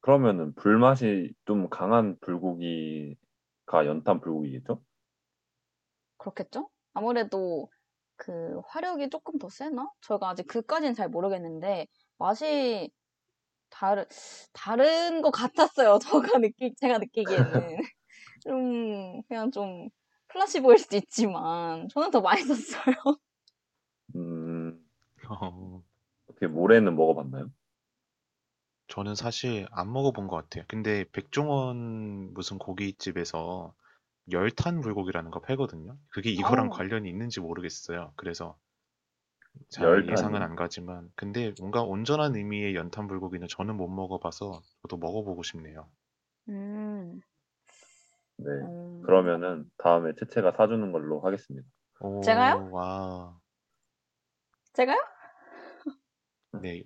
그러면은 0.02 0.54
불맛이 0.56 1.34
좀 1.46 1.70
강한 1.70 2.18
불고기가 2.22 3.86
연탄 3.86 4.22
불고기겠죠? 4.22 4.82
그렇겠죠? 6.18 6.70
아무래도 6.94 7.70
그 8.18 8.60
화력이 8.68 9.10
조금 9.10 9.38
더 9.40 9.50
세나? 9.50 9.88
저희가 10.02 10.30
아직 10.30 10.48
그까지는 10.48 10.94
잘 10.94 11.10
모르겠는데 11.10 11.88
맛이 12.18 12.90
다른 13.70 14.06
다른 14.54 15.22
것 15.22 15.32
같았어요. 15.32 16.00
저가 16.36 16.40
느끼 16.40 16.74
제가 16.78 17.00
느끼기에는 17.00 17.78
좀 18.42 19.22
그냥 19.30 19.52
좀 19.52 19.90
플라시보일 20.30 20.80
수도 20.80 20.98
있지만 20.98 21.90
저는 21.90 22.12
더 22.12 22.22
맛있었어요. 22.22 22.96
음, 25.30 25.36
어, 25.42 25.84
어떻게 26.30 26.48
모래는 26.48 26.96
먹어봤나요? 26.96 27.50
저는 28.88 29.14
사실 29.16 29.68
안 29.72 29.92
먹어본 29.94 30.28
것 30.28 30.36
같아요. 30.38 30.64
근데 30.68 31.06
백종원 31.12 32.34
무슨 32.34 32.58
고깃집에서 32.58 33.74
열탄 34.32 34.82
불고기라는 34.82 35.32
거 35.32 35.40
팔거든요. 35.42 35.98
그게 36.10 36.32
이거랑 36.32 36.68
어. 36.68 36.70
관련이 36.70 37.08
있는지 37.10 37.40
모르겠어요. 37.42 38.14
그래서 38.16 38.58
잘 39.70 39.84
열탄이요? 39.90 40.12
예상은 40.12 40.42
안 40.42 40.56
가지만, 40.56 41.12
근데 41.16 41.54
뭔가 41.60 41.84
온전한 41.84 42.36
의미의 42.36 42.74
연탄 42.76 43.08
불고기는 43.08 43.48
저는 43.48 43.78
못 43.78 43.88
먹어봐서 43.90 44.62
저도 44.82 44.98
먹어보고 44.98 45.44
싶네요. 45.44 45.88
음, 46.50 47.22
네. 48.38 48.46
음. 48.50 49.02
그러면은 49.06 49.70
다음에 49.78 50.14
채채가 50.20 50.54
사주는 50.58 50.92
걸로 50.92 51.22
하겠습니다. 51.22 51.68
오, 52.00 52.22
제가요? 52.22 52.70
와, 52.72 53.40
제가요? 54.74 55.00
네, 56.62 56.84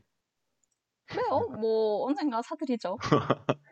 그래요. 1.07 1.47
뭐 1.59 2.05
언젠가 2.07 2.41
사드리죠. 2.41 2.97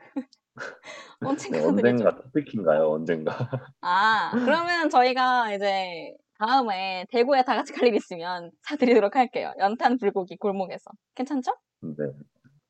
언젠가 1.22 1.58
네, 1.58 1.64
사드리죠. 1.64 1.88
언젠가 1.90 2.16
토픽인가요? 2.16 2.90
언젠가? 2.92 3.32
아, 3.82 4.32
그러면 4.34 4.90
저희가 4.90 5.54
이제 5.54 6.14
다음에 6.40 7.06
대구에 7.12 7.44
다 7.44 7.56
같이 7.56 7.74
갈 7.74 7.88
일 7.88 7.96
있으면 7.96 8.52
사드리도록 8.64 9.16
할게요. 9.16 9.54
연탄 9.60 9.98
불고기 9.98 10.38
골목에서. 10.38 10.92
괜찮죠? 11.16 11.52
네. 11.82 12.06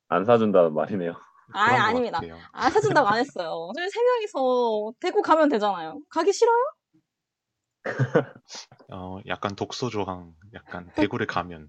안 0.08 0.24
사준다는 0.24 0.74
말이네요. 0.74 1.12
아, 1.54 1.60
아닙니다. 1.88 2.20
같아요. 2.20 2.36
안 2.52 2.70
사준다고 2.70 3.08
안 3.08 3.18
했어요. 3.18 3.70
저희 3.76 3.88
세 3.88 4.00
명이서 4.02 4.92
대구 5.00 5.22
가면 5.22 5.48
되잖아요. 5.48 5.98
가기 6.10 6.32
싫어요? 6.32 6.56
어, 8.92 9.18
약간 9.26 9.54
독소 9.56 9.88
조항, 9.88 10.34
약간 10.54 10.90
대구를 10.94 11.26
가면. 11.26 11.68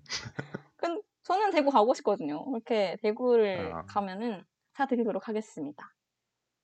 근 1.30 1.35
저는 1.38 1.51
대구 1.51 1.69
가고 1.72 1.93
싶거든요. 1.93 2.43
이렇게 2.51 2.97
대구를 3.01 3.76
아. 3.76 3.84
가면은 3.85 4.43
사드리도록 4.73 5.27
하겠습니다. 5.27 5.93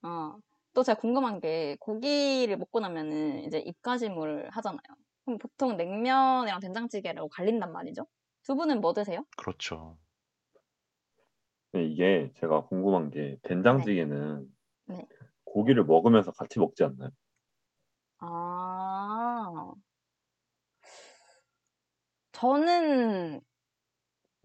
어, 0.03 0.37
또 0.73 0.83
제가 0.83 0.99
궁금한 0.99 1.39
게 1.41 1.77
고기를 1.81 2.57
먹고 2.57 2.79
나면은 2.81 3.43
이제 3.45 3.59
입가심을 3.59 4.49
하잖아요. 4.51 4.79
그럼 5.25 5.39
보통 5.39 5.77
냉면이랑 5.77 6.59
된장찌개라고 6.61 7.29
갈린단 7.29 7.71
말이죠. 7.73 8.07
두 8.43 8.55
분은 8.55 8.81
뭐 8.81 8.93
드세요? 8.93 9.25
그렇죠. 9.37 9.97
근데 11.71 11.87
이게 11.87 12.31
제가 12.35 12.65
궁금한 12.67 13.09
게 13.11 13.37
된장찌개는 13.43 14.47
네. 14.85 15.07
고기를 15.45 15.85
먹으면서 15.85 16.31
같이 16.31 16.59
먹지 16.59 16.83
않나요? 16.83 17.11
아, 18.17 19.75
저는, 22.33 23.41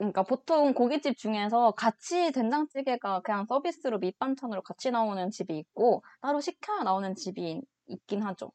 그러니까 0.01 0.22
보통 0.22 0.72
고깃집 0.72 1.18
중에서 1.18 1.72
같이 1.72 2.32
된장찌개가 2.32 3.20
그냥 3.20 3.44
서비스로 3.44 3.98
밑반찬으로 3.98 4.62
같이 4.62 4.90
나오는 4.90 5.31
집이 5.31 5.59
있고, 5.59 6.02
따로 6.22 6.40
시켜야 6.40 6.82
나오는 6.85 7.14
집이 7.14 7.60
있긴 7.86 8.22
하죠. 8.22 8.51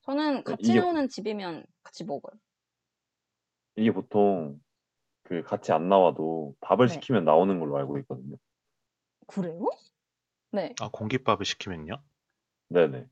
저는 0.00 0.44
같이 0.44 0.70
이게- 0.70 0.80
나오는 0.80 1.10
집이면 1.10 1.66
같이 1.82 2.04
먹어요. 2.04 2.32
이게 3.76 3.92
보통 3.92 4.58
그 5.24 5.42
같이 5.42 5.72
안 5.72 5.90
나와도 5.90 6.54
밥을 6.62 6.88
네. 6.88 6.94
시키면 6.94 7.26
나오는 7.26 7.60
걸로 7.60 7.76
알고 7.76 7.98
있거든요. 7.98 8.36
그래요? 9.26 9.68
네. 10.52 10.72
아, 10.80 10.88
공깃밥을 10.90 11.44
시키면요? 11.44 12.02
네네. 12.70 13.06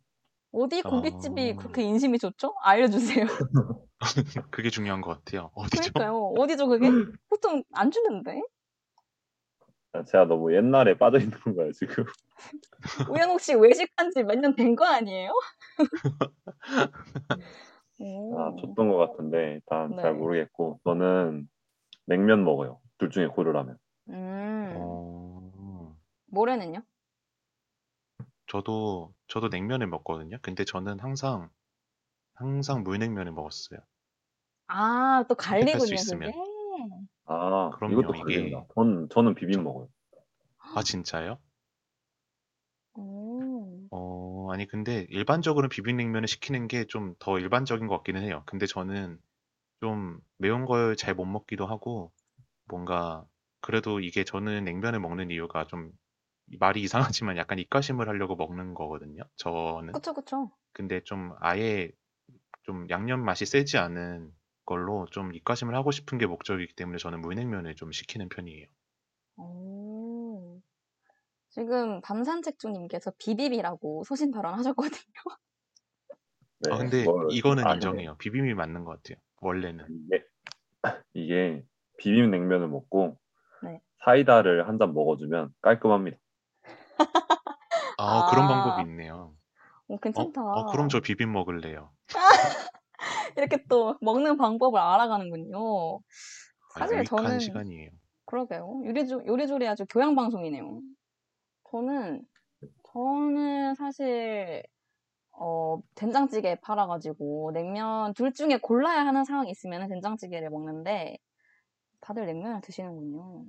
어디 0.53 0.81
고깃집이 0.81 1.53
아. 1.53 1.57
그렇게 1.61 1.83
인심이 1.83 2.19
좋죠? 2.19 2.55
알려주세요. 2.63 3.27
그게 4.51 4.71
중요한 4.71 5.01
것 5.01 5.11
같아요. 5.25 5.51
어디죠? 5.55 5.93
그러니까요. 5.95 6.33
어디죠, 6.37 6.69
그게? 6.69 6.95
보통 7.29 7.63
안 7.73 7.91
주는데? 7.91 8.41
아, 9.93 10.05
제가 10.05 10.25
너무 10.27 10.55
옛날에 10.55 10.99
빠져 10.99 11.19
있는 11.19 11.39
건가요, 11.41 11.73
지금? 11.73 12.05
우연 13.07 13.31
혹시 13.31 13.55
외식한 13.55 14.11
지 14.13 14.23
몇 14.25 14.39
년 14.41 14.55
된 14.57 14.77
거 14.77 14.85
아니에요? 14.85 15.33
오. 17.99 18.37
아, 18.39 18.55
줬던 18.61 18.89
것 18.89 18.97
같은데 18.97 19.55
일단 19.55 19.95
잘 20.01 20.13
네. 20.13 20.15
모르겠고 20.15 20.81
저는 20.85 21.49
냉면 22.07 22.45
먹어요. 22.45 22.81
둘 22.99 23.11
중에 23.11 23.29
고르라면. 23.29 23.79
음, 24.09 25.01
어, 25.51 25.97
모레는요? 26.27 26.83
저도, 28.47 29.15
저도 29.29 29.49
냉면을 29.49 29.87
먹거든요. 29.87 30.39
근데 30.43 30.65
저는 30.65 31.01
항상, 31.01 31.51
항상 32.35 32.85
물냉면을 32.85 33.33
먹었어요. 33.33 33.81
아, 34.67 35.25
또 35.29 35.37
선택할 35.39 35.81
수 35.81 35.95
갈리군요, 35.95 35.95
있으면. 35.95 36.33
아, 37.27 37.71
그럼요, 37.77 38.01
이것도 38.01 38.15
이게- 38.17 38.37
갈린다. 38.41 38.67
전, 38.75 39.09
저는 39.11 39.35
비빔 39.35 39.63
먹어요. 39.63 39.89
아, 40.59 40.83
진짜요? 40.83 41.39
오. 42.95 43.89
어, 43.91 44.49
아니, 44.53 44.67
근데 44.67 45.07
일반적으로 45.11 45.69
비빔냉면을 45.69 46.29
시키는 46.29 46.69
게 46.69 46.85
좀 46.87 47.15
더 47.19 47.39
일반적인 47.39 47.87
것 47.87 47.99
같기는 47.99 48.23
해요. 48.23 48.43
근데 48.47 48.67
저는 48.67 49.19
좀 49.81 50.21
매운 50.39 50.65
걸 50.67 50.97
잘 50.97 51.15
못 51.15 51.25
먹기도 51.27 51.67
하고, 51.67 52.13
뭔가, 52.67 53.25
그래도 53.61 54.01
이게 54.01 54.25
저는 54.25 54.65
냉면을 54.65 55.01
먹는 55.01 55.31
이유가 55.31 55.67
좀 55.67 55.93
말이 56.61 56.83
이상하지만 56.83 57.37
약간 57.39 57.59
입가심을 57.59 58.09
하려고 58.09 58.37
먹는 58.37 58.75
거거든요. 58.75 59.23
저는. 59.37 59.93
그쵸, 59.93 60.15
그쵸. 60.15 60.51
근데 60.73 61.03
좀 61.05 61.35
아예 61.41 61.91
좀 62.65 62.89
양념 62.91 63.25
맛이 63.25 63.47
세지 63.47 63.79
않은 63.79 64.31
걸로 64.67 65.07
좀 65.11 65.35
입가심을 65.35 65.75
하고 65.75 65.91
싶은 65.91 66.19
게 66.19 66.27
목적이기 66.27 66.75
때문에 66.75 66.99
저는 66.99 67.21
물냉면을 67.21 67.75
좀 67.75 67.93
시키는 67.93 68.29
편이에요. 68.29 68.67
오. 69.37 70.61
지금 71.51 72.01
밤산책중님께서 72.01 73.13
비비비라고 73.19 74.05
소신 74.05 74.31
발언하셨거든요. 74.33 75.03
네, 76.61 76.73
아, 76.73 76.79
근데 76.79 77.05
뭘 77.05 77.29
이거는 77.31 77.65
아니에요. 77.65 77.75
인정해요. 77.77 78.17
비빔이 78.19 78.55
맞는 78.55 78.85
것 78.85 79.03
같아요. 79.03 79.23
원래는. 79.41 79.87
이게, 79.89 80.25
이게 81.15 81.65
비빔 81.99 82.31
냉면을 82.31 82.69
먹고 82.69 83.19
네. 83.63 83.81
사이다를 84.05 84.67
한 84.69 84.79
잔 84.79 84.95
먹어주면 84.95 85.55
깔끔합니다. 85.63 86.17
아, 87.99 88.31
그런 88.31 88.45
아. 88.45 88.49
방법이 88.49 88.83
있네요. 88.91 89.35
오, 89.89 89.95
어, 89.95 89.99
괜찮다. 90.01 90.43
어, 90.43 90.67
그럼 90.73 90.89
저 90.89 91.01
비빔 91.01 91.31
먹을래요. 91.33 91.93
이렇게 93.37 93.65
또 93.69 93.97
먹는 94.01 94.37
방법을 94.37 94.79
알아가는군요. 94.79 95.99
아, 95.99 96.01
사실 96.79 96.99
유익한 96.99 97.25
저는 97.25 97.39
시간이에요. 97.39 97.91
그러게요. 98.27 98.83
요리조, 98.85 99.27
요리조리 99.27 99.67
아주 99.69 99.85
교양 99.87 100.15
방송이네요. 100.15 100.81
저는 101.71 102.25
저는 102.93 103.75
사실 103.75 104.63
어, 105.33 105.81
된장찌개 105.97 106.57
팔아가지고 106.63 107.51
냉면 107.53 108.15
둘 108.15 108.33
중에 108.33 108.59
골라야 108.63 109.05
하는 109.05 109.25
상황이 109.25 109.51
있으면 109.51 109.89
된장찌개를 109.89 110.51
먹는데 110.51 111.19
다들 112.01 112.27
냉면을 112.27 112.61
드시는군요. 112.61 113.47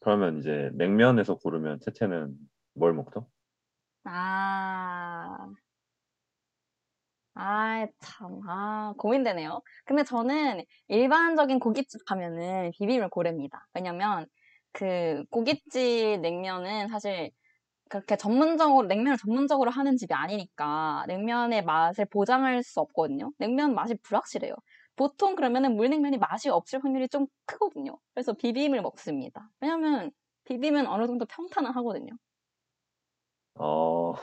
그러면 0.00 0.38
이제 0.38 0.70
냉면에서 0.74 1.36
고르면 1.36 1.80
채채는 1.80 2.36
뭘 2.74 2.94
먹죠? 2.94 3.28
아, 4.04 5.48
아, 7.40 7.86
참, 8.00 8.40
아, 8.48 8.94
고민되네요. 8.98 9.60
근데 9.84 10.02
저는 10.02 10.64
일반적인 10.88 11.60
고깃집 11.60 12.04
가면은 12.04 12.72
비빔을 12.72 13.10
고릅니다. 13.10 13.68
왜냐면 13.74 14.26
그 14.72 15.22
고깃집 15.30 16.20
냉면은 16.20 16.88
사실 16.88 17.30
그렇게 17.90 18.16
전문적으로, 18.16 18.88
냉면을 18.88 19.18
전문적으로 19.18 19.70
하는 19.70 19.96
집이 19.96 20.14
아니니까 20.14 21.04
냉면의 21.08 21.64
맛을 21.64 22.06
보장할 22.06 22.62
수 22.64 22.80
없거든요. 22.80 23.32
냉면 23.38 23.74
맛이 23.74 23.96
불확실해요. 24.02 24.54
보통 24.96 25.36
그러면은 25.36 25.76
물냉면이 25.76 26.18
맛이 26.18 26.50
없을 26.50 26.84
확률이 26.84 27.08
좀 27.08 27.26
크거든요. 27.46 27.98
그래서 28.14 28.32
비빔을 28.34 28.82
먹습니다. 28.82 29.50
왜냐면 29.60 30.10
비빔은 30.46 30.86
어느 30.88 31.06
정도 31.06 31.26
평탄은 31.26 31.70
하거든요. 31.72 32.12
어, 33.54 34.14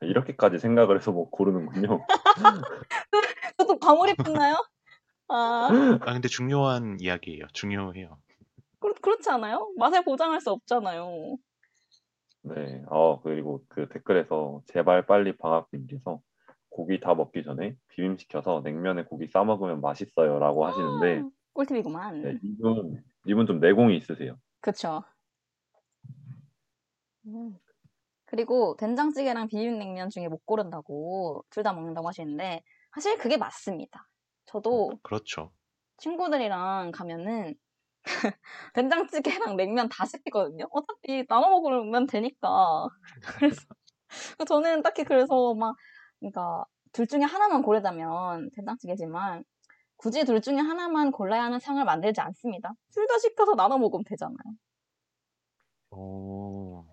이렇게까지 0.00 0.58
생각을 0.58 0.96
해서 0.96 1.12
뭐 1.12 1.28
고르는군요. 1.30 2.06
저도 3.58 3.78
과몰입했나요? 3.78 4.56
아, 5.28 5.68
아, 6.08 6.12
근데 6.12 6.28
중요한 6.28 6.98
이야기예요. 7.00 7.46
중요해요. 7.52 8.18
그렇, 8.78 8.94
그렇지 9.00 9.28
않아요? 9.30 9.72
맛을 9.76 10.04
보장할 10.04 10.40
수 10.40 10.50
없잖아요. 10.50 11.36
네. 12.42 12.84
어, 12.88 13.20
그리고 13.22 13.64
그 13.68 13.88
댓글에서 13.88 14.62
제발 14.66 15.06
빨리 15.06 15.36
방학님께서 15.36 16.20
고기 16.68 17.00
다 17.00 17.14
먹기 17.14 17.42
전에 17.42 17.74
비빔 17.88 18.16
시켜서 18.16 18.60
냉면에 18.62 19.04
고기 19.04 19.26
싸 19.26 19.42
먹으면 19.42 19.80
맛있어요라고 19.80 20.66
하시는데 20.66 21.20
아, 21.20 21.30
꿀팁이구만. 21.54 22.22
네, 22.22 22.38
이분 22.42 23.02
이분 23.24 23.46
좀 23.46 23.60
내공이 23.60 23.96
있으세요. 23.96 24.38
음. 27.26 27.58
그리고 28.36 28.76
된장찌개랑 28.78 29.48
비빔냉면 29.48 30.10
중에 30.10 30.28
못 30.28 30.44
고른다고 30.46 31.44
둘 31.50 31.62
다 31.64 31.72
먹는다고 31.72 32.08
하시는데 32.08 32.62
사실 32.94 33.18
그게 33.18 33.36
맞습니다. 33.38 34.08
저도 34.46 34.98
그렇죠. 35.02 35.52
친구들이랑 35.98 36.92
가면은 36.92 37.54
된장찌개랑 38.74 39.56
냉면 39.56 39.88
다 39.88 40.04
시키거든요. 40.06 40.66
어차피 40.70 41.26
나눠 41.28 41.50
먹으면 41.50 42.06
되니까. 42.06 42.86
그래서 43.38 43.62
저는 44.48 44.82
딱히 44.82 45.04
그래서 45.04 45.54
막 45.54 45.76
그러니까 46.20 46.64
둘 46.92 47.06
중에 47.06 47.22
하나만 47.22 47.62
고르자면 47.62 48.50
된장찌개지만 48.56 49.44
굳이 49.98 50.24
둘 50.26 50.42
중에 50.42 50.58
하나만 50.58 51.12
골라야 51.12 51.44
하는 51.44 51.60
상을 51.60 51.84
만들지 51.84 52.20
않습니다. 52.22 52.72
둘 52.94 53.06
다 53.08 53.18
시켜서 53.18 53.54
나눠 53.56 53.78
먹으면 53.78 54.04
되잖아요. 54.08 54.36
오, 55.90 56.86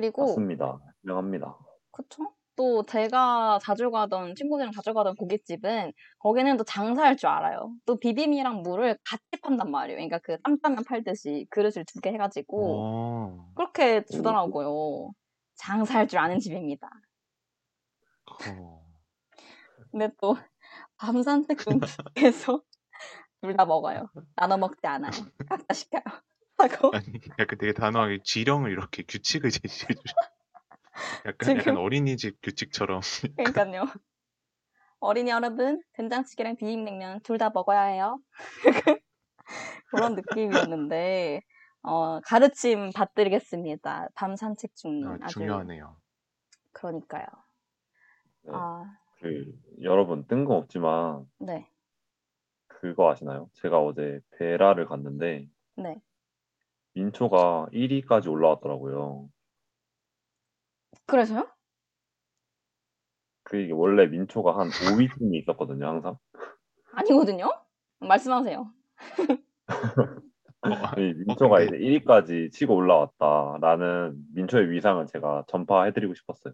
그리고 0.00 0.24
맞습니다. 0.24 0.78
유명합니다. 1.04 1.58
그쵸? 1.92 2.34
또 2.56 2.84
제가 2.86 3.60
자주 3.62 3.90
가던 3.90 4.34
친구들이랑 4.34 4.72
자주 4.72 4.92
가던 4.92 5.14
고깃집은 5.16 5.92
거기는 6.18 6.56
또 6.56 6.64
장사할 6.64 7.16
줄 7.16 7.28
알아요. 7.28 7.72
또 7.86 7.96
비빔이랑 7.98 8.62
물을 8.62 8.98
같이 9.08 9.22
판단 9.42 9.70
말이에요. 9.70 9.96
그러니까 9.96 10.18
그 10.20 10.38
땀짜면 10.42 10.84
팔듯이 10.84 11.46
그릇을 11.50 11.84
두 11.86 12.00
개 12.00 12.10
해가지고 12.10 12.84
오, 12.90 13.46
그렇게 13.54 14.04
주더라고요. 14.06 15.12
장사할 15.56 16.08
줄 16.08 16.18
아는 16.20 16.38
집입니다. 16.40 16.88
어. 18.26 18.88
근데 19.90 20.10
또 20.20 20.36
밤산책중에서 20.98 22.62
둘 23.42 23.56
다 23.56 23.66
먹어요. 23.66 24.10
나눠 24.36 24.56
먹지 24.58 24.86
않아요. 24.86 25.12
각자 25.46 25.74
시켜요. 25.74 26.02
하고 26.58 26.90
아니, 26.94 27.06
약간 27.38 27.58
되게 27.58 27.72
단호하게 27.72 28.18
지령을 28.24 28.70
이렇게 28.70 29.04
규칙을 29.06 29.50
제시해 29.50 29.94
주셔. 29.94 30.14
약간, 31.26 31.36
지금- 31.46 31.58
약간 31.60 31.76
어린이집 31.76 32.38
규칙처럼. 32.42 33.00
그러니까요. 33.36 33.84
어린이 35.00 35.30
여러분, 35.30 35.80
된장찌개랑 35.92 36.56
비빔냉면 36.56 37.20
둘 37.22 37.38
다 37.38 37.50
먹어야 37.50 37.82
해요. 37.84 38.20
그런 39.90 40.16
느낌이었는데, 40.16 41.42
어, 41.82 42.20
가르침 42.20 42.90
받드리겠습니다. 42.92 44.08
밤 44.14 44.34
산책 44.34 44.74
중 44.74 45.04
아, 45.06 45.18
아주 45.22 45.34
중요하네요. 45.34 45.96
그러니까요. 46.72 47.24
네. 48.42 48.50
아, 48.54 48.98
그 49.20 49.44
여러분 49.82 50.26
뜬금없지만 50.26 51.26
네, 51.38 51.70
그거 52.66 53.10
아시나요? 53.10 53.50
제가 53.54 53.80
어제 53.80 54.20
베라를 54.38 54.86
갔는데 54.86 55.48
네. 55.76 56.00
민초가 57.02 57.68
1위까지 57.72 58.30
올라왔더라고요. 58.30 59.28
그래서요? 61.06 61.48
그 63.44 63.56
이게 63.56 63.72
원래 63.72 64.06
민초가 64.06 64.58
한 64.58 64.68
5위쯤이 64.68 65.36
있었거든요, 65.40 65.86
항상. 65.86 66.18
아니거든요? 66.92 67.50
말씀하세요. 68.00 68.60
어, 70.60 70.68
아, 70.70 70.94
이 70.98 71.14
민초가 71.14 71.58
근데- 71.58 71.76
이제 71.78 72.00
1위까지 72.00 72.52
치고 72.52 72.74
올라왔다라는 72.74 74.16
민초의 74.34 74.70
위상을 74.70 75.06
제가 75.06 75.44
전파해드리고 75.46 76.14
싶었어요. 76.14 76.52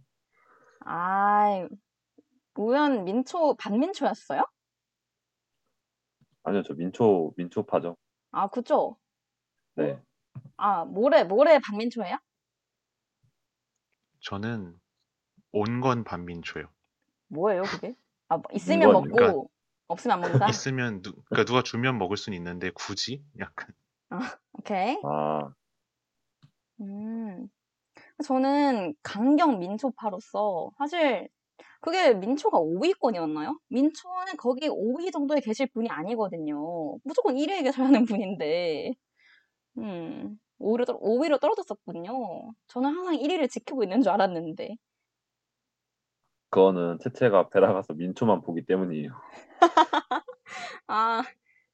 아, 0.84 1.66
우연 2.56 3.04
민초, 3.04 3.56
반민초였어요? 3.56 4.42
아니요, 6.42 6.62
저 6.62 6.74
민초 6.74 7.32
민초파죠. 7.38 7.96
아, 8.32 8.48
그죠? 8.48 8.98
네. 9.76 10.00
아, 10.56 10.84
모래, 10.84 11.24
모래 11.24 11.58
반민초예요? 11.60 12.16
저는 14.20 14.80
온 15.52 15.80
건 15.80 16.04
반민초요. 16.04 16.72
뭐예요, 17.28 17.68
그게? 17.68 17.94
아, 18.28 18.36
뭐 18.38 18.44
있으면 18.52 18.90
이건 18.90 18.92
먹고, 18.92 19.08
그러니까 19.14 19.40
없으면 19.88 20.14
안 20.14 20.20
먹는다? 20.20 20.46
있으면 20.50 21.02
누, 21.02 21.12
그러니까 21.30 21.44
누가 21.46 21.62
주면 21.62 21.98
먹을 21.98 22.16
수는 22.16 22.36
있는데 22.38 22.70
굳이 22.74 23.24
약간 23.38 23.74
오케이. 24.52 24.96
아, 25.02 25.54
음. 26.80 27.48
저는 28.24 28.94
강경 29.02 29.60
민초파로서 29.60 30.70
사실 30.78 31.28
그게 31.82 32.14
민초가 32.14 32.58
5위권이었나요? 32.60 33.58
민초는 33.70 34.36
거기 34.38 34.68
5위 34.68 35.10
정도에 35.12 35.40
계실 35.40 35.68
분이 35.74 35.88
아니거든요. 35.90 36.98
무조건 37.04 37.36
1위에 37.38 37.62
계셔야 37.64 37.88
하는 37.88 38.04
분인데, 38.06 38.92
음, 39.78 40.38
5위로, 40.58 40.84
떨, 40.86 40.96
5위로 41.00 41.40
떨어졌었군요. 41.40 42.52
저는 42.68 42.90
항상 42.90 43.16
1위를 43.16 43.48
지키고 43.48 43.82
있는 43.82 44.02
줄 44.02 44.12
알았는데. 44.12 44.76
그거는 46.50 46.98
채채가 47.00 47.48
베라 47.48 47.72
가서 47.72 47.94
민초만 47.94 48.42
보기 48.42 48.64
때문이에요. 48.64 49.10
아, 50.86 51.22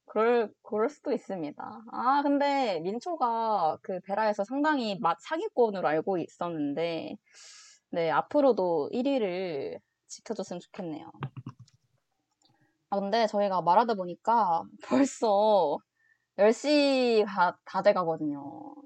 그럴, 0.06 0.50
그럴 0.62 0.88
수도 0.88 1.12
있습니다. 1.12 1.82
아, 1.92 2.22
근데 2.22 2.80
민초가 2.80 3.78
그 3.82 4.00
베라에서 4.00 4.44
상당히 4.44 4.98
맛 4.98 5.18
상위권으로 5.20 5.86
알고 5.86 6.18
있었는데, 6.18 7.16
네, 7.90 8.10
앞으로도 8.10 8.90
1위를 8.92 9.78
지켜줬으면 10.08 10.60
좋겠네요. 10.60 11.10
아, 12.90 12.98
근데 12.98 13.26
저희가 13.26 13.62
말하다 13.62 13.94
보니까 13.94 14.62
벌써 14.88 15.78
10시 16.40 17.24
가 17.26 17.54
다 17.66 17.82
돼가거든요. 17.82 18.40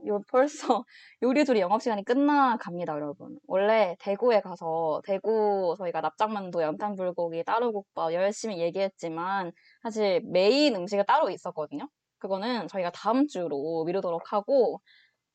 요 0.06 0.20
벌써 0.28 0.84
요리조리 1.22 1.60
영업시간이 1.60 2.04
끝나갑니다, 2.04 2.94
여러분. 2.94 3.38
원래 3.46 3.96
대구에 4.00 4.40
가서 4.40 5.00
대구 5.04 5.74
저희가 5.78 6.00
납작만두, 6.00 6.62
연탄불고기, 6.62 7.44
따로국밥 7.44 8.12
열심히 8.12 8.58
얘기했지만 8.58 9.52
사실 9.82 10.20
메인 10.24 10.74
음식이 10.74 11.04
따로 11.06 11.30
있었거든요. 11.30 11.88
그거는 12.18 12.66
저희가 12.68 12.90
다음 12.90 13.26
주로 13.28 13.84
미루도록 13.84 14.32
하고 14.32 14.80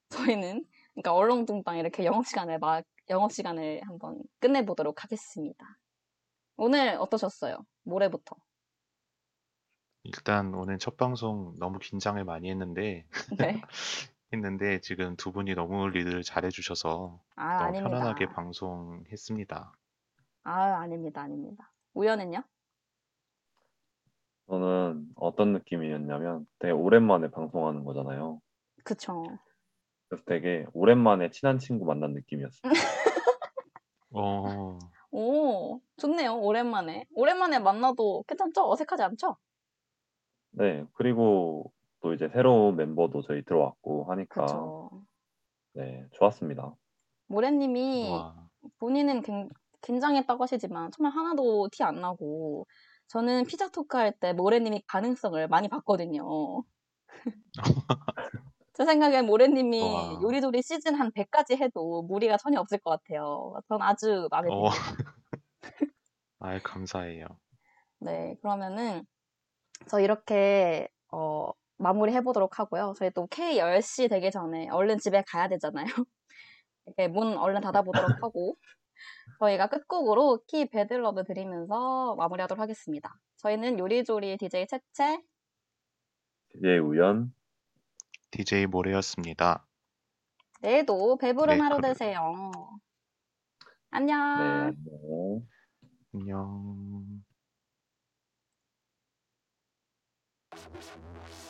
저희는 0.10 0.64
그러니까 0.96 1.14
얼렁뚱땅 1.14 1.78
이렇게 1.78 2.04
영업시간을 2.06 2.60
막 2.60 2.84
영업시간을 3.10 3.82
한번 3.86 4.22
끝내보도록 4.40 5.04
하겠습니다. 5.04 5.66
오늘 6.58 6.98
어떠셨어요? 7.00 7.58
모레부터. 7.84 8.36
일단 10.04 10.54
오늘 10.54 10.78
첫 10.78 10.98
방송 10.98 11.54
너무 11.60 11.80
긴장을 11.80 12.24
많이 12.24 12.50
했는데 12.50 13.06
네. 13.38 13.62
했는데 14.34 14.80
지금 14.80 15.16
두 15.16 15.32
분이 15.32 15.56
너무 15.56 15.88
리드를 15.90 16.24
잘해 16.24 16.50
주셔서 16.50 17.20
아, 17.36 17.58
너무 17.58 17.64
아닙니다. 17.70 17.90
편안하게 17.90 18.28
방송했습니다. 18.28 19.74
아, 20.44 20.52
아닙니다, 20.82 21.22
아닙니다. 21.22 21.72
우연은요? 21.94 22.44
저는 24.48 25.08
어떤 25.16 25.54
느낌이었냐면 25.54 26.48
되게 26.60 26.72
오랜만에 26.72 27.30
방송하는 27.30 27.84
거잖아요. 27.84 28.42
그쵸. 28.84 29.24
그래서 30.08 30.24
되게 30.26 30.66
오랜만에 30.74 31.30
친한 31.30 31.60
친구 31.60 31.86
만난 31.86 32.14
느낌이었어요. 32.14 32.62
어, 34.12 34.80
오, 35.12 35.82
좋네요. 35.98 36.36
오랜만에. 36.40 37.06
오랜만에 37.14 37.60
만나도 37.60 38.24
괜찮죠? 38.28 38.72
어색하지 38.72 39.04
않죠? 39.04 39.38
네, 40.52 40.86
그리고 40.94 41.72
또 42.02 42.14
이제 42.14 42.28
새로운 42.30 42.76
멤버도 42.76 43.22
저희 43.22 43.44
들어왔고 43.44 44.06
하니까 44.12 44.42
그쵸. 44.46 45.04
네, 45.74 46.08
좋았습니다. 46.14 46.76
모래님이 47.28 48.10
와, 48.10 48.50
본인은 48.80 49.22
굉- 49.22 49.50
긴장했다고 49.82 50.44
하시지만 50.44 50.92
정말 50.92 51.14
하나도 51.14 51.70
티 51.72 51.84
안 51.84 52.02
나고 52.02 52.68
저는 53.08 53.46
피자 53.46 53.70
토크 53.70 53.98
할 53.98 54.12
때 54.20 54.34
모래님이 54.34 54.84
가능성을 54.88 55.48
많이 55.48 55.68
봤거든요. 55.70 56.64
제 58.74 58.86
생각엔 58.86 59.26
모래님이 59.26 59.82
와. 59.82 60.20
요리조리 60.22 60.62
시즌 60.64 60.96
한 60.96 61.12
100까지 61.12 61.56
해도 61.58 62.02
무리가 62.04 62.38
전혀 62.38 62.60
없을 62.60 62.78
것 62.80 62.92
같아요. 62.92 63.54
전 63.68 63.82
아주 63.82 64.28
마음에 64.32 64.50
어, 64.50 64.70
듭니다. 64.70 64.70
아 66.40 66.60
감사해요. 66.64 67.28
네, 68.00 68.36
그러면은 68.42 69.06
저 69.88 70.00
이렇게 70.00 70.88
어, 71.12 71.52
마무리 71.78 72.14
해 72.14 72.22
보도록 72.22 72.60
하고요. 72.60 72.94
저희 72.98 73.10
또 73.12 73.28
K 73.28 73.58
10시 73.58 74.10
되기 74.10 74.32
전에 74.32 74.70
얼른 74.70 75.00
집에 75.00 75.24
가야 75.28 75.48
되잖아요. 75.48 75.86
이렇게 76.86 77.08
문 77.08 77.38
얼른 77.38 77.62
닫아보도록 77.62 78.10
하고 78.24 78.58
저희가 79.40 79.68
끝곡으로 79.68 80.42
키 80.48 80.70
배들러브 80.70 81.24
드리면서 81.24 82.16
마무리하도록 82.18 82.62
하겠습니다. 82.62 83.16
저희는 83.38 83.80
요리조리 83.80 84.38
DJ 84.38 84.68
채채 84.68 85.24
DJ 86.50 86.80
우연, 86.80 87.34
DJ 88.32 88.66
모레였습니다. 88.66 89.66
내일도 90.62 91.18
배부른 91.18 91.58
네, 91.58 91.64
하루 91.64 91.80
되세요. 91.80 92.34
네, 92.34 92.60
안녕. 93.92 94.20
안녕. 94.20 95.48
안녕. 96.14 97.24
Thank 100.62 100.84
you. 101.44 101.49